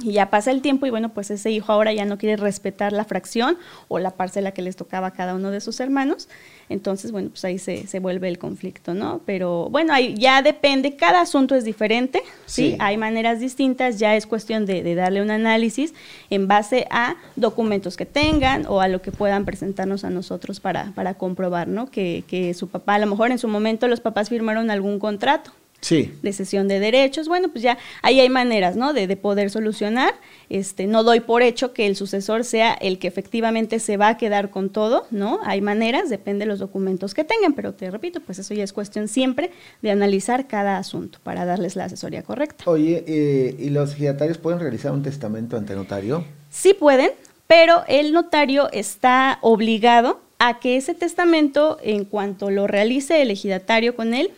Y 0.02 0.12
ya 0.12 0.30
pasa 0.30 0.50
el 0.50 0.62
tiempo 0.62 0.86
y 0.86 0.90
bueno, 0.90 1.10
pues 1.10 1.30
ese 1.30 1.50
hijo 1.50 1.72
ahora 1.72 1.92
ya 1.92 2.04
no 2.04 2.18
quiere 2.18 2.36
respetar 2.36 2.92
la 2.92 3.04
fracción 3.04 3.58
o 3.88 3.98
la 3.98 4.12
parcela 4.12 4.52
que 4.52 4.62
les 4.62 4.76
tocaba 4.76 5.08
a 5.08 5.10
cada 5.12 5.34
uno 5.34 5.50
de 5.50 5.60
sus 5.60 5.80
hermanos. 5.80 6.28
Entonces, 6.68 7.12
bueno, 7.12 7.30
pues 7.30 7.44
ahí 7.44 7.58
se, 7.58 7.86
se 7.86 7.98
vuelve 7.98 8.28
el 8.28 8.38
conflicto, 8.38 8.92
¿no? 8.92 9.22
Pero 9.24 9.70
bueno, 9.70 9.94
ahí 9.94 10.14
ya 10.14 10.42
depende, 10.42 10.96
cada 10.96 11.22
asunto 11.22 11.54
es 11.54 11.64
diferente, 11.64 12.22
¿sí? 12.44 12.76
Hay 12.78 12.98
maneras 12.98 13.40
distintas, 13.40 13.98
ya 13.98 14.16
es 14.16 14.26
cuestión 14.26 14.66
de, 14.66 14.82
de, 14.82 14.94
darle 14.94 15.22
un 15.22 15.30
análisis 15.30 15.94
en 16.28 16.46
base 16.46 16.86
a 16.90 17.16
documentos 17.36 17.96
que 17.96 18.04
tengan 18.04 18.66
o 18.66 18.80
a 18.80 18.88
lo 18.88 19.00
que 19.00 19.12
puedan 19.12 19.46
presentarnos 19.46 20.04
a 20.04 20.10
nosotros 20.10 20.60
para, 20.60 20.92
para 20.94 21.14
comprobar, 21.14 21.68
¿no? 21.68 21.90
Que, 21.90 22.24
que 22.26 22.52
su 22.52 22.68
papá, 22.68 22.94
a 22.94 22.98
lo 22.98 23.06
mejor 23.06 23.30
en 23.30 23.38
su 23.38 23.48
momento 23.48 23.88
los 23.88 24.00
papás 24.00 24.28
firmaron 24.28 24.70
algún 24.70 24.98
contrato 24.98 25.52
sí. 25.80 26.12
de 26.22 26.32
cesión 26.32 26.68
de 26.68 26.80
derechos. 26.80 27.28
Bueno, 27.28 27.48
pues 27.48 27.62
ya 27.62 27.78
ahí 28.02 28.20
hay 28.20 28.28
maneras, 28.28 28.76
¿no? 28.76 28.92
De, 28.92 29.06
de, 29.06 29.16
poder 29.16 29.50
solucionar. 29.50 30.14
Este, 30.48 30.86
no 30.86 31.04
doy 31.04 31.20
por 31.20 31.42
hecho 31.42 31.72
que 31.72 31.86
el 31.86 31.96
sucesor 31.96 32.44
sea 32.44 32.74
el 32.74 32.98
que 32.98 33.08
efectivamente 33.08 33.78
se 33.78 33.96
va 33.96 34.08
a 34.08 34.16
quedar 34.16 34.50
con 34.50 34.70
todo, 34.70 35.06
¿no? 35.10 35.40
Hay 35.44 35.60
maneras, 35.60 36.10
depende 36.10 36.44
de 36.44 36.46
los 36.46 36.58
documentos 36.58 37.14
que 37.14 37.24
tengan, 37.24 37.52
pero 37.54 37.74
te 37.74 37.90
repito, 37.90 38.20
pues 38.20 38.38
eso 38.38 38.54
ya 38.54 38.64
es 38.64 38.72
cuestión 38.72 39.08
siempre 39.08 39.50
de 39.82 39.90
analizar 39.90 40.46
cada 40.46 40.78
asunto 40.78 41.18
para 41.22 41.44
darles 41.44 41.76
la 41.76 41.84
asesoría 41.84 42.22
correcta. 42.22 42.64
Oye, 42.66 43.04
eh, 43.06 43.56
¿y 43.58 43.70
los 43.70 43.92
ejidatarios 43.92 44.38
pueden 44.38 44.60
realizar 44.60 44.92
un 44.92 45.02
testamento 45.02 45.56
ante 45.56 45.74
notario? 45.74 46.24
Sí 46.50 46.74
pueden, 46.74 47.10
pero 47.46 47.84
el 47.88 48.12
notario 48.12 48.70
está 48.72 49.38
obligado 49.42 50.20
a 50.38 50.60
que 50.60 50.76
ese 50.76 50.94
testamento, 50.94 51.78
en 51.82 52.04
cuanto 52.04 52.50
lo 52.50 52.66
realice 52.66 53.22
el 53.22 53.30
ejidatario 53.30 53.96
con 53.96 54.14
él, 54.14 54.30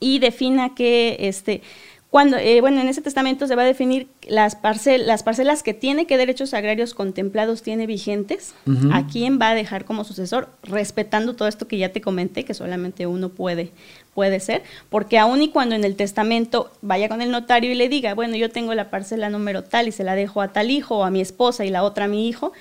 y 0.00 0.18
defina 0.18 0.74
que 0.74 1.16
este 1.20 1.62
cuando 2.10 2.36
eh, 2.38 2.60
bueno 2.60 2.80
en 2.80 2.88
ese 2.88 3.02
testamento 3.02 3.46
se 3.46 3.56
va 3.56 3.62
a 3.62 3.66
definir 3.66 4.08
las 4.26 4.54
parcel, 4.56 5.06
las 5.06 5.22
parcelas 5.22 5.62
que 5.62 5.74
tiene 5.74 6.06
qué 6.06 6.16
derechos 6.16 6.54
agrarios 6.54 6.94
contemplados 6.94 7.62
tiene 7.62 7.86
vigentes 7.86 8.54
uh 8.64 8.70
-huh. 8.70 8.94
a 8.94 9.06
quién 9.06 9.38
va 9.40 9.50
a 9.50 9.54
dejar 9.54 9.84
como 9.84 10.04
sucesor 10.04 10.48
respetando 10.62 11.34
todo 11.34 11.48
esto 11.48 11.68
que 11.68 11.78
ya 11.78 11.92
te 11.92 12.00
comenté 12.00 12.44
que 12.44 12.54
solamente 12.54 13.06
uno 13.06 13.30
puede 13.30 13.70
puede 14.14 14.40
ser 14.40 14.62
porque 14.88 15.18
aun 15.18 15.42
y 15.42 15.48
cuando 15.48 15.74
en 15.74 15.84
el 15.84 15.96
testamento 15.96 16.70
vaya 16.80 17.08
con 17.08 17.20
el 17.22 17.30
notario 17.30 17.72
y 17.72 17.74
le 17.74 17.88
diga 17.88 18.14
bueno 18.14 18.36
yo 18.36 18.50
tengo 18.50 18.72
la 18.74 18.88
parcela 18.88 19.28
número 19.28 19.64
tal 19.64 19.88
y 19.88 19.92
se 19.92 20.04
la 20.04 20.14
dejo 20.14 20.40
a 20.40 20.52
tal 20.52 20.70
hijo 20.70 20.98
o 20.98 21.04
a 21.04 21.10
mi 21.10 21.20
esposa 21.20 21.64
y 21.64 21.70
la 21.70 21.82
otra 21.82 22.04
a 22.04 22.08
mi 22.08 22.28
hijo 22.28 22.52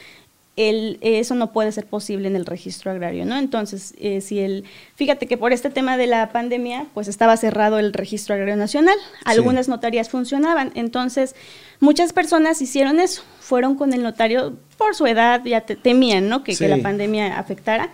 el, 0.55 0.97
eso 1.01 1.35
no 1.35 1.51
puede 1.51 1.71
ser 1.71 1.85
posible 1.85 2.27
en 2.27 2.35
el 2.35 2.45
registro 2.45 2.91
agrario, 2.91 3.25
¿no? 3.25 3.37
Entonces, 3.37 3.93
eh, 3.97 4.21
si 4.21 4.39
el, 4.39 4.63
fíjate 4.95 5.27
que 5.27 5.37
por 5.37 5.51
este 5.51 5.69
tema 5.69 5.97
de 5.97 6.07
la 6.07 6.29
pandemia, 6.29 6.87
pues 6.93 7.07
estaba 7.07 7.35
cerrado 7.35 7.77
el 7.79 7.91
registro 7.93 8.35
agrario 8.35 8.55
nacional, 8.55 8.95
algunas 9.25 9.65
sí. 9.65 9.71
notarías 9.71 10.09
funcionaban, 10.09 10.71
entonces 10.75 11.35
muchas 11.79 12.13
personas 12.13 12.61
hicieron 12.61 12.99
eso, 12.99 13.23
fueron 13.39 13.75
con 13.75 13.93
el 13.93 14.01
notario 14.01 14.57
por 14.77 14.95
su 14.95 15.05
edad, 15.07 15.43
ya 15.43 15.61
te, 15.61 15.75
temían, 15.75 16.29
¿no? 16.29 16.43
Que, 16.43 16.53
sí. 16.53 16.63
que, 16.63 16.69
la 16.69 16.77
pandemia 16.77 17.37
afectara 17.37 17.91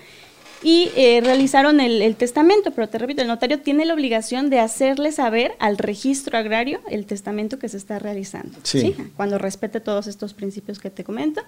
y 0.63 0.91
eh, 0.95 1.21
realizaron 1.24 1.80
el, 1.80 2.02
el, 2.02 2.15
testamento, 2.15 2.71
pero 2.71 2.88
te 2.88 2.97
repito, 2.97 3.21
el 3.21 3.28
notario 3.28 3.60
tiene 3.60 3.86
la 3.86 3.93
obligación 3.93 4.50
de 4.50 4.60
hacerle 4.60 5.12
saber 5.12 5.54
al 5.60 5.78
registro 5.78 6.38
agrario 6.38 6.82
el 6.89 7.06
testamento 7.06 7.58
que 7.58 7.67
se 7.67 7.78
está 7.78 7.97
realizando. 7.97 8.60
Sí. 8.63 8.82
¿sí? 8.82 8.95
Cuando 9.15 9.38
respete 9.38 9.80
todos 9.80 10.08
estos 10.08 10.34
principios 10.34 10.80
que 10.80 10.89
te 10.89 11.04
comento, 11.04 11.41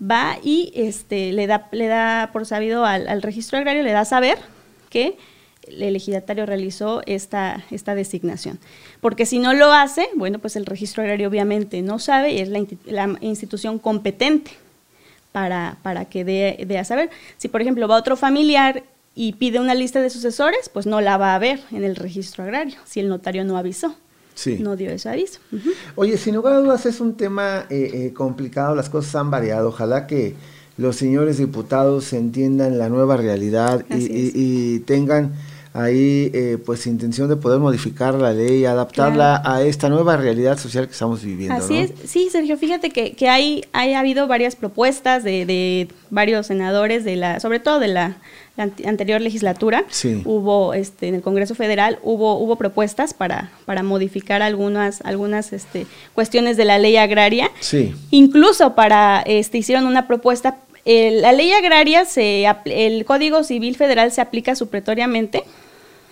va 0.00 0.38
y 0.42 0.72
este, 0.74 1.32
le, 1.32 1.46
da, 1.46 1.68
le 1.72 1.86
da 1.86 2.30
por 2.32 2.46
sabido 2.46 2.84
al, 2.84 3.08
al 3.08 3.22
registro 3.22 3.58
agrario, 3.58 3.82
le 3.82 3.92
da 3.92 4.00
a 4.00 4.04
saber 4.04 4.38
que 4.88 5.16
el 5.66 5.94
ejidatario 5.96 6.46
realizó 6.46 7.02
esta, 7.06 7.64
esta 7.70 7.94
designación. 7.94 8.58
Porque 9.00 9.26
si 9.26 9.38
no 9.38 9.52
lo 9.52 9.72
hace, 9.72 10.08
bueno, 10.14 10.38
pues 10.38 10.56
el 10.56 10.66
registro 10.66 11.02
agrario 11.02 11.28
obviamente 11.28 11.82
no 11.82 11.98
sabe 11.98 12.32
y 12.32 12.38
es 12.38 12.48
la, 12.48 12.64
la 12.86 13.18
institución 13.20 13.78
competente 13.78 14.52
para, 15.32 15.78
para 15.82 16.04
que 16.06 16.24
dé, 16.24 16.64
dé 16.66 16.78
a 16.78 16.84
saber. 16.84 17.10
Si, 17.36 17.48
por 17.48 17.62
ejemplo, 17.62 17.86
va 17.88 17.96
otro 17.96 18.16
familiar 18.16 18.84
y 19.14 19.32
pide 19.34 19.60
una 19.60 19.74
lista 19.74 20.00
de 20.00 20.10
sucesores, 20.10 20.68
pues 20.72 20.86
no 20.86 21.00
la 21.00 21.16
va 21.16 21.34
a 21.34 21.38
ver 21.38 21.60
en 21.70 21.84
el 21.84 21.96
registro 21.96 22.44
agrario, 22.44 22.78
si 22.84 23.00
el 23.00 23.08
notario 23.08 23.44
no 23.44 23.56
avisó. 23.56 23.94
Sí. 24.34 24.58
No 24.58 24.76
dio 24.76 24.90
ese 24.90 25.08
aviso. 25.08 25.40
Uh 25.52 25.56
-huh. 25.56 25.72
Oye, 25.96 26.16
sin 26.16 26.34
lugar 26.34 26.54
a 26.54 26.60
dudas 26.60 26.86
es 26.86 27.00
un 27.00 27.14
tema 27.16 27.66
eh, 27.68 27.90
eh, 27.92 28.12
complicado, 28.14 28.74
las 28.74 28.88
cosas 28.88 29.14
han 29.16 29.30
variado. 29.30 29.68
Ojalá 29.68 30.06
que 30.06 30.34
los 30.78 30.96
señores 30.96 31.36
diputados 31.36 32.12
entiendan 32.14 32.78
la 32.78 32.88
nueva 32.88 33.18
realidad 33.18 33.84
y, 33.90 33.96
y, 33.96 34.32
y, 34.34 34.78
tengan 34.80 35.34
ahí 35.72 36.30
eh, 36.34 36.58
pues 36.64 36.86
intención 36.86 37.28
de 37.28 37.36
poder 37.36 37.60
modificar 37.60 38.14
la 38.14 38.32
ley, 38.32 38.64
adaptarla 38.64 39.40
claro. 39.42 39.56
a 39.56 39.62
esta 39.62 39.88
nueva 39.88 40.16
realidad 40.16 40.58
social 40.58 40.86
que 40.86 40.92
estamos 40.92 41.22
viviendo. 41.22 41.54
Así 41.54 41.74
¿no? 41.74 41.80
es, 41.80 41.92
sí, 42.06 42.28
Sergio, 42.30 42.56
fíjate 42.56 42.90
que, 42.90 43.12
que 43.12 43.28
hay, 43.28 43.64
hay 43.72 43.94
habido 43.94 44.26
varias 44.26 44.56
propuestas 44.56 45.22
de, 45.22 45.46
de, 45.46 45.88
varios 46.10 46.48
senadores, 46.48 47.04
de 47.04 47.14
la, 47.14 47.38
sobre 47.38 47.60
todo 47.60 47.78
de 47.78 47.86
la, 47.86 48.16
la 48.56 48.64
anterior 48.64 49.20
legislatura, 49.20 49.84
sí. 49.90 50.22
hubo 50.24 50.74
este, 50.74 51.06
en 51.06 51.14
el 51.14 51.22
Congreso 51.22 51.54
Federal, 51.54 52.00
hubo, 52.02 52.38
hubo 52.38 52.56
propuestas 52.56 53.14
para, 53.14 53.52
para 53.64 53.84
modificar 53.84 54.42
algunas, 54.42 55.00
algunas 55.02 55.52
este, 55.52 55.86
cuestiones 56.14 56.56
de 56.56 56.64
la 56.64 56.78
ley 56.78 56.96
agraria, 56.96 57.48
sí. 57.60 57.94
incluso 58.10 58.74
para, 58.74 59.22
este, 59.24 59.58
hicieron 59.58 59.86
una 59.86 60.08
propuesta 60.08 60.58
el, 60.84 61.22
la 61.22 61.32
ley 61.32 61.52
agraria, 61.52 62.04
se, 62.04 62.46
el 62.64 63.04
Código 63.04 63.44
Civil 63.44 63.76
Federal 63.76 64.10
se 64.12 64.20
aplica 64.20 64.54
supletoriamente. 64.54 65.44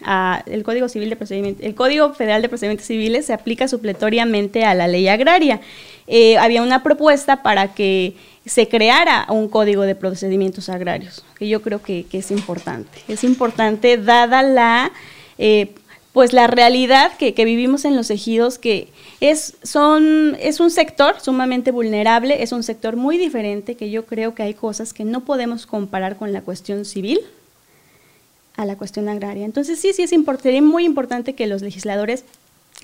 A, 0.05 0.43
el 0.47 0.63
Código 0.63 0.89
Civil 0.89 1.11
de 1.11 1.17
Procedimientos, 1.17 1.65
el 1.65 1.75
Código 1.75 2.13
Federal 2.15 2.43
de 2.43 2.49
Procedimientos 2.49 2.87
Civiles 2.87 3.27
se 3.27 3.33
aplica 3.33 3.69
supletoriamente 3.69 4.65
a 4.65 4.75
la 4.75 4.87
ley 4.87 5.09
agraria. 5.09 5.61
Eh, 6.07 6.39
había 6.39 6.63
una 6.63 6.83
propuesta 6.83 7.43
para 7.43 7.75
que 7.75 8.15
se 8.47 8.69
creara 8.69 9.27
un 9.29 9.49
código 9.49 9.83
de 9.83 9.95
procedimientos 9.95 10.69
agrarios, 10.69 11.25
que 11.39 11.49
yo 11.49 11.61
creo 11.61 11.83
que, 11.83 12.05
que 12.05 12.19
es 12.19 12.31
importante. 12.31 12.99
Es 13.09 13.25
importante 13.25 13.99
dada 13.99 14.43
la 14.43 14.93
eh, 15.37 15.75
pues 16.13 16.33
la 16.33 16.47
realidad 16.49 17.13
que, 17.17 17.33
que, 17.35 17.45
vivimos 17.45 17.85
en 17.85 17.95
los 17.95 18.11
ejidos, 18.11 18.59
que 18.59 18.89
es, 19.21 19.57
son, 19.63 20.37
es 20.41 20.59
un 20.59 20.71
sector 20.71 21.21
sumamente 21.21 21.71
vulnerable, 21.71 22.43
es 22.43 22.51
un 22.51 22.65
sector 22.65 22.97
muy 22.97 23.19
diferente, 23.19 23.77
que 23.77 23.91
yo 23.91 24.05
creo 24.05 24.35
que 24.35 24.43
hay 24.43 24.55
cosas 24.55 24.93
que 24.93 25.05
no 25.05 25.25
podemos 25.25 25.67
comparar 25.67 26.17
con 26.17 26.33
la 26.33 26.43
cuestión 26.43 26.85
civil 26.85 27.21
a 28.59 28.67
la 28.67 28.77
cuestión 28.77 29.09
agraria. 29.09 29.47
Entonces 29.47 29.79
sí, 29.79 29.93
sí 29.95 30.03
es 30.03 30.13
importante, 30.13 30.61
muy 30.61 30.85
importante 30.85 31.35
que 31.35 31.47
los 31.47 31.63
legisladores 31.63 32.25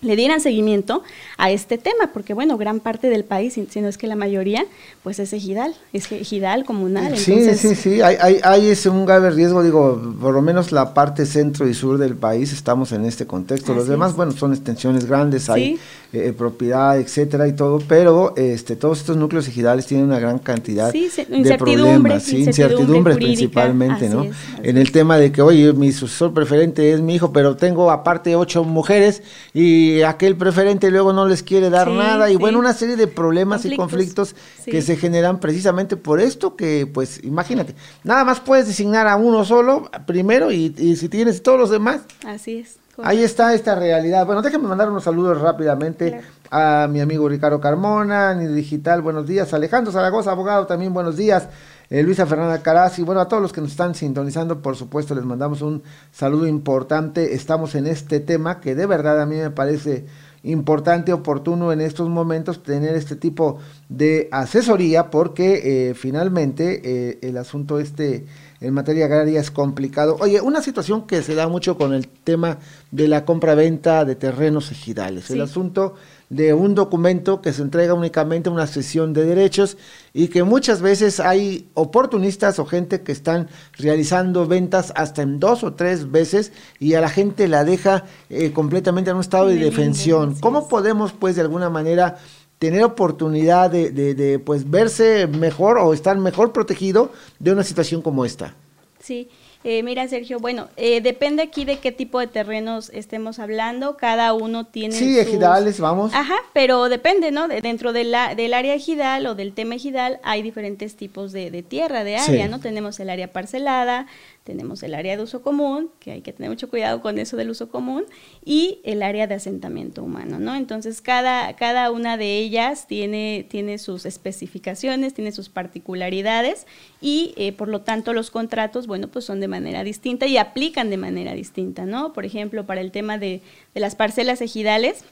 le 0.05 0.17
dieran 0.17 0.41
seguimiento 0.41 1.03
a 1.37 1.51
este 1.51 1.79
tema, 1.79 2.11
porque 2.13 2.35
bueno, 2.35 2.57
gran 2.57 2.81
parte 2.81 3.09
del 3.09 3.25
país, 3.25 3.55
si 3.69 3.81
no 3.81 3.89
es 3.89 3.99
que 3.99 4.07
la 4.07 4.17
mayoría, 4.17 4.67
pues 5.03 5.19
es 5.19 5.33
ejidal, 5.33 5.75
es 5.93 6.11
ejidal 6.13 6.65
comunal. 6.65 7.17
Sí, 7.17 7.33
entonces... 7.33 7.61
sí, 7.61 7.75
sí, 7.75 8.01
hay, 8.01 8.17
hay, 8.21 8.41
hay 8.43 8.69
ese 8.69 8.89
un 8.89 9.07
grave 9.07 9.31
riesgo, 9.31 9.63
digo, 9.63 10.15
por 10.21 10.35
lo 10.35 10.43
menos 10.43 10.73
la 10.73 10.95
parte 10.95 11.27
centro 11.27 11.69
y 11.69 11.75
sur 11.75 11.99
del 11.99 12.17
país 12.17 12.53
estamos 12.53 12.93
en 12.93 13.05
este 13.05 13.27
contexto, 13.27 13.73
Así 13.73 13.79
los 13.79 13.89
demás, 13.89 14.11
es. 14.11 14.17
bueno, 14.17 14.33
son 14.33 14.53
extensiones 14.53 15.07
grandes, 15.07 15.49
hay 15.51 15.77
¿Sí? 15.77 15.81
eh, 16.13 16.33
propiedad, 16.37 16.99
etcétera 16.99 17.49
y 17.49 17.55
todo, 17.55 17.81
pero 17.87 18.35
este, 18.37 18.77
todos 18.77 19.01
estos 19.01 19.17
núcleos 19.17 19.49
ejidales 19.49 19.87
tienen 19.87 20.07
una 20.07 20.19
gran 20.19 20.39
cantidad 20.39 20.93
sí, 20.93 21.11
de 21.29 21.59
problemas, 21.59 22.23
¿sí? 22.23 22.45
incertidumbres 22.45 23.17
principalmente, 23.17 24.09
¿no? 24.09 24.25
Es, 24.25 24.35
en 24.63 24.79
el 24.79 24.93
tema 24.93 25.19
de 25.19 25.33
que, 25.33 25.43
oye, 25.43 25.73
mi 25.73 25.93
sucesor 25.93 26.33
preferente 26.33 26.93
es 26.93 27.01
mi 27.01 27.15
hijo, 27.17 27.33
pero 27.33 27.57
tengo 27.57 27.91
aparte 27.91 28.37
ocho 28.37 28.65
mujeres 28.65 29.23
y 29.53 29.94
aquel 30.03 30.37
preferente 30.37 30.91
luego 30.91 31.13
no 31.13 31.27
les 31.27 31.43
quiere 31.43 31.71
dar 31.71 31.89
sí, 31.89 31.95
nada 31.95 32.31
y 32.31 32.35
sí. 32.35 32.39
bueno, 32.39 32.59
una 32.59 32.73
serie 32.73 32.97
de 32.97 33.07
problemas 33.07 33.63
conflictos, 33.63 33.75
y 33.75 33.77
conflictos 33.77 34.37
sí. 34.65 34.71
que 34.71 34.83
se 34.83 34.97
generan 34.97 35.41
precisamente 35.41 35.97
por 35.97 36.21
esto 36.21 36.57
que 36.57 36.87
pues 36.87 37.23
imagínate, 37.23 37.75
nada 38.03 38.25
más 38.25 38.41
puedes 38.41 38.67
designar 38.67 39.07
a 39.07 39.17
uno 39.17 39.45
solo 39.45 39.91
primero 40.07 40.51
y, 40.51 40.75
y 40.79 40.97
si 40.97 41.09
tienes 41.09 41.43
todos 41.43 41.59
los 41.59 41.71
demás. 41.71 42.01
Así 42.25 42.59
es. 42.59 42.79
Ahí 43.03 43.23
está 43.23 43.55
esta 43.55 43.75
realidad. 43.75 44.25
Bueno, 44.25 44.43
déjenme 44.43 44.69
mandar 44.69 44.89
unos 44.89 45.05
saludos 45.05 45.41
rápidamente. 45.41 46.11
Claro. 46.11 46.27
a 46.51 46.87
mi 46.89 47.01
amigo 47.01 47.29
Ricardo 47.29 47.61
Carmona, 47.61 48.35
ni 48.35 48.47
digital, 48.47 49.03
buenos 49.03 49.27
días, 49.27 49.53
Alejandro 49.53 49.93
Zaragoza, 49.93 50.31
abogado, 50.31 50.67
también 50.67 50.95
buenos 50.95 51.17
días, 51.17 51.49
eh, 51.91 52.03
Luisa 52.03 52.27
Fernanda 52.27 52.63
Caraz, 52.63 52.99
y 52.99 53.03
bueno, 53.03 53.21
a 53.21 53.29
todos 53.29 53.43
los 53.43 53.53
que 53.53 53.61
nos 53.61 53.71
están 53.71 53.95
sintonizando, 53.95 54.63
por 54.63 54.77
supuesto, 54.77 55.15
les 55.15 55.25
mandamos 55.25 55.63
un 55.63 55.83
saludo 56.13 56.47
importante, 56.47 57.35
estamos 57.35 57.75
en 57.75 57.87
este 57.87 58.21
tema 58.21 58.61
que 58.61 58.75
de 58.75 58.87
verdad 58.87 59.21
a 59.21 59.27
mí 59.27 59.37
me 59.37 59.51
parece 59.51 60.07
importante, 60.45 61.13
oportuno 61.13 61.73
en 61.73 61.81
estos 61.81 62.09
momentos 62.09 62.63
tener 62.63 62.95
este 62.95 63.17
tipo 63.17 63.59
de 63.89 64.29
asesoría 64.31 65.11
porque 65.11 65.91
eh, 65.91 65.95
finalmente 65.95 66.83
eh, 66.85 67.19
el 67.23 67.39
asunto 67.39 67.81
este 67.81 68.27
en 68.61 68.73
materia 68.73 69.07
agraria 69.07 69.41
es 69.41 69.51
complicado. 69.51 70.17
Oye, 70.21 70.41
una 70.41 70.63
situación 70.63 71.07
que 71.07 71.23
se 71.23 71.35
da 71.35 71.49
mucho 71.49 71.77
con 71.77 71.93
el 71.93 72.09
tema 72.09 72.59
de 72.91 73.09
la 73.09 73.25
compra-venta 73.25 74.05
de 74.05 74.17
terrenos 74.17 74.71
ejidales, 74.71 75.31
el 75.31 75.43
asunto 75.43 75.95
de 76.31 76.55
un 76.55 76.75
documento 76.75 77.43
que 77.43 77.53
se 77.53 77.63
entrega 77.63 77.95
únicamente 77.95 78.49
a 78.49 78.53
una 78.53 78.67
sesión 78.67 79.13
de 79.13 79.25
derechos 79.25 79.77
y 80.13 80.29
que 80.29 80.43
muchas 80.43 80.81
veces 80.81 81.21
hay 81.21 81.69
oportunistas 81.75 82.59
o 82.59 82.67
gente 82.67 83.03
que 83.03 83.13
están 83.13 83.49
realizando 83.75 84.47
ventas 84.47 84.93
hasta 84.97 85.23
en 85.23 85.39
dos 85.39 85.65
o 85.65 85.75
tres 85.75 86.11
veces 86.11 86.53
y 86.79 86.95
a 86.95 87.01
la 87.01 87.09
gente 87.09 87.49
la 87.49 87.65
deja 87.65 88.05
eh, 88.31 88.53
completamente 88.53 89.11
en 89.11 89.17
un 89.17 89.23
estado 89.23 89.49
de 89.49 89.57
defensión. 89.57 90.37
¿Cómo 90.41 90.69
podemos 90.69 91.13
pues 91.13 91.37
de 91.37 91.43
alguna 91.43 91.71
manera 91.71 92.17
tener 92.59 92.83
oportunidad 92.85 93.71
de, 93.71 93.91
de, 93.91 94.39
pues 94.39 94.71
verse 94.71 95.27
mejor 95.27 95.77
o 95.79 95.93
estar 95.93 96.17
mejor 96.17 96.53
protegido 96.53 97.13
de 97.39 97.53
una 97.53 97.63
situación 97.63 98.01
como 98.01 98.25
esta. 98.25 98.55
Sí, 99.01 99.29
eh, 99.65 99.83
mira, 99.83 100.07
Sergio, 100.09 100.39
bueno, 100.41 100.69
eh, 100.77 101.01
depende 101.01 101.43
aquí 101.43 101.65
de 101.65 101.79
qué 101.79 101.91
tipo 101.91 102.21
de 102.21 102.27
terrenos 102.27 102.91
estemos 102.93 103.39
hablando. 103.39 103.97
Cada 103.97 104.35
uno 104.35 104.67
tiene. 104.67 104.95
Sí, 104.95 105.19
ejidales, 105.19 105.81
vamos. 105.81 106.13
Ajá, 106.15 106.37
pero 106.53 106.91
depende, 106.91 107.31
¿no? 107.31 107.49
dentro 107.49 107.95
de 107.95 108.05
la, 108.05 108.35
del 108.35 108.53
área 108.53 108.75
ejidal 108.75 109.27
o 109.27 109.35
del 109.35 109.55
tema 109.55 109.77
ejidal 109.77 110.21
hay 110.23 110.43
diferentes 110.43 110.97
tipos 110.97 111.33
de, 111.33 111.51
de 111.51 111.63
tierra, 111.63 112.05
de 112.05 112.17
área, 112.17 112.47
¿no? 112.47 112.61
Tenemos 112.61 113.01
el 113.01 113.09
área 113.09 113.33
parcelada, 113.33 114.07
tenemos 114.45 114.83
el 114.83 114.95
área 114.95 115.17
de 115.17 115.23
uso 115.23 115.43
común, 115.43 115.91
que 115.99 116.13
hay 116.13 116.21
que 116.21 116.33
tener 116.33 116.51
mucho 116.51 116.69
cuidado 116.69 117.01
con 117.01 117.19
eso 117.19 117.37
del 117.37 117.51
uso 117.51 117.71
común, 117.71 118.05
y 118.45 118.81
el 118.85 119.03
área 119.03 119.27
de 119.27 119.35
asentamiento 119.35 120.03
humano, 120.03 120.39
¿no? 120.39 120.55
Entonces, 120.55 121.01
cada, 121.01 121.57
cada 121.57 121.91
una 121.91 122.17
de 122.17 122.39
ellas 122.39 122.87
tiene, 122.87 123.47
tiene 123.49 123.79
sus 123.79 124.05
especificaciones, 124.05 125.15
tiene 125.15 125.33
sus 125.33 125.49
particularidades, 125.49 126.67
y 127.01 127.33
eh, 127.37 127.53
por 127.53 127.69
lo 127.69 127.81
tanto 127.81 128.13
los 128.13 128.31
contratos, 128.31 128.87
bueno, 128.87 129.09
pues 129.09 129.25
son 129.25 129.41
de 129.41 129.49
manera 129.49 129.83
distinta 129.83 130.27
y 130.27 130.37
aplican 130.37 130.91
de 130.91 130.99
manera 130.99 131.33
distinta, 131.33 131.87
¿no? 131.87 132.13
Por 132.13 132.27
ejemplo, 132.27 132.67
para 132.67 132.83
el 132.83 132.93
tema 132.93 133.19
de, 133.19 133.41
de 133.75 133.81
las 133.81 133.97
parcelas 133.97 134.43
ejidales, 134.43 135.05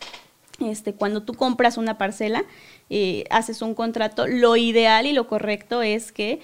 este, 0.61 0.93
cuando 0.93 1.23
tú 1.23 1.35
compras 1.35 1.77
una 1.77 1.99
parcela, 1.99 2.45
eh, 2.91 3.25
haces 3.31 3.63
un 3.63 3.75
contrato, 3.75 4.27
lo 4.27 4.57
ideal 4.57 5.07
y 5.07 5.13
lo 5.13 5.27
correcto 5.27 5.83
es 5.83 6.13
que 6.13 6.41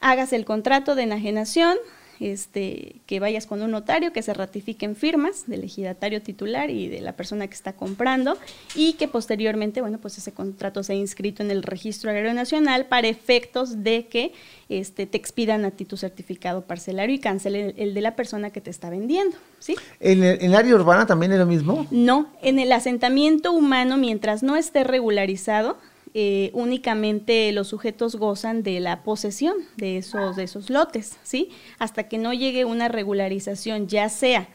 hagas 0.00 0.32
el 0.32 0.44
contrato 0.44 0.94
de 0.94 1.02
enajenación, 1.02 1.76
este, 2.20 2.96
que 3.06 3.20
vayas 3.20 3.46
con 3.46 3.62
un 3.62 3.70
notario, 3.70 4.12
que 4.12 4.22
se 4.22 4.34
ratifiquen 4.34 4.96
firmas 4.96 5.46
del 5.46 5.64
ejidatario 5.64 6.22
titular 6.22 6.70
y 6.70 6.88
de 6.88 7.00
la 7.00 7.12
persona 7.12 7.46
que 7.46 7.54
está 7.54 7.72
comprando 7.72 8.38
y 8.74 8.94
que 8.94 9.08
posteriormente, 9.08 9.80
bueno, 9.80 9.98
pues 9.98 10.18
ese 10.18 10.32
contrato 10.32 10.82
sea 10.82 10.96
inscrito 10.96 11.42
en 11.42 11.50
el 11.50 11.62
Registro 11.62 12.10
Agrario 12.10 12.34
Nacional 12.34 12.86
para 12.86 13.08
efectos 13.08 13.82
de 13.82 14.06
que 14.06 14.32
este, 14.68 15.06
te 15.06 15.18
expidan 15.18 15.64
a 15.64 15.70
ti 15.70 15.84
tu 15.84 15.96
certificado 15.96 16.62
parcelario 16.62 17.14
y 17.14 17.18
cancele 17.18 17.74
el, 17.76 17.94
de 17.94 18.00
la 18.00 18.16
persona 18.16 18.50
que 18.50 18.60
te 18.60 18.70
está 18.70 18.90
vendiendo, 18.90 19.36
¿sí? 19.58 19.76
¿En 20.00 20.22
el, 20.22 20.36
¿En 20.40 20.50
el 20.50 20.54
área 20.54 20.74
urbana 20.74 21.06
también 21.06 21.32
es 21.32 21.38
lo 21.38 21.46
mismo? 21.46 21.86
No, 21.90 22.28
en 22.42 22.58
el 22.58 22.72
asentamiento 22.72 23.52
humano, 23.52 23.96
mientras 23.96 24.42
no 24.42 24.56
esté 24.56 24.84
regularizado, 24.84 25.76
eh, 26.14 26.50
únicamente 26.52 27.50
los 27.52 27.68
sujetos 27.68 28.16
gozan 28.16 28.62
de 28.62 28.80
la 28.80 29.02
posesión 29.02 29.56
de 29.76 29.96
esos, 29.96 30.36
de 30.36 30.44
esos 30.44 30.68
lotes, 30.68 31.16
¿sí? 31.22 31.50
Hasta 31.78 32.08
que 32.08 32.18
no 32.18 32.34
llegue 32.34 32.64
una 32.64 32.88
regularización, 32.88 33.88
ya 33.88 34.08
sea 34.08 34.48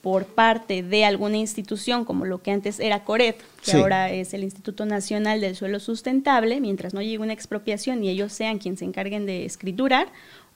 por 0.00 0.26
parte 0.26 0.82
de 0.82 1.04
alguna 1.04 1.36
institución, 1.36 2.04
como 2.04 2.24
lo 2.24 2.42
que 2.42 2.50
antes 2.50 2.80
era 2.80 3.04
CORET, 3.04 3.40
que 3.64 3.72
ahora 3.72 4.10
es 4.10 4.34
el 4.34 4.42
Instituto 4.42 4.84
Nacional 4.84 5.40
del 5.40 5.54
Suelo 5.54 5.78
Sustentable, 5.78 6.60
mientras 6.60 6.92
no 6.92 7.02
llegue 7.02 7.18
una 7.18 7.32
expropiación 7.32 8.02
y 8.02 8.08
ellos 8.08 8.32
sean 8.32 8.58
quienes 8.58 8.80
se 8.80 8.84
encarguen 8.84 9.26
de 9.26 9.44
escriturar, 9.44 10.08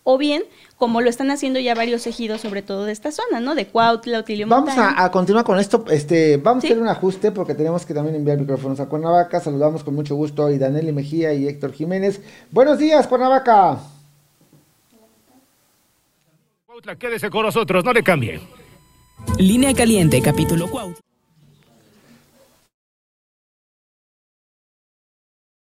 o 0.09 0.19
bien 0.19 0.45
como 0.77 1.01
lo 1.01 1.11
están 1.11 1.33
haciendo 1.33 1.59
ya 1.59 1.75
varios 1.75 2.07
ejidos, 2.07 2.41
sobre 2.41 2.63
todo 2.63 2.85
de 2.85 2.93
esta 2.93 3.11
zona, 3.11 3.41
¿no? 3.41 3.57
De 3.57 3.67
Cuautla, 3.67 4.21
Utilio 4.21 4.47
Vamos 4.47 4.75
a, 4.77 5.11
continuar 5.11 5.45
con 5.45 5.59
esto, 5.59 5.85
este, 5.91 6.37
vamos 6.37 6.63
a 6.63 6.67
hacer 6.69 6.79
un 6.79 6.87
ajuste 6.87 7.33
porque 7.33 7.55
tenemos 7.55 7.85
que 7.85 7.93
también 7.93 8.15
enviar 8.15 8.39
micrófonos 8.39 8.79
a 8.79 8.87
Cuernavaca, 8.87 9.41
saludamos 9.41 9.83
con 9.83 9.97
mucho 9.97 10.15
gusto 10.15 10.47
a 10.47 10.51
Danelli 10.51 10.93
Mejía 10.93 11.35
y 11.35 11.49
Héctor 11.49 11.73
Jiménez. 11.73 12.21
Buenos 12.53 12.79
días, 12.79 13.09
Cuernavaca. 13.09 13.81
Cuautla, 16.67 16.95
quédese 16.97 17.29
con 17.29 17.43
nosotros, 17.43 17.85
no 17.85 17.93
le 17.93 18.05
cambie. 18.05 18.41
Línea 19.39 19.75
Caliente, 19.75 20.23
capítulo 20.23 20.71
Cuautla. 20.71 21.01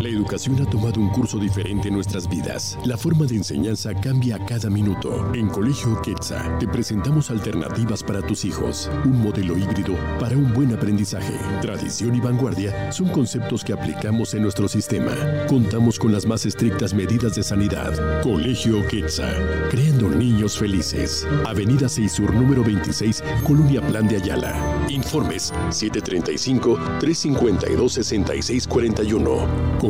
La 0.00 0.08
educación 0.08 0.58
ha 0.62 0.64
tomado 0.64 0.98
un 0.98 1.10
curso 1.10 1.36
diferente 1.36 1.88
en 1.88 1.94
nuestras 1.94 2.26
vidas. 2.26 2.78
La 2.86 2.96
forma 2.96 3.26
de 3.26 3.36
enseñanza 3.36 3.92
cambia 3.92 4.36
a 4.36 4.46
cada 4.46 4.70
minuto. 4.70 5.30
En 5.34 5.48
Colegio 5.48 6.00
Quetzal 6.00 6.58
te 6.58 6.66
presentamos 6.66 7.30
alternativas 7.30 8.02
para 8.02 8.22
tus 8.22 8.46
hijos. 8.46 8.90
Un 9.04 9.22
modelo 9.22 9.58
híbrido 9.58 9.94
para 10.18 10.38
un 10.38 10.54
buen 10.54 10.72
aprendizaje. 10.72 11.34
Tradición 11.60 12.14
y 12.14 12.20
vanguardia 12.20 12.90
son 12.90 13.08
conceptos 13.08 13.62
que 13.62 13.74
aplicamos 13.74 14.32
en 14.32 14.42
nuestro 14.42 14.68
sistema. 14.68 15.14
Contamos 15.46 15.98
con 15.98 16.12
las 16.12 16.24
más 16.24 16.46
estrictas 16.46 16.94
medidas 16.94 17.34
de 17.34 17.42
sanidad. 17.42 18.22
Colegio 18.22 18.86
Quetzal, 18.86 19.68
creando 19.70 20.08
niños 20.08 20.56
felices. 20.56 21.26
Avenida 21.44 21.90
6 21.90 22.10
Sur, 22.10 22.32
número 22.32 22.64
26, 22.64 23.22
Colonia 23.46 23.82
Plan 23.82 24.08
de 24.08 24.16
Ayala. 24.16 24.86
Informes 24.88 25.52
735 25.68 26.78
352 27.00 27.92
6641. 27.92 29.89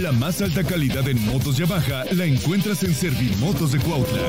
La 0.00 0.12
más 0.12 0.40
alta 0.42 0.62
calidad 0.62 1.08
en 1.08 1.24
motos 1.24 1.56
Yamaha 1.56 2.04
la 2.12 2.26
encuentras 2.26 2.82
en 2.82 2.94
Servimotos 2.94 3.72
de 3.72 3.78
Cuautla, 3.78 4.20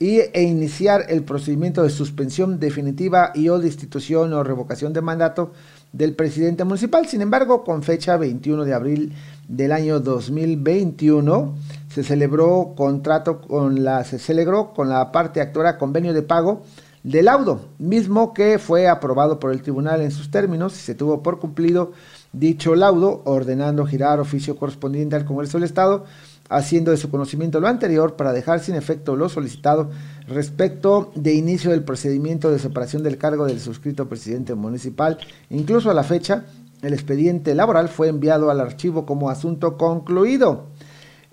y, 0.00 0.20
e 0.32 0.42
iniciar 0.42 1.04
el 1.10 1.22
procedimiento 1.22 1.82
de 1.82 1.90
suspensión 1.90 2.58
definitiva 2.58 3.32
y 3.34 3.50
o 3.50 3.58
destitución 3.58 4.32
o 4.32 4.42
revocación 4.42 4.94
de 4.94 5.02
mandato 5.02 5.52
del 5.92 6.14
presidente 6.14 6.64
municipal. 6.64 7.06
Sin 7.06 7.20
embargo, 7.20 7.62
con 7.64 7.82
fecha 7.82 8.16
21 8.16 8.64
de 8.64 8.72
abril 8.72 9.12
del 9.46 9.72
año 9.72 10.00
2021 10.00 11.54
se 11.92 12.02
celebró 12.02 12.72
contrato 12.76 13.42
con 13.42 13.84
la 13.84 14.02
se 14.04 14.18
celebró 14.18 14.72
con 14.72 14.88
la 14.88 15.12
parte 15.12 15.42
actora 15.42 15.76
convenio 15.76 16.14
de 16.14 16.22
pago 16.22 16.62
del 17.02 17.26
laudo, 17.26 17.60
mismo 17.78 18.32
que 18.32 18.58
fue 18.58 18.88
aprobado 18.88 19.38
por 19.38 19.52
el 19.52 19.62
tribunal 19.62 20.00
en 20.00 20.10
sus 20.10 20.30
términos 20.30 20.74
y 20.76 20.80
se 20.80 20.94
tuvo 20.94 21.22
por 21.22 21.38
cumplido 21.38 21.92
dicho 22.32 22.74
laudo, 22.74 23.22
ordenando 23.24 23.86
girar 23.86 24.20
oficio 24.20 24.56
correspondiente 24.56 25.16
al 25.16 25.24
Congreso 25.24 25.58
del 25.58 25.64
Estado 25.64 26.04
haciendo 26.50 26.90
de 26.90 26.96
su 26.96 27.10
conocimiento 27.10 27.60
lo 27.60 27.68
anterior 27.68 28.16
para 28.16 28.32
dejar 28.32 28.60
sin 28.60 28.74
efecto 28.74 29.16
lo 29.16 29.28
solicitado 29.28 29.88
respecto 30.26 31.12
de 31.14 31.32
inicio 31.32 31.70
del 31.70 31.84
procedimiento 31.84 32.50
de 32.50 32.58
separación 32.58 33.02
del 33.02 33.18
cargo 33.18 33.46
del 33.46 33.60
suscrito 33.60 34.08
presidente 34.08 34.54
municipal. 34.54 35.18
Incluso 35.48 35.90
a 35.90 35.94
la 35.94 36.02
fecha, 36.02 36.44
el 36.82 36.92
expediente 36.92 37.54
laboral 37.54 37.88
fue 37.88 38.08
enviado 38.08 38.50
al 38.50 38.60
archivo 38.60 39.06
como 39.06 39.30
asunto 39.30 39.78
concluido. 39.78 40.66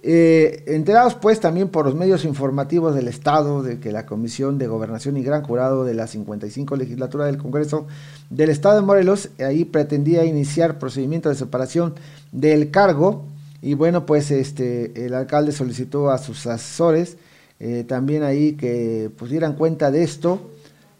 Eh, 0.04 0.64
enterados 0.68 1.16
pues 1.16 1.40
también 1.40 1.70
por 1.70 1.86
los 1.86 1.96
medios 1.96 2.24
informativos 2.24 2.94
del 2.94 3.08
Estado 3.08 3.64
de 3.64 3.80
que 3.80 3.92
la 3.92 4.06
Comisión 4.06 4.60
de 4.60 4.68
Gobernación 4.68 5.18
y 5.18 5.24
Gran 5.24 5.42
Jurado 5.42 5.84
de 5.84 5.96
la 5.96 6.06
55 6.06 6.76
legislatura 6.76 7.26
del 7.26 7.40
Congreso 7.40 7.88
del 8.30 8.52
Estado 8.52 8.76
de 8.76 8.82
Morelos 8.84 9.30
ahí 9.40 9.66
pretendía 9.66 10.24
iniciar 10.24 10.78
procedimiento 10.78 11.30
de 11.30 11.36
separación 11.36 11.96
del 12.32 12.70
cargo 12.70 13.26
y 13.68 13.74
bueno, 13.74 14.06
pues 14.06 14.32
este, 14.32 15.06
el 15.06 15.14
alcalde 15.14 15.52
solicitó 15.52 16.10
a 16.10 16.20
sus 16.20 16.48
asesores 16.48 17.18
eh, 17.60 17.84
también 17.86 18.24
ahí 18.24 18.54
que 18.54 19.12
dieran 19.30 19.56
cuenta 19.56 19.92
de 19.92 20.04
esto 20.04 20.40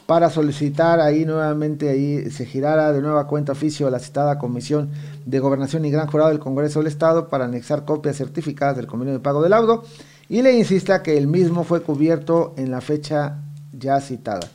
para 0.06 0.30
solicitar 0.30 1.00
ahí 1.00 1.24
nuevamente 1.24 1.88
ahí 1.88 2.30
se 2.30 2.46
girara 2.46 2.92
de 2.92 3.02
nueva 3.02 3.26
cuenta 3.26 3.54
oficio 3.54 3.88
a 3.88 3.90
la 3.90 4.00
citada 4.00 4.38
Comisión 4.38 4.90
de 5.26 5.40
Gobernación 5.40 5.86
y 5.86 5.92
Gran 5.92 6.08
Jurado 6.08 6.30
del 6.30 6.40
Congreso 6.40 6.80
del 6.80 6.90
Estado 6.90 7.30
para 7.30 7.46
anexar 7.46 7.86
copias 7.86 8.18
certificadas 8.18 8.76
del 8.76 8.86
convenio 8.88 9.14
de 9.14 9.22
pago 9.22 9.42
del 9.42 9.52
laudo 9.52 9.86
y 10.28 10.42
le 10.42 10.52
insista 10.52 11.02
que 11.02 11.18
el 11.18 11.28
mismo 11.28 11.64
fue 11.64 11.82
cubierto 11.84 12.54
en 12.58 12.70
la 12.70 12.82
fecha 12.82 13.38
ya 13.72 14.02
citada. 14.02 14.46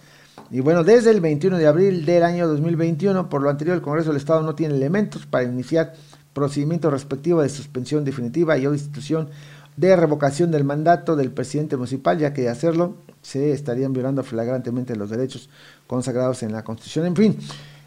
Y 0.51 0.61
bueno, 0.61 0.85
desde 0.85 1.13
el 1.13 1.23
21 1.23 1.57
de 1.57 1.67
abril 1.67 2.05
del 2.05 2.25
año 2.25 2.47
2021, 2.47 3.31
por 3.31 3.41
lo 3.41 3.49
anterior, 3.49 3.75
el 3.75 3.83
Congreso 3.83 4.11
del 4.11 4.19
Estado 4.19 4.43
no 4.43 4.55
tiene 4.55 4.75
elementos 4.75 5.25
para 5.25 5.45
iniciar 5.45 5.95
procedimiento 6.33 6.91
respectivo 6.91 7.43
de 7.43 7.49
suspensión 7.49 8.05
definitiva 8.05 8.57
y 8.59 8.67
o 8.67 8.73
institución 8.73 9.29
de 9.77 9.97
revocación 9.97 10.51
del 10.51 10.65
mandato 10.65 11.17
del 11.17 11.31
presidente 11.31 11.77
municipal, 11.77 12.19
ya 12.19 12.33
que 12.33 12.43
de 12.43 12.49
hacerlo 12.51 12.97
se 13.23 13.53
estarían 13.53 13.93
violando 13.93 14.23
flagrantemente 14.23 14.97
los 14.97 15.11
derechos 15.11 15.49
consagrados 15.87 16.43
en 16.43 16.53
la 16.53 16.65
Constitución. 16.65 17.07
En 17.07 17.17
fin, 17.17 17.39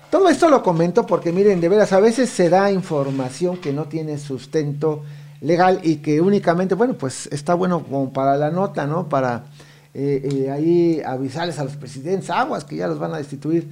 todo 0.10 0.30
esto 0.30 0.50
lo 0.50 0.64
comento 0.64 1.06
porque 1.06 1.32
miren, 1.32 1.62
de 1.62 1.70
veras, 1.70 1.94
a 1.94 2.00
veces 2.00 2.30
se 2.30 2.50
da 2.50 2.72
información 2.72 3.58
que 3.58 3.74
no 3.74 3.86
tiene 3.86 4.18
sustento 4.18 5.04
legal 5.42 5.80
y 5.84 5.98
que 5.98 6.22
únicamente, 6.22 6.76
bueno, 6.76 6.96
pues 6.96 7.28
está 7.32 7.54
bueno 7.54 7.84
como 7.84 8.12
para 8.12 8.38
la 8.38 8.50
nota, 8.50 8.88
¿no? 8.88 9.08
Para 9.10 9.46
eh, 9.94 10.22
eh, 10.24 10.52
ahí 10.52 11.02
avisarles 11.06 11.60
a 11.60 11.64
los 11.64 11.76
presidentes, 11.76 12.30
aguas 12.30 12.64
que 12.64 12.78
ya 12.78 12.88
los 12.88 12.98
van 12.98 13.14
a 13.14 13.18
destituir 13.18 13.70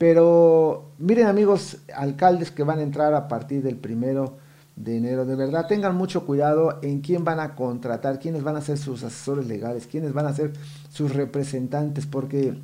pero 0.00 0.92
miren 0.96 1.26
amigos, 1.26 1.76
alcaldes 1.94 2.50
que 2.50 2.62
van 2.62 2.78
a 2.78 2.82
entrar 2.82 3.12
a 3.12 3.28
partir 3.28 3.62
del 3.62 3.76
primero 3.76 4.38
de 4.74 4.96
enero, 4.96 5.26
de 5.26 5.36
verdad 5.36 5.66
tengan 5.66 5.94
mucho 5.94 6.24
cuidado 6.24 6.78
en 6.80 7.02
quién 7.02 7.22
van 7.22 7.38
a 7.38 7.54
contratar, 7.54 8.18
quiénes 8.18 8.42
van 8.42 8.56
a 8.56 8.62
ser 8.62 8.78
sus 8.78 9.02
asesores 9.02 9.46
legales, 9.46 9.86
quiénes 9.86 10.14
van 10.14 10.24
a 10.24 10.32
ser 10.32 10.54
sus 10.90 11.14
representantes, 11.14 12.06
porque 12.06 12.54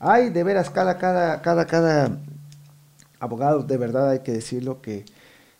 hay 0.00 0.28
de 0.28 0.44
veras 0.44 0.68
cada, 0.68 0.98
cada, 0.98 1.40
cada, 1.40 1.66
cada 1.66 2.18
abogado, 3.20 3.62
de 3.62 3.78
verdad 3.78 4.10
hay 4.10 4.18
que 4.18 4.32
decirlo, 4.32 4.82
que, 4.82 5.06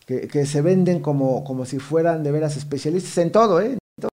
que, 0.05 0.45
se 0.45 0.61
venden 0.61 1.01
como, 1.01 1.45
como 1.45 1.65
si 1.65 1.79
fueran 1.79 2.25
de 2.25 2.31
veras 2.31 2.59
especialistas 2.59 3.17
en 3.17 3.33
todo, 3.33 3.63
¿eh? 3.63 3.73
en 3.73 3.79
todas 3.99 4.13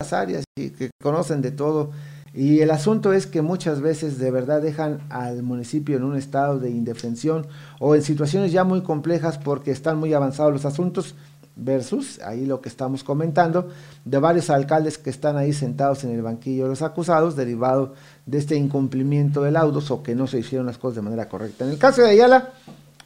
las 0.00 0.12
áreas 0.12 0.44
y 0.56 0.70
que 0.70 0.90
conocen 1.02 1.42
de 1.42 1.50
todo 1.50 1.90
y 2.34 2.60
el 2.60 2.70
asunto 2.70 3.12
es 3.12 3.26
que 3.26 3.42
muchas 3.42 3.80
veces 3.80 4.18
de 4.18 4.30
verdad 4.30 4.60
dejan 4.60 5.00
al 5.08 5.42
municipio 5.42 5.96
en 5.96 6.04
un 6.04 6.16
estado 6.16 6.58
de 6.58 6.70
indefensión 6.70 7.46
o 7.80 7.94
en 7.94 8.02
situaciones 8.02 8.52
ya 8.52 8.64
muy 8.64 8.82
complejas 8.82 9.38
porque 9.38 9.70
están 9.70 9.98
muy 9.98 10.12
avanzados 10.12 10.52
los 10.52 10.64
asuntos 10.64 11.14
versus 11.56 12.20
ahí 12.20 12.46
lo 12.46 12.60
que 12.60 12.68
estamos 12.68 13.02
comentando 13.02 13.68
de 14.04 14.18
varios 14.18 14.48
alcaldes 14.48 14.96
que 14.96 15.10
están 15.10 15.36
ahí 15.36 15.52
sentados 15.52 16.04
en 16.04 16.10
el 16.10 16.22
banquillo 16.22 16.64
de 16.64 16.70
los 16.70 16.82
acusados 16.82 17.34
derivado 17.34 17.94
de 18.26 18.38
este 18.38 18.56
incumplimiento 18.56 19.42
de 19.42 19.50
laudos 19.50 19.90
o 19.90 20.02
que 20.02 20.14
no 20.14 20.26
se 20.26 20.38
hicieron 20.38 20.66
las 20.66 20.78
cosas 20.78 20.96
de 20.96 21.02
manera 21.02 21.28
correcta. 21.28 21.64
En 21.64 21.70
el 21.70 21.78
caso 21.78 22.02
de 22.02 22.10
Ayala, 22.10 22.50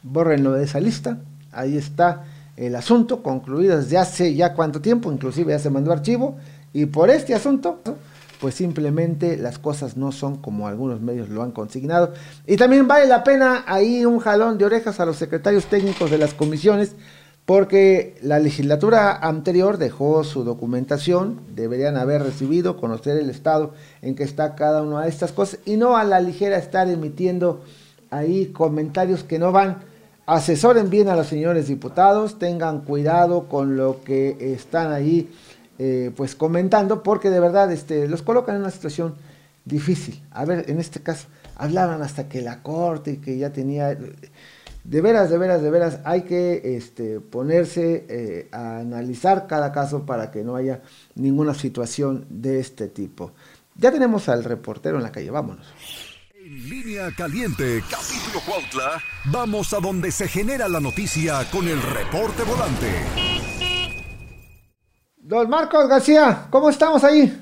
bórrenlo 0.03 0.51
de 0.51 0.65
esa 0.65 0.79
lista, 0.79 1.17
ahí 1.51 1.77
está 1.77 2.25
el 2.55 2.75
asunto 2.75 3.23
concluido 3.23 3.77
desde 3.77 3.97
hace 3.97 4.35
ya 4.35 4.53
cuánto 4.53 4.81
tiempo, 4.81 5.11
inclusive 5.11 5.51
ya 5.51 5.59
se 5.59 5.71
mandó 5.71 5.91
archivo 5.91 6.35
y 6.73 6.85
por 6.85 7.09
este 7.09 7.33
asunto 7.33 7.79
pues 8.43 8.55
simplemente 8.55 9.37
las 9.37 9.57
cosas 9.57 9.95
no 9.95 10.11
son 10.11 10.35
como 10.35 10.67
algunos 10.67 10.99
medios 10.99 11.29
lo 11.29 11.43
han 11.43 11.53
consignado. 11.53 12.11
Y 12.45 12.57
también 12.57 12.89
vale 12.89 13.07
la 13.07 13.23
pena 13.23 13.63
ahí 13.67 14.03
un 14.03 14.19
jalón 14.19 14.57
de 14.57 14.65
orejas 14.65 14.99
a 14.99 15.05
los 15.05 15.15
secretarios 15.15 15.67
técnicos 15.67 16.11
de 16.11 16.17
las 16.17 16.33
comisiones, 16.33 16.97
porque 17.45 18.17
la 18.21 18.39
legislatura 18.39 19.15
anterior 19.15 19.77
dejó 19.77 20.25
su 20.25 20.43
documentación, 20.43 21.39
deberían 21.55 21.95
haber 21.95 22.21
recibido, 22.21 22.75
conocer 22.75 23.15
el 23.15 23.29
estado 23.29 23.75
en 24.01 24.13
que 24.13 24.25
está 24.25 24.55
cada 24.55 24.81
una 24.81 25.03
de 25.03 25.09
estas 25.09 25.31
cosas, 25.31 25.59
y 25.63 25.77
no 25.77 25.95
a 25.95 26.03
la 26.03 26.19
ligera 26.19 26.57
estar 26.57 26.89
emitiendo 26.89 27.63
ahí 28.09 28.47
comentarios 28.47 29.23
que 29.23 29.39
no 29.39 29.53
van. 29.53 29.77
Asesoren 30.25 30.89
bien 30.89 31.07
a 31.07 31.15
los 31.15 31.27
señores 31.27 31.69
diputados, 31.69 32.39
tengan 32.39 32.81
cuidado 32.81 33.47
con 33.47 33.77
lo 33.77 34.03
que 34.03 34.35
están 34.53 34.91
ahí 34.91 35.29
eh, 35.79 36.11
pues 36.15 36.35
comentando, 36.35 37.03
porque 37.03 37.29
de 37.29 37.39
verdad 37.39 37.71
este, 37.71 38.07
los 38.07 38.21
colocan 38.21 38.55
en 38.55 38.61
una 38.61 38.71
situación 38.71 39.15
difícil. 39.65 40.21
A 40.31 40.45
ver, 40.45 40.69
en 40.69 40.79
este 40.79 41.01
caso, 41.01 41.27
hablaban 41.55 42.01
hasta 42.01 42.27
que 42.27 42.41
la 42.41 42.61
corte, 42.61 43.19
que 43.19 43.37
ya 43.37 43.51
tenía... 43.51 43.97
De 44.83 44.99
veras, 44.99 45.29
de 45.29 45.37
veras, 45.37 45.61
de 45.61 45.71
veras, 45.71 45.99
hay 46.03 46.23
que 46.23 46.75
este, 46.75 47.21
ponerse 47.21 48.05
eh, 48.09 48.49
a 48.51 48.79
analizar 48.79 49.47
cada 49.47 49.71
caso 49.71 50.05
para 50.05 50.29
que 50.29 50.43
no 50.43 50.57
haya 50.57 50.81
ninguna 51.15 51.53
situación 51.53 52.25
de 52.29 52.59
este 52.59 52.89
tipo. 52.89 53.31
Ya 53.75 53.93
tenemos 53.93 54.27
al 54.27 54.43
reportero 54.43 54.97
en 54.97 55.03
la 55.03 55.11
calle, 55.13 55.31
vámonos. 55.31 55.65
En 56.35 56.69
línea 56.69 57.09
caliente, 57.15 57.81
capítulo 57.89 58.41
Cuautla, 58.45 59.01
vamos 59.31 59.71
a 59.71 59.79
donde 59.79 60.11
se 60.11 60.27
genera 60.27 60.67
la 60.67 60.81
noticia 60.81 61.49
con 61.49 61.65
el 61.65 61.81
reporte 61.81 62.43
volante. 62.43 63.52
Don 65.23 65.49
Marcos 65.49 65.87
García, 65.87 66.47
¿cómo 66.49 66.69
estamos 66.69 67.01
ahí? 67.01 67.33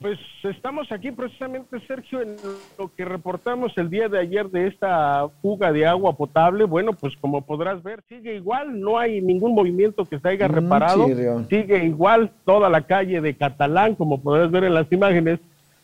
Pues 0.00 0.18
estamos 0.44 0.90
aquí 0.90 1.10
precisamente, 1.10 1.78
Sergio, 1.86 2.22
en 2.22 2.36
lo 2.78 2.90
que 2.94 3.04
reportamos 3.04 3.76
el 3.76 3.90
día 3.90 4.08
de 4.08 4.18
ayer 4.18 4.48
de 4.48 4.68
esta 4.68 5.28
fuga 5.42 5.72
de 5.72 5.86
agua 5.86 6.16
potable. 6.16 6.64
Bueno, 6.64 6.94
pues 6.94 7.14
como 7.20 7.42
podrás 7.42 7.82
ver, 7.82 8.02
sigue 8.08 8.36
igual, 8.36 8.80
no 8.80 8.98
hay 8.98 9.20
ningún 9.20 9.54
movimiento 9.54 10.06
que 10.06 10.18
se 10.18 10.26
haya 10.26 10.48
mm, 10.48 10.52
reparado. 10.52 11.06
sigue 11.50 11.84
igual 11.84 12.30
toda 12.46 12.70
la 12.70 12.80
calle 12.80 13.20
de 13.20 13.34
Catalán, 13.34 13.94
como 13.94 14.22
podrás 14.22 14.50
ver 14.50 14.64
en 14.64 14.74
las 14.74 14.90
imágenes. 14.90 15.40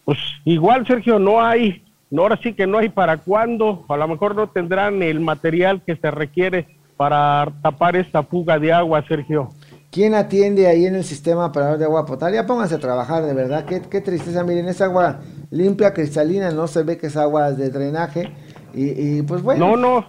Pues 0.06 0.18
igual, 0.46 0.86
Sergio, 0.86 1.18
no 1.18 1.42
hay, 1.42 1.84
no, 2.10 2.22
ahora 2.22 2.38
sí 2.42 2.54
que 2.54 2.66
no 2.66 2.78
hay 2.78 2.88
para 2.88 3.18
cuándo, 3.18 3.84
a 3.86 3.98
lo 3.98 4.08
mejor 4.08 4.34
no 4.34 4.46
tendrán 4.46 5.02
el 5.02 5.20
material 5.20 5.82
que 5.82 5.96
se 5.96 6.10
requiere 6.10 6.66
para 6.96 7.52
tapar 7.60 7.96
esta 7.96 8.22
fuga 8.22 8.58
de 8.58 8.72
agua, 8.72 9.04
Sergio. 9.06 9.50
¿Quién 9.94 10.16
atiende 10.16 10.66
ahí 10.66 10.86
en 10.86 10.96
el 10.96 11.04
sistema 11.04 11.52
para 11.52 11.76
de 11.76 11.84
agua 11.84 12.04
potable? 12.04 12.34
Ya 12.34 12.46
pónganse 12.46 12.74
a 12.74 12.80
trabajar, 12.80 13.24
de 13.24 13.32
verdad. 13.32 13.64
Qué, 13.64 13.80
qué 13.80 14.00
tristeza. 14.00 14.42
Miren, 14.42 14.66
esa 14.66 14.86
agua 14.86 15.20
limpia, 15.52 15.94
cristalina, 15.94 16.50
no 16.50 16.66
se 16.66 16.82
ve 16.82 16.98
que 16.98 17.06
es 17.06 17.16
agua 17.16 17.52
de 17.52 17.70
drenaje. 17.70 18.32
Y, 18.74 19.22
pues 19.22 19.40
bueno. 19.40 19.68
No, 19.68 19.76
no. 19.76 20.06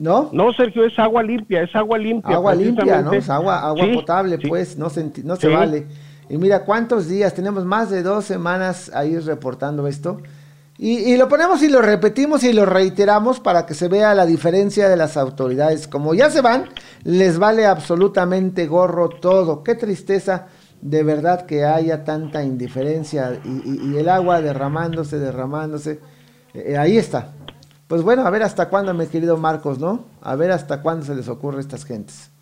¿No? 0.00 0.28
No, 0.32 0.52
Sergio, 0.52 0.84
es 0.84 0.98
agua 0.98 1.22
limpia, 1.22 1.62
es 1.62 1.72
agua 1.76 1.96
limpia. 1.98 2.34
Agua 2.34 2.52
limpia, 2.52 3.00
¿no? 3.00 3.12
Es 3.12 3.30
agua, 3.30 3.60
agua 3.60 3.86
potable, 3.94 4.38
pues, 4.38 4.76
no 4.76 4.90
se, 4.90 5.08
no 5.22 5.36
se 5.36 5.46
vale. 5.46 5.86
Y 6.28 6.36
mira 6.36 6.64
cuántos 6.64 7.06
días, 7.06 7.32
tenemos 7.32 7.64
más 7.64 7.90
de 7.90 8.02
dos 8.02 8.24
semanas 8.24 8.90
ahí 8.92 9.16
reportando 9.20 9.86
esto. 9.86 10.20
Y, 10.76 11.16
lo 11.16 11.28
ponemos 11.28 11.62
y 11.62 11.68
lo 11.68 11.80
repetimos 11.82 12.42
y 12.42 12.52
lo 12.52 12.66
reiteramos 12.66 13.38
para 13.38 13.64
que 13.64 13.74
se 13.74 13.86
vea 13.86 14.12
la 14.14 14.26
diferencia 14.26 14.88
de 14.88 14.96
las 14.96 15.16
autoridades. 15.16 15.86
Como 15.86 16.14
ya 16.14 16.30
se 16.30 16.40
van, 16.40 16.68
les 17.04 17.38
vale 17.38 17.64
absolutamente 17.64 18.66
gorro 18.66 19.08
todo. 19.08 19.62
Qué 19.62 19.76
tristeza 19.76 20.48
de 20.80 21.04
verdad 21.04 21.46
que 21.46 21.64
haya 21.64 22.02
tanta 22.04 22.42
indiferencia 22.42 23.40
y, 23.44 23.96
el 23.96 24.08
agua 24.08 24.40
derramándose, 24.40 25.18
derramándose. 25.18 26.00
Eh, 26.54 26.76
ahí 26.76 26.98
está. 26.98 27.32
Pues 27.86 28.02
bueno, 28.02 28.26
a 28.26 28.30
ver 28.30 28.42
hasta 28.42 28.68
cuándo, 28.68 28.92
mi 28.94 29.06
querido 29.06 29.36
Marcos, 29.36 29.78
¿no? 29.78 30.06
A 30.22 30.34
ver 30.34 30.50
hasta 30.50 30.82
cuándo 30.82 31.04
se 31.06 31.14
les 31.14 31.28
ocurre 31.28 31.58
a 31.58 31.60
estas 31.60 31.84
gentes. 31.84 32.32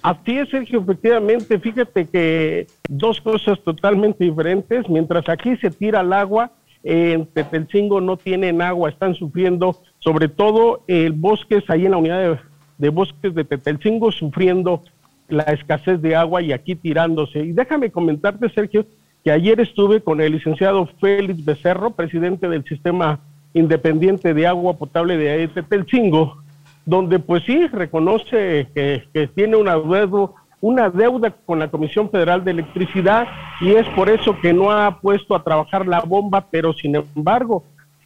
Así 0.00 0.38
es, 0.38 0.48
Sergio, 0.48 0.80
efectivamente. 0.80 1.58
Fíjate 1.58 2.06
que 2.06 2.68
dos 2.88 3.20
cosas 3.20 3.60
totalmente 3.60 4.24
diferentes. 4.24 4.88
Mientras 4.88 5.28
aquí 5.28 5.56
se 5.56 5.70
tira 5.70 6.00
el 6.00 6.12
agua, 6.12 6.52
en 6.88 7.26
Tetelcingo 7.26 8.00
no 8.00 8.16
tienen 8.16 8.62
agua, 8.62 8.90
están 8.90 9.16
sufriendo, 9.16 9.76
sobre 9.98 10.28
todo 10.28 10.84
el 10.86 11.10
bosques, 11.10 11.68
ahí 11.68 11.84
en 11.84 11.90
la 11.90 11.96
unidad 11.96 12.38
de, 12.78 12.88
bosques 12.90 13.34
de 13.34 13.42
Tetelcingo, 13.42 14.12
sufriendo 14.12 14.82
la 15.28 15.42
escasez 15.42 16.00
de 16.00 16.14
agua 16.14 16.42
y 16.42 16.52
aquí 16.52 16.76
tirándose. 16.76 17.40
Y 17.40 17.50
déjame 17.50 17.90
comentarte, 17.90 18.48
Sergio, 18.50 18.86
que 19.24 19.32
ayer 19.32 19.58
estuve 19.58 20.00
con 20.00 20.20
el 20.20 20.30
licenciado 20.30 20.88
Félix 21.00 21.44
Becerro, 21.44 21.90
presidente 21.90 22.48
del 22.48 22.62
Sistema 22.62 23.18
Independiente 23.52 24.32
de 24.32 24.46
Agua 24.46 24.74
Potable 24.74 25.16
de 25.16 25.48
Tetelcingo, 25.48 26.36
donde 26.84 27.18
pues 27.18 27.42
sí 27.42 27.66
reconoce 27.66 28.68
que, 28.72 29.28
tiene 29.34 29.56
una 29.56 29.76
deuda 29.76 30.30
una 30.60 30.88
deuda 30.90 31.34
con 31.44 31.58
la 31.58 31.70
Comisión 31.70 32.10
Federal 32.10 32.44
de 32.44 32.52
Electricidad 32.52 33.26
y 33.60 33.72
es 33.72 33.88
por 33.90 34.08
eso 34.08 34.38
que 34.40 34.52
no 34.52 34.70
ha 34.70 35.00
puesto 35.00 35.34
a 35.34 35.42
trabajar 35.42 35.86
la 35.86 36.00
bomba, 36.00 36.46
pero 36.50 36.72
sin 36.72 36.96
embargo 36.96 37.64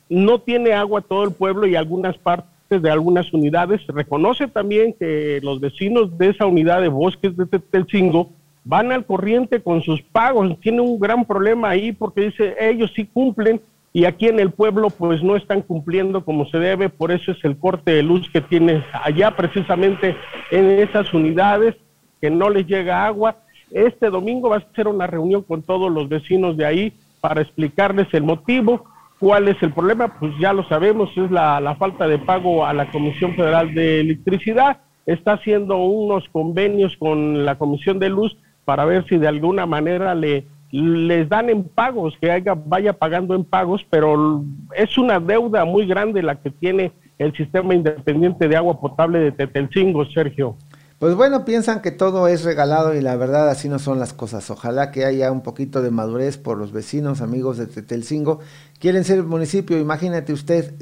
no 0.09 0.41
tiene 0.41 0.73
agua 0.73 1.01
todo 1.01 1.25
el 1.25 1.33
pueblo 1.33 1.67
y 1.67 1.77
algunas 1.77 2.19
partes 2.19 2.83
de 2.83 2.91
algunas 2.91 3.33
unidades. 3.33 3.87
Reconoce 3.87 4.49
también 4.49 4.95
que 4.99 5.41
los 5.43 5.61
vecinos 5.61 6.17
de 6.19 6.31
esa 6.31 6.47
unidad 6.47 6.81
de 6.81 6.89
bosques 6.89 7.37
de 7.37 7.47
Tetelcingo 7.47 8.31
van 8.65 8.93
al 8.93 9.07
corriente 9.07 9.63
con 9.63 9.83
sus 9.83 10.03
pagos. 10.03 10.59
Tiene 10.61 10.81
un 10.81 10.99
gran 10.99 11.25
problema 11.25 11.71
ahí 11.71 11.93
porque 11.93 12.23
dice 12.23 12.57
ellos 12.61 12.93
sí 12.95 13.07
cumplen 13.07 13.61
y 13.93 14.05
aquí 14.05 14.27
en 14.27 14.39
el 14.39 14.51
pueblo 14.51 14.91
pues 14.91 15.23
no 15.23 15.37
están 15.37 15.63
cumpliendo 15.63 16.25
como 16.25 16.47
se 16.47 16.59
debe, 16.59 16.89
por 16.89 17.11
eso 17.11 17.33
es 17.33 17.45
el 17.45 17.57
corte 17.57 17.93
de 17.93 18.03
luz 18.03 18.29
que 18.31 18.41
tiene 18.41 18.85
allá 18.93 19.33
precisamente 19.37 20.17
en 20.51 20.71
esas 20.71 21.13
unidades 21.13 21.75
que 22.21 22.31
no 22.31 22.51
les 22.51 22.67
llega 22.67 23.07
agua. 23.07 23.37
Este 23.71 24.11
domingo 24.11 24.51
va 24.51 24.57
a 24.57 24.75
ser 24.75 24.89
una 24.89 25.07
reunión 25.07 25.43
con 25.43 25.63
todos 25.63 25.91
los 25.91 26.09
vecinos 26.09 26.57
de 26.57 26.67
ahí 26.67 26.93
para 27.21 27.43
explicarles 27.43 28.09
el 28.13 28.23
motivo, 28.23 28.85
cuál 29.19 29.49
es 29.49 29.63
el 29.63 29.73
problema, 29.73 30.09
pues 30.19 30.33
ya 30.41 30.53
lo 30.53 30.67
sabemos, 30.67 31.11
es 31.17 31.31
la, 31.31 31.77
falta 31.79 32.09
de 32.09 32.19
pago 32.19 32.65
a 32.65 32.73
la 32.73 32.91
Comisión 32.91 33.35
Federal 33.35 33.75
de 33.75 34.01
Electricidad. 34.01 34.79
Está 35.07 35.35
haciendo 35.35 35.77
unos 35.77 36.29
convenios 36.31 36.97
con 36.97 37.45
la 37.45 37.57
Comisión 37.59 37.99
de 37.99 38.09
Luz 38.09 38.37
para 38.65 38.85
ver 38.85 39.07
si 39.09 39.19
de 39.19 39.29
alguna 39.29 39.67
manera 39.67 40.15
le 40.15 40.47
les 40.73 41.29
dan 41.29 41.51
en 41.51 41.65
pagos, 41.65 42.17
que 42.21 42.31
haya, 42.31 42.55
vaya 42.55 42.93
pagando 42.93 43.35
en 43.35 43.45
pagos, 43.45 43.85
pero 43.91 44.45
es 44.77 44.97
una 44.99 45.19
deuda 45.19 45.65
muy 45.65 45.85
grande 45.85 46.23
la 46.23 46.37
que 46.37 46.51
tiene 46.51 46.93
el 47.19 47.37
sistema 47.37 47.75
independiente 47.75 48.47
de 48.47 48.57
agua 48.57 48.81
potable 48.81 49.19
de 49.19 49.33
Tetelcingo, 49.33 50.05
Sergio. 50.07 50.57
Pues 51.01 51.15
bueno, 51.15 51.47
piensan 51.47 51.81
que 51.81 51.93
todo 51.93 52.29
es 52.29 52.45
regalado 52.45 52.95
y 52.95 53.01
la 53.01 53.17
verdad 53.17 53.49
así 53.49 53.71
no 53.71 53.79
son 53.79 53.99
las 53.99 54.13
cosas. 54.13 54.51
Ojalá 54.51 54.91
que 54.91 55.07
haya 55.07 55.33
un 55.33 55.41
poquito 55.41 55.81
de 55.81 55.91
madurez 55.91 56.37
por 56.37 56.59
los 56.59 56.73
vecinos, 56.73 57.23
amigos 57.23 57.57
de 57.57 57.67
Tetelcingo. 57.67 58.41
Quieren 58.79 59.05
ser 59.05 59.23
municipio, 59.23 59.79
imagínate 59.79 60.35
usted 60.35 60.75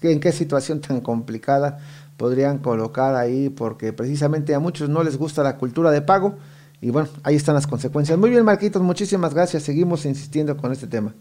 en 0.00 0.20
qué 0.20 0.30
situación 0.30 0.80
tan 0.80 1.00
complicada 1.00 1.80
podrían 2.16 2.58
colocar 2.58 3.16
ahí, 3.16 3.48
porque 3.48 3.92
precisamente 3.92 4.54
a 4.54 4.60
muchos 4.60 4.88
no 4.88 5.02
les 5.02 5.18
gusta 5.18 5.42
la 5.42 5.56
cultura 5.56 5.90
de 5.90 6.02
pago. 6.02 6.36
Y 6.80 6.90
bueno, 6.90 7.08
ahí 7.24 7.34
están 7.34 7.56
las 7.56 7.66
consecuencias. 7.66 8.16
Muy 8.16 8.30
bien, 8.30 8.44
Marquitos, 8.44 8.80
muchísimas 8.80 9.34
gracias. 9.34 9.64
Seguimos 9.64 10.06
insistiendo 10.06 10.56
con 10.56 10.70
este 10.70 10.86
tema. 10.86 11.14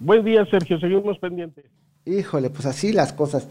Buen 0.00 0.22
día, 0.22 0.44
Sergio. 0.50 0.78
Seguimos 0.78 1.18
pendientes. 1.18 1.64
Híjole, 2.04 2.50
pues 2.50 2.66
así 2.66 2.92
las 2.92 3.14
cosas. 3.14 3.48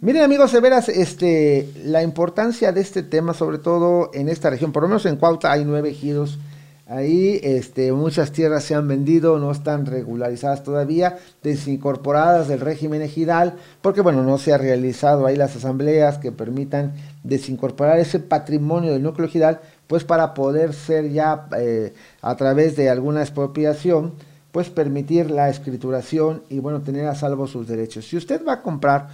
Miren 0.00 0.22
amigos, 0.22 0.52
de 0.52 0.60
veras, 0.60 0.88
este, 0.88 1.72
la 1.84 2.04
importancia 2.04 2.70
de 2.70 2.80
este 2.80 3.02
tema, 3.02 3.34
sobre 3.34 3.58
todo 3.58 4.12
en 4.14 4.28
esta 4.28 4.48
región, 4.48 4.70
por 4.70 4.84
lo 4.84 4.88
menos 4.88 5.04
en 5.06 5.16
Cuautla 5.16 5.50
hay 5.50 5.64
nueve 5.64 5.90
ejidos, 5.90 6.38
ahí 6.86 7.40
este, 7.42 7.90
muchas 7.90 8.30
tierras 8.30 8.62
se 8.62 8.76
han 8.76 8.86
vendido, 8.86 9.40
no 9.40 9.50
están 9.50 9.86
regularizadas 9.86 10.62
todavía, 10.62 11.18
desincorporadas 11.42 12.46
del 12.46 12.60
régimen 12.60 13.02
ejidal, 13.02 13.54
porque 13.82 14.00
bueno, 14.00 14.22
no 14.22 14.38
se 14.38 14.52
ha 14.52 14.58
realizado 14.58 15.26
ahí 15.26 15.34
las 15.34 15.56
asambleas 15.56 16.18
que 16.18 16.30
permitan 16.30 16.92
desincorporar 17.24 17.98
ese 17.98 18.20
patrimonio 18.20 18.92
del 18.92 19.02
núcleo 19.02 19.26
ejidal, 19.26 19.58
pues 19.88 20.04
para 20.04 20.32
poder 20.32 20.74
ser 20.74 21.10
ya 21.10 21.48
eh, 21.58 21.92
a 22.22 22.36
través 22.36 22.76
de 22.76 22.88
alguna 22.88 23.22
expropiación, 23.22 24.12
pues 24.52 24.70
permitir 24.70 25.30
la 25.30 25.48
escrituración 25.48 26.42
y 26.48 26.58
bueno, 26.60 26.80
tener 26.80 27.06
a 27.06 27.14
salvo 27.14 27.46
sus 27.46 27.66
derechos. 27.68 28.06
Si 28.06 28.16
usted 28.16 28.46
va 28.46 28.54
a 28.54 28.62
comprar 28.62 29.08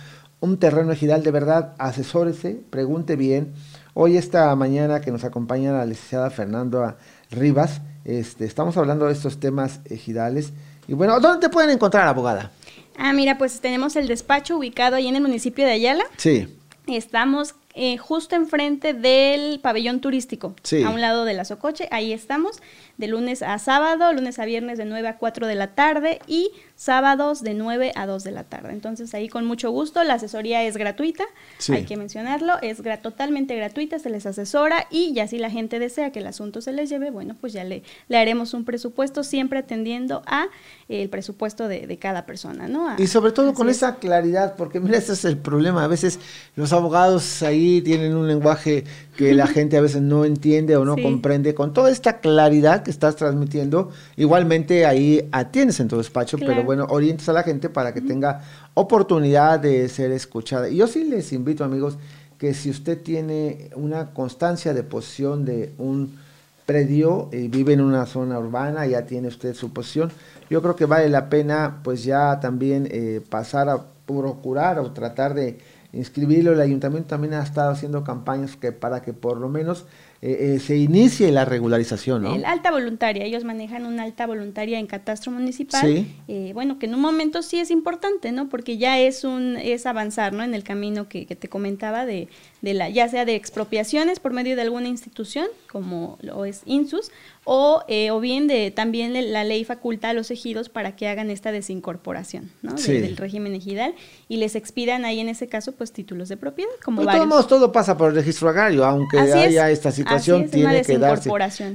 un 0.45 0.59
terreno 0.59 0.92
ejidal, 0.92 1.22
de 1.22 1.30
verdad, 1.30 1.74
asesórese, 1.78 2.61
pregunte 2.68 3.16
bien. 3.16 3.55
Hoy 3.95 4.18
esta 4.18 4.55
mañana 4.55 5.01
que 5.01 5.11
nos 5.11 5.24
acompaña 5.24 5.72
la 5.72 5.86
licenciada 5.86 6.28
Fernando 6.28 6.97
Rivas, 7.30 7.80
este, 8.05 8.45
estamos 8.45 8.76
hablando 8.76 9.07
de 9.07 9.14
estos 9.14 9.40
temas 9.40 9.80
ejidales. 9.86 10.53
Y 10.86 10.92
bueno, 10.92 11.18
¿dónde 11.18 11.47
te 11.47 11.49
pueden 11.49 11.70
encontrar, 11.70 12.07
abogada? 12.07 12.51
Ah, 12.99 13.14
mira, 13.14 13.38
pues 13.38 13.61
tenemos 13.61 13.97
el 13.97 14.07
despacho 14.07 14.59
ubicado 14.59 14.97
ahí 14.97 15.09
en 15.09 15.16
el 15.16 15.22
municipio 15.22 15.64
de 15.64 15.72
Ayala. 15.72 16.05
Sí. 16.18 16.59
Estamos 16.86 17.55
eh, 17.72 17.97
justo 17.97 18.36
enfrente 18.36 18.92
del 18.92 19.61
pabellón 19.61 20.01
turístico, 20.01 20.55
a 20.84 20.90
un 20.90 21.01
lado 21.01 21.24
de 21.24 21.32
la 21.32 21.47
Socoche, 21.47 21.88
ahí 21.90 22.12
estamos, 22.12 22.61
de 22.97 23.09
lunes 23.09 23.42
a 23.42 23.59
sábado, 23.59 24.12
lunes 24.12 24.38
a 24.38 24.45
viernes 24.45 24.78
de 24.78 24.84
9 24.84 25.09
a 25.09 25.18
4 25.18 25.47
de 25.47 25.55
la 25.55 25.74
tarde 25.74 26.20
y 26.26 26.51
sábados 26.76 27.42
de 27.42 27.55
9 27.55 27.92
a 27.95 28.07
2 28.07 28.24
de 28.24 28.30
la 28.30 28.45
tarde. 28.45 28.72
Entonces 28.72 29.14
ahí 29.14 29.28
con 29.28 29.47
mucho 29.47 29.70
gusto, 29.70 30.03
la 30.05 30.14
asesoría 30.14 30.62
es 30.62 30.76
gratuita, 30.76 31.24
hay 31.68 31.84
que 31.84 31.97
mencionarlo, 31.97 32.55
es 32.62 32.82
totalmente 33.03 33.57
gratuita, 33.57 33.99
se 33.99 34.11
les 34.11 34.26
asesora 34.26 34.86
y 34.90 35.12
ya 35.12 35.26
si 35.26 35.38
la 35.38 35.51
gente 35.51 35.78
desea 35.78 36.12
que 36.12 36.20
el 36.20 36.26
asunto 36.26 36.61
se 36.61 36.72
les 36.72 36.88
lleve, 36.88 37.11
bueno, 37.11 37.36
pues 37.40 37.53
ya 37.53 37.64
le, 37.64 37.82
le 38.09 38.16
haremos 38.16 38.55
un 38.55 38.64
presupuesto 38.64 39.24
siempre 39.24 39.61
atendiendo 39.61 40.22
a 40.26 40.47
eh, 40.88 41.03
el 41.03 41.09
presupuesto 41.09 41.68
de, 41.68 41.95
cada 42.01 42.26
persona, 42.26 42.66
¿no? 42.66 42.88
y 42.99 43.07
sobre 43.07 43.30
todo 43.30 43.55
con 43.55 43.68
esa 43.68 43.97
claridad, 43.97 44.57
porque 44.57 44.80
mira, 44.80 44.99
ese 44.99 45.12
es 45.12 45.24
el 45.24 45.38
problema, 45.38 45.84
a 45.84 45.86
veces 45.86 46.18
los 46.57 46.72
abogados 46.72 47.42
ahí 47.42 47.80
tienen 47.82 48.16
un 48.16 48.26
lenguaje 48.26 48.84
que 49.16 49.32
la 49.32 49.47
gente 49.55 49.76
a 49.76 49.80
veces 49.80 50.03
no 50.03 50.24
entiende 50.24 50.76
o 50.76 50.84
no 50.84 50.97
comprende, 50.97 51.55
con 51.55 51.72
toda 51.72 51.90
esta 51.90 52.18
claridad 52.18 52.84
que 52.85 52.91
estás 52.91 53.16
transmitiendo, 53.16 53.91
igualmente 54.16 54.87
ahí 54.87 55.28
atiendes 55.32 55.80
en 55.80 55.89
tu 55.89 55.97
despacho, 55.97 56.39
pero 56.39 56.62
bueno, 56.62 56.87
orientas 56.91 57.28
a 57.28 57.32
la 57.32 57.43
gente 57.43 57.68
para 57.68 57.93
que 57.93 58.01
tenga 58.01 58.43
oportunidad 58.74 59.59
de 59.59 59.89
ser 59.89 60.12
escuchada. 60.12 60.68
Y 60.68 60.76
yo 60.76 60.87
sí 60.87 61.05
les 61.05 61.32
invito, 61.32 61.64
amigos, 61.64 61.99
que 62.39 62.55
si 62.55 62.70
usted 62.70 63.03
tiene 63.03 63.70
una 63.74 64.12
constancia 64.12 64.74
de 64.74 64.82
posición 64.82 65.45
de 65.45 65.72
un 65.78 66.18
predio 66.66 67.28
y 67.32 67.49
vive 67.49 67.72
en 67.72 67.80
una 67.80 68.07
zona 68.07 68.39
urbana, 68.39 68.87
ya 68.87 69.07
tiene 69.07 69.28
usted 69.28 69.55
su 69.55 69.72
posición, 69.72 70.11
yo 70.51 70.62
creo 70.62 70.76
que 70.76 70.87
vale 70.87 71.09
la 71.09 71.28
pena 71.28 71.80
pues 71.82 72.05
ya 72.05 72.41
también 72.41 72.89
eh, 72.91 73.20
pasar 73.28 73.68
a 73.68 73.85
procurar 74.07 74.78
o 74.78 74.93
tratar 74.93 75.35
de 75.35 75.59
inscribirlo. 75.93 76.53
El 76.53 76.61
ayuntamiento 76.61 77.09
también 77.09 77.35
ha 77.35 77.43
estado 77.43 77.70
haciendo 77.70 78.05
campañas 78.05 78.57
que 78.57 78.72
para 78.72 79.03
que 79.03 79.12
por 79.12 79.39
lo 79.39 79.49
menos 79.49 79.87
eh, 80.27 80.55
eh, 80.55 80.59
se 80.59 80.79
inicie 80.79 81.31
la 81.31 81.45
regularización, 81.45 82.22
¿no? 82.22 82.35
El 82.35 82.47
alta 82.47 82.70
voluntaria, 82.70 83.27
ellos 83.27 83.45
manejan 83.45 83.85
una 83.85 84.05
alta 84.05 84.27
voluntaria 84.27 84.79
en 84.79 84.87
catastro 84.87 85.31
municipal. 85.31 86.07
Eh, 86.29 86.53
bueno, 86.55 86.79
que 86.79 86.87
en 86.87 86.95
un 86.95 87.03
momento 87.03 87.43
sí 87.43 87.59
es 87.59 87.70
importante, 87.70 88.33
¿no? 88.33 88.49
Porque 88.49 88.79
ya 88.79 88.99
es 88.99 89.25
un 89.25 89.59
es 89.59 89.85
avanzar, 89.85 90.33
¿no? 90.33 90.43
En 90.43 90.55
el 90.55 90.64
camino 90.64 91.11
que, 91.11 91.27
que 91.27 91.37
te 91.37 91.51
comentaba 91.51 92.07
de, 92.07 92.29
de 92.62 92.72
la 92.72 92.89
ya 92.89 93.07
sea 93.11 93.27
de 93.27 93.35
expropiaciones 93.35 94.18
por 94.18 94.33
medio 94.33 94.57
de 94.57 94.62
alguna 94.62 94.89
institución 94.89 95.47
como 95.75 96.18
lo 96.22 96.47
es 96.47 96.62
INSUS 96.64 97.11
o, 97.45 97.82
eh, 97.88 98.11
o 98.11 98.20
bien 98.20 98.47
de 98.47 98.70
también 98.70 99.32
la 99.32 99.45
ley 99.45 99.64
faculta 99.64 100.11
a 100.11 100.12
los 100.12 100.30
ejidos 100.30 100.68
para 100.68 100.97
que 100.97 101.09
hagan 101.09 101.30
esta 101.30 101.53
desincorporación 101.53 102.51
¿no? 102.62 102.74
del 102.74 103.16
régimen 103.16 103.55
ejidal 103.55 103.95
y 104.28 104.38
les 104.38 104.57
expidan 104.57 105.05
ahí 105.05 105.20
en 105.20 105.28
ese 105.28 105.47
caso 105.47 105.72
pues 105.72 105.92
títulos 105.92 106.28
de 106.28 106.36
propiedad 106.36 106.70
como 106.82 107.03
pues, 107.03 107.07
varios. 107.07 107.47
todo 107.47 107.70
pasa 107.70 107.97
por 107.97 108.11
el 108.11 108.16
registro 108.16 108.49
agrario 108.49 108.84
aunque 108.84 109.18
haya 109.18 109.70
esta 109.70 109.92
situación 109.92 110.49
tiene 110.51 110.82
que 110.82 110.99
darse 110.99 111.30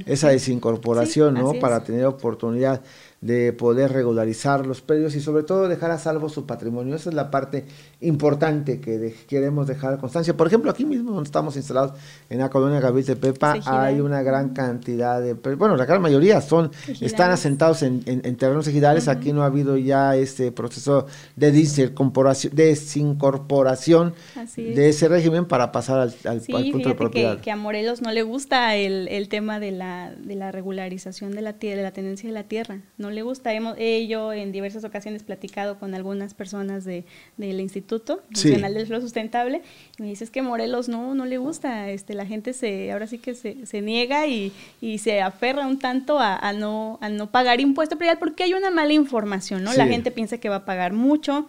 esa 0.06 0.28
desincorporación 0.28 1.34
no 1.34 1.54
para 1.54 1.84
tener 1.84 2.06
oportunidad 2.06 2.80
de 3.20 3.52
poder 3.52 3.92
regularizar 3.92 4.66
los 4.66 4.80
predios 4.80 5.14
y 5.14 5.20
sobre 5.20 5.42
todo 5.42 5.68
dejar 5.68 5.90
a 5.90 5.98
salvo 5.98 6.30
su 6.30 6.46
patrimonio. 6.46 6.94
Esa 6.94 7.10
es 7.10 7.14
la 7.14 7.30
parte 7.30 7.66
importante 8.00 8.80
que 8.80 9.14
queremos 9.28 9.66
dejar 9.66 9.98
constancia. 9.98 10.34
Por 10.34 10.46
ejemplo, 10.46 10.70
aquí 10.70 10.86
mismo 10.86 11.12
donde 11.12 11.28
estamos 11.28 11.54
instalados 11.56 11.92
en 12.30 12.38
la 12.38 12.48
colonia 12.48 12.80
Gabriel 12.80 13.06
de 13.06 13.16
Pepa 13.16 13.56
hay 13.66 14.00
una 14.00 14.22
gran 14.22 14.48
cantidad 14.50 15.20
de, 15.20 15.34
bueno, 15.34 15.76
la 15.76 15.84
gran 15.84 16.00
mayoría 16.00 16.40
son 16.40 16.70
están 17.00 17.30
asentados 17.30 17.82
en, 17.82 18.00
terrenos 18.36 18.66
ejidales. 18.66 19.08
Aquí 19.08 19.34
no 19.34 19.42
ha 19.42 19.46
habido 19.46 19.76
ya 19.76 20.16
este 20.16 20.50
proceso 20.50 21.06
de 21.36 21.52
desincorporación, 21.52 24.14
de 24.56 24.88
ese 24.88 25.08
régimen 25.08 25.44
para 25.44 25.72
pasar 25.72 26.00
al, 26.00 26.14
al, 26.24 26.40
punto 26.40 26.88
de 26.88 26.94
propiedad. 26.94 27.36
Que, 27.36 27.42
que, 27.42 27.50
a 27.50 27.56
Morelos 27.56 28.00
no 28.00 28.12
le 28.12 28.22
gusta 28.22 28.76
el, 28.76 29.08
el 29.08 29.28
tema 29.28 29.60
de 29.60 29.72
la, 29.72 30.14
de 30.16 30.36
la 30.36 30.52
regularización 30.52 31.32
de 31.32 31.42
la 31.42 31.52
tierra, 31.54 31.78
de 31.78 31.82
la 31.82 31.92
tenencia 31.92 32.26
de 32.26 32.32
la 32.32 32.44
tierra. 32.44 32.80
No 32.96 33.09
le 33.10 33.22
gusta. 33.22 33.52
Hemos, 33.52 33.76
yo 34.08 34.32
en 34.32 34.52
diversas 34.52 34.84
ocasiones 34.84 35.22
platicado 35.22 35.78
con 35.78 35.94
algunas 35.94 36.34
personas 36.34 36.84
de, 36.84 37.04
del 37.36 37.60
Instituto 37.60 38.22
Nacional 38.30 38.74
del 38.74 38.86
Suelo 38.86 39.02
Sustentable 39.02 39.62
y 39.98 40.02
me 40.02 40.08
dices 40.08 40.30
que 40.30 40.42
Morelos 40.42 40.88
no, 40.88 41.14
no 41.14 41.26
le 41.26 41.38
gusta. 41.38 41.90
Este, 41.90 42.14
la 42.14 42.26
gente 42.26 42.52
se, 42.52 42.92
ahora 42.92 43.06
sí 43.06 43.18
que 43.18 43.34
se, 43.34 43.66
se 43.66 43.80
niega 43.82 44.26
y, 44.26 44.52
y, 44.80 44.98
se 44.98 45.20
aferra 45.20 45.66
un 45.66 45.78
tanto 45.78 46.18
a, 46.18 46.36
a, 46.36 46.52
no, 46.52 46.98
a 47.00 47.08
no 47.08 47.30
pagar 47.30 47.60
impuesto 47.60 47.96
predial 47.96 48.18
porque 48.18 48.44
hay 48.44 48.54
una 48.54 48.70
mala 48.70 48.92
información, 48.92 49.62
¿no? 49.64 49.72
La 49.74 49.86
gente 49.86 50.10
piensa 50.10 50.38
que 50.38 50.48
va 50.48 50.56
a 50.56 50.64
pagar 50.64 50.92
mucho, 50.92 51.48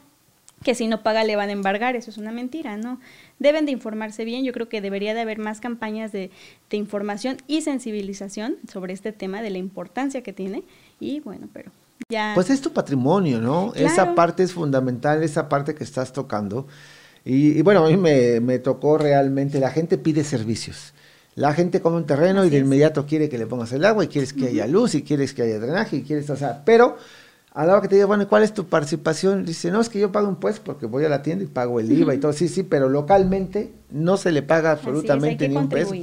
que 0.64 0.76
si 0.76 0.88
no 0.88 1.02
paga 1.02 1.24
le 1.24 1.36
van 1.36 1.50
a 1.50 1.54
embargar, 1.54 1.96
eso 1.96 2.12
es 2.12 2.18
una 2.18 2.32
mentira, 2.32 2.78
¿no? 2.78 3.00
Deben 3.40 3.66
de 3.66 3.72
informarse 3.72 4.26
bien, 4.26 4.44
yo 4.44 4.54
creo 4.54 4.70
que 4.70 4.82
debería 4.82 5.14
de 5.14 5.22
haber 5.22 5.40
más 5.40 5.60
campañas 5.60 6.12
de, 6.12 6.30
de 6.70 6.78
información 6.78 7.38
y 7.48 7.62
sensibilización 7.62 8.58
sobre 8.72 8.94
este 8.94 9.12
tema 9.12 9.42
de 9.42 9.50
la 9.50 9.58
importancia 9.58 10.22
que 10.22 10.34
tiene 10.34 10.64
y 11.02 11.20
bueno, 11.20 11.50
pero 11.52 11.72
ya... 12.08 12.32
Pues 12.36 12.50
es 12.50 12.62
tu 12.62 12.72
patrimonio, 12.72 13.42
¿no? 13.42 13.74
Esa 13.76 14.16
parte 14.16 14.44
es 14.44 14.54
fundamental, 14.54 15.24
esa 15.24 15.50
parte 15.50 15.76
que 15.76 15.84
estás 15.84 16.14
tocando. 16.14 16.68
Y, 17.26 17.62
bueno, 17.62 17.86
a 17.86 17.90
mí 17.90 17.98
me, 17.98 18.40
me, 18.40 18.60
tocó 18.60 18.98
realmente, 18.98 19.60
la 19.60 19.72
gente 19.72 19.98
pide 19.98 20.24
servicios. 20.24 20.94
La 21.36 21.54
gente 21.54 21.82
come 21.82 21.98
un 21.98 22.06
terreno 22.06 22.46
y 22.46 22.50
de 22.50 22.60
inmediato 22.60 23.06
quiere 23.06 23.30
que 23.30 23.38
le 23.38 23.46
pongas 23.46 23.72
el 23.72 23.86
agua 23.86 24.04
y 24.04 24.08
quieres 24.08 24.34
que 24.34 24.48
haya 24.48 24.68
luz 24.68 24.96
y 24.96 25.04
quieres 25.04 25.34
que 25.34 25.44
haya 25.44 25.60
drenaje 25.60 25.98
y 25.98 26.02
quieres, 26.04 26.30
o 26.30 26.36
sea, 26.36 26.64
pero 26.66 26.98
a 27.54 27.66
la 27.66 27.74
hora 27.74 27.82
que 27.82 27.90
te 27.90 27.96
diga, 27.96 28.08
bueno, 28.08 28.30
¿cuál 28.30 28.44
es 28.44 28.54
tu 28.54 28.66
participación? 28.68 29.46
Dice, 29.46 29.72
no, 29.72 29.82
es 29.82 29.90
que 29.90 30.00
yo 30.00 30.10
pago 30.10 30.30
un 30.30 30.38
puesto 30.38 30.64
porque 30.64 30.86
voy 30.86 31.04
a 31.04 31.10
la 31.10 31.22
tienda 31.22 31.44
y 31.44 31.48
pago 31.48 31.82
el 31.82 31.92
IVA 31.92 32.16
y 32.16 32.18
todo. 32.18 32.32
Sí, 32.32 32.48
sí, 32.48 32.64
pero 32.64 32.88
localmente 32.88 33.74
no 33.90 34.16
se 34.16 34.32
le 34.32 34.42
paga 34.42 34.72
absolutamente 34.72 35.50
ni 35.50 35.58
un 35.58 35.68
peso. 35.68 35.94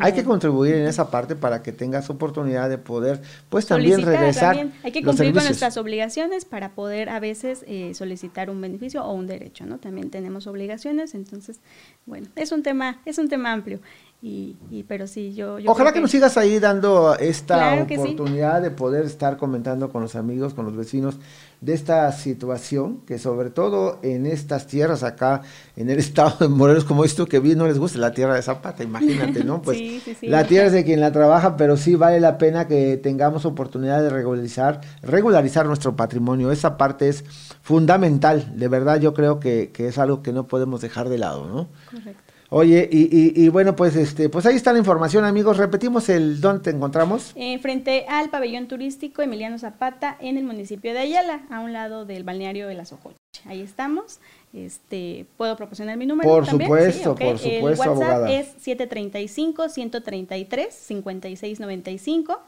Hay 0.00 0.12
que 0.12 0.22
contribuir 0.22 0.74
en 0.74 0.86
esa 0.86 1.10
parte 1.10 1.34
para 1.34 1.62
que 1.62 1.72
tengas 1.72 2.10
oportunidad 2.10 2.68
de 2.68 2.76
poder, 2.76 3.22
pues 3.48 3.64
también 3.64 4.02
regresar. 4.02 4.70
Hay 4.82 4.92
que 4.92 5.02
cumplir 5.02 5.32
con 5.32 5.44
nuestras 5.44 5.78
obligaciones 5.78 6.44
para 6.44 6.74
poder 6.74 7.08
a 7.08 7.20
veces 7.20 7.64
eh, 7.66 7.94
solicitar 7.94 8.50
un 8.50 8.60
beneficio 8.60 9.02
o 9.02 9.14
un 9.14 9.26
derecho, 9.26 9.64
¿no? 9.64 9.78
También 9.78 10.10
tenemos 10.10 10.46
obligaciones, 10.46 11.14
entonces, 11.14 11.60
bueno, 12.04 12.28
es 12.36 12.52
un 12.52 12.62
tema, 12.62 13.00
es 13.06 13.16
un 13.16 13.30
tema 13.30 13.54
amplio. 13.54 13.80
Y, 14.20 14.56
pero 14.88 15.06
sí, 15.06 15.32
yo... 15.32 15.58
Ojalá 15.66 15.92
que, 15.92 16.00
nos 16.00 16.10
sigas 16.10 16.36
ahí 16.36 16.58
dando 16.58 17.16
esta 17.16 17.74
oportunidad 17.80 18.60
de 18.60 18.72
poder 18.72 19.04
estar 19.04 19.36
comentando 19.36 19.90
con 19.90 20.02
los 20.02 20.16
amigos, 20.16 20.54
con 20.54 20.64
los 20.64 20.76
vecinos 20.76 21.18
de 21.60 21.74
esta 21.74 22.10
situación, 22.10 23.02
que 23.06 23.20
sobre 23.20 23.50
todo 23.50 24.00
en 24.02 24.26
estas 24.26 24.66
tierras 24.66 25.04
acá, 25.04 25.42
en 25.76 25.88
el 25.88 25.98
estado 26.00 26.36
de 26.40 26.48
Morelos, 26.48 26.84
como 26.84 27.04
esto 27.04 27.26
que 27.26 27.38
vi, 27.38 27.54
no 27.54 27.68
les 27.68 27.78
gusta 27.78 28.00
la 28.00 28.10
tierra 28.10 28.34
de 28.34 28.42
Zapata, 28.42 28.82
imagínate, 28.82 29.44
¿no? 29.44 29.62
Pues 29.68 29.78
la 30.22 30.44
tierra 30.48 30.66
es 30.66 30.72
de 30.72 30.84
quien 30.84 31.00
la 31.00 31.12
trabaja, 31.12 31.56
pero 31.56 31.76
sí 31.76 31.94
vale 31.94 32.18
la 32.18 32.38
pena 32.38 32.66
que 32.66 32.96
tengamos 32.96 33.44
oportunidad 33.44 34.02
de 34.02 34.10
regularizar, 34.10 34.80
regularizar 35.00 35.64
nuestro 35.66 35.94
patrimonio. 35.94 36.50
Esa 36.50 36.76
parte 36.76 37.08
es 37.08 37.24
fundamental, 37.62 38.52
de 38.58 38.66
verdad 38.66 38.98
yo 38.98 39.14
creo 39.14 39.38
que, 39.38 39.70
que 39.72 39.86
es 39.86 39.98
algo 39.98 40.22
que 40.22 40.32
no 40.32 40.48
podemos 40.48 40.80
dejar 40.80 41.08
de 41.08 41.18
lado, 41.18 41.46
¿no? 41.46 41.68
Correcto. 41.88 42.28
Oye, 42.50 42.88
y, 42.90 43.44
y, 43.44 43.48
bueno, 43.50 43.76
pues 43.76 43.94
este, 43.94 44.30
pues 44.30 44.46
ahí 44.46 44.56
está 44.56 44.72
la 44.72 44.78
información, 44.78 45.24
amigos. 45.24 45.58
Repetimos 45.58 46.08
el 46.08 46.40
dónde 46.40 46.62
te 46.62 46.70
encontramos. 46.70 47.32
Eh, 47.34 47.58
frente 47.58 48.06
al 48.08 48.30
pabellón 48.30 48.68
turístico 48.68 49.20
Emiliano 49.20 49.58
Zapata 49.58 50.16
en 50.18 50.38
el 50.38 50.44
municipio 50.44 50.94
de 50.94 51.00
Ayala, 51.00 51.42
a 51.50 51.60
un 51.60 51.74
lado 51.74 52.06
del 52.06 52.24
balneario 52.24 52.66
de 52.66 52.74
las 52.74 52.92
Ojoche. 52.92 53.18
Ahí 53.44 53.60
estamos. 53.60 54.20
Este, 54.54 55.26
puedo 55.36 55.56
proporcionar 55.56 55.98
mi 55.98 56.06
número. 56.06 56.26
Por 56.26 56.46
supuesto, 56.46 57.14
por 57.14 57.38
supuesto, 57.38 57.92
el 57.92 57.98
WhatsApp 57.98 58.28
es 58.30 58.46
735 58.62 59.68
133 59.68 60.74
5695 60.74 62.40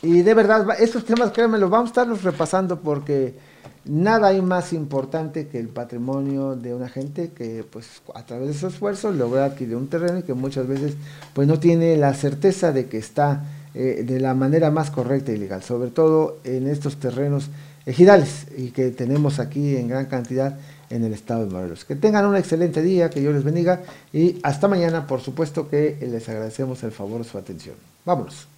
Y 0.00 0.22
de 0.22 0.32
verdad, 0.32 0.66
estos 0.78 1.04
temas, 1.04 1.32
créanme, 1.32 1.58
los 1.58 1.68
vamos 1.68 1.88
a 1.88 1.90
estarlos 1.90 2.22
repasando 2.22 2.80
porque 2.80 3.52
Nada 3.86 4.28
hay 4.28 4.40
más 4.40 4.72
importante 4.72 5.46
que 5.48 5.58
el 5.58 5.68
patrimonio 5.68 6.56
de 6.56 6.74
una 6.74 6.88
gente 6.88 7.32
que 7.32 7.64
pues 7.70 8.00
a 8.14 8.24
través 8.24 8.48
de 8.48 8.54
su 8.54 8.66
esfuerzo 8.66 9.12
logra 9.12 9.44
adquirir 9.44 9.76
un 9.76 9.88
terreno 9.88 10.20
y 10.20 10.22
que 10.22 10.32
muchas 10.32 10.66
veces 10.66 10.94
pues 11.34 11.46
no 11.46 11.60
tiene 11.60 11.96
la 11.98 12.14
certeza 12.14 12.72
de 12.72 12.86
que 12.86 12.96
está 12.96 13.44
eh, 13.74 14.02
de 14.06 14.20
la 14.20 14.32
manera 14.32 14.70
más 14.70 14.90
correcta 14.90 15.32
y 15.32 15.36
legal, 15.36 15.62
sobre 15.62 15.90
todo 15.90 16.38
en 16.44 16.66
estos 16.66 16.96
terrenos 16.96 17.50
ejidales 17.84 18.46
y 18.56 18.70
que 18.70 18.90
tenemos 18.90 19.38
aquí 19.38 19.76
en 19.76 19.88
gran 19.88 20.06
cantidad 20.06 20.58
en 20.88 21.04
el 21.04 21.12
estado 21.12 21.44
de 21.44 21.52
Morelos. 21.52 21.84
Que 21.84 21.94
tengan 21.94 22.24
un 22.24 22.36
excelente 22.36 22.80
día, 22.80 23.10
que 23.10 23.20
Dios 23.20 23.34
les 23.34 23.44
bendiga 23.44 23.82
y 24.14 24.38
hasta 24.44 24.66
mañana, 24.66 25.06
por 25.06 25.20
supuesto 25.20 25.68
que 25.68 25.98
les 26.00 26.26
agradecemos 26.30 26.82
el 26.84 26.92
favor 26.92 27.22
de 27.22 27.28
su 27.28 27.36
atención. 27.36 27.74
Vámonos. 28.06 28.48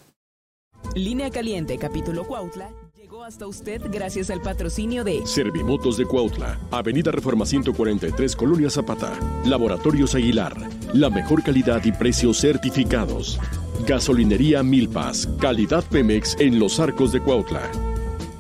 Línea 0.95 1.31
Caliente, 1.31 1.79
capítulo 1.79 2.25
Cuautla 2.29 2.71
hasta 3.25 3.47
usted 3.47 3.83
gracias 3.91 4.31
al 4.31 4.41
patrocinio 4.41 5.05
de 5.05 5.27
Servimotos 5.27 5.97
de 5.97 6.05
Cuautla, 6.05 6.59
Avenida 6.71 7.11
Reforma 7.11 7.47
143, 7.47 8.37
Colonia 8.37 8.71
Zapata. 8.71 9.13
Laboratorios 9.45 10.15
Aguilar, 10.15 10.57
la 10.93 11.11
mejor 11.11 11.43
calidad 11.43 11.85
y 11.85 11.93
precios 11.93 12.39
certificados. 12.39 13.39
Gasolinería 13.87 14.63
Milpas, 14.63 15.29
calidad 15.41 15.85
Pemex 15.85 16.37
en 16.41 16.59
los 16.59 16.81
arcos 16.81 17.13
de 17.13 17.21
Cuautla. 17.21 17.63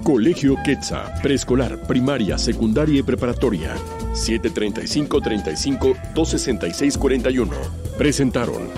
Colegio 0.03 0.57
Quetza, 0.65 1.21
preescolar, 1.23 1.87
primaria, 1.87 2.39
secundaria 2.39 3.01
y 3.01 3.03
preparatoria. 3.03 3.75
735 4.13 5.21
35 5.21 5.97
266 6.15 6.99
41. 6.99 7.57
Presentaron. 7.99 8.69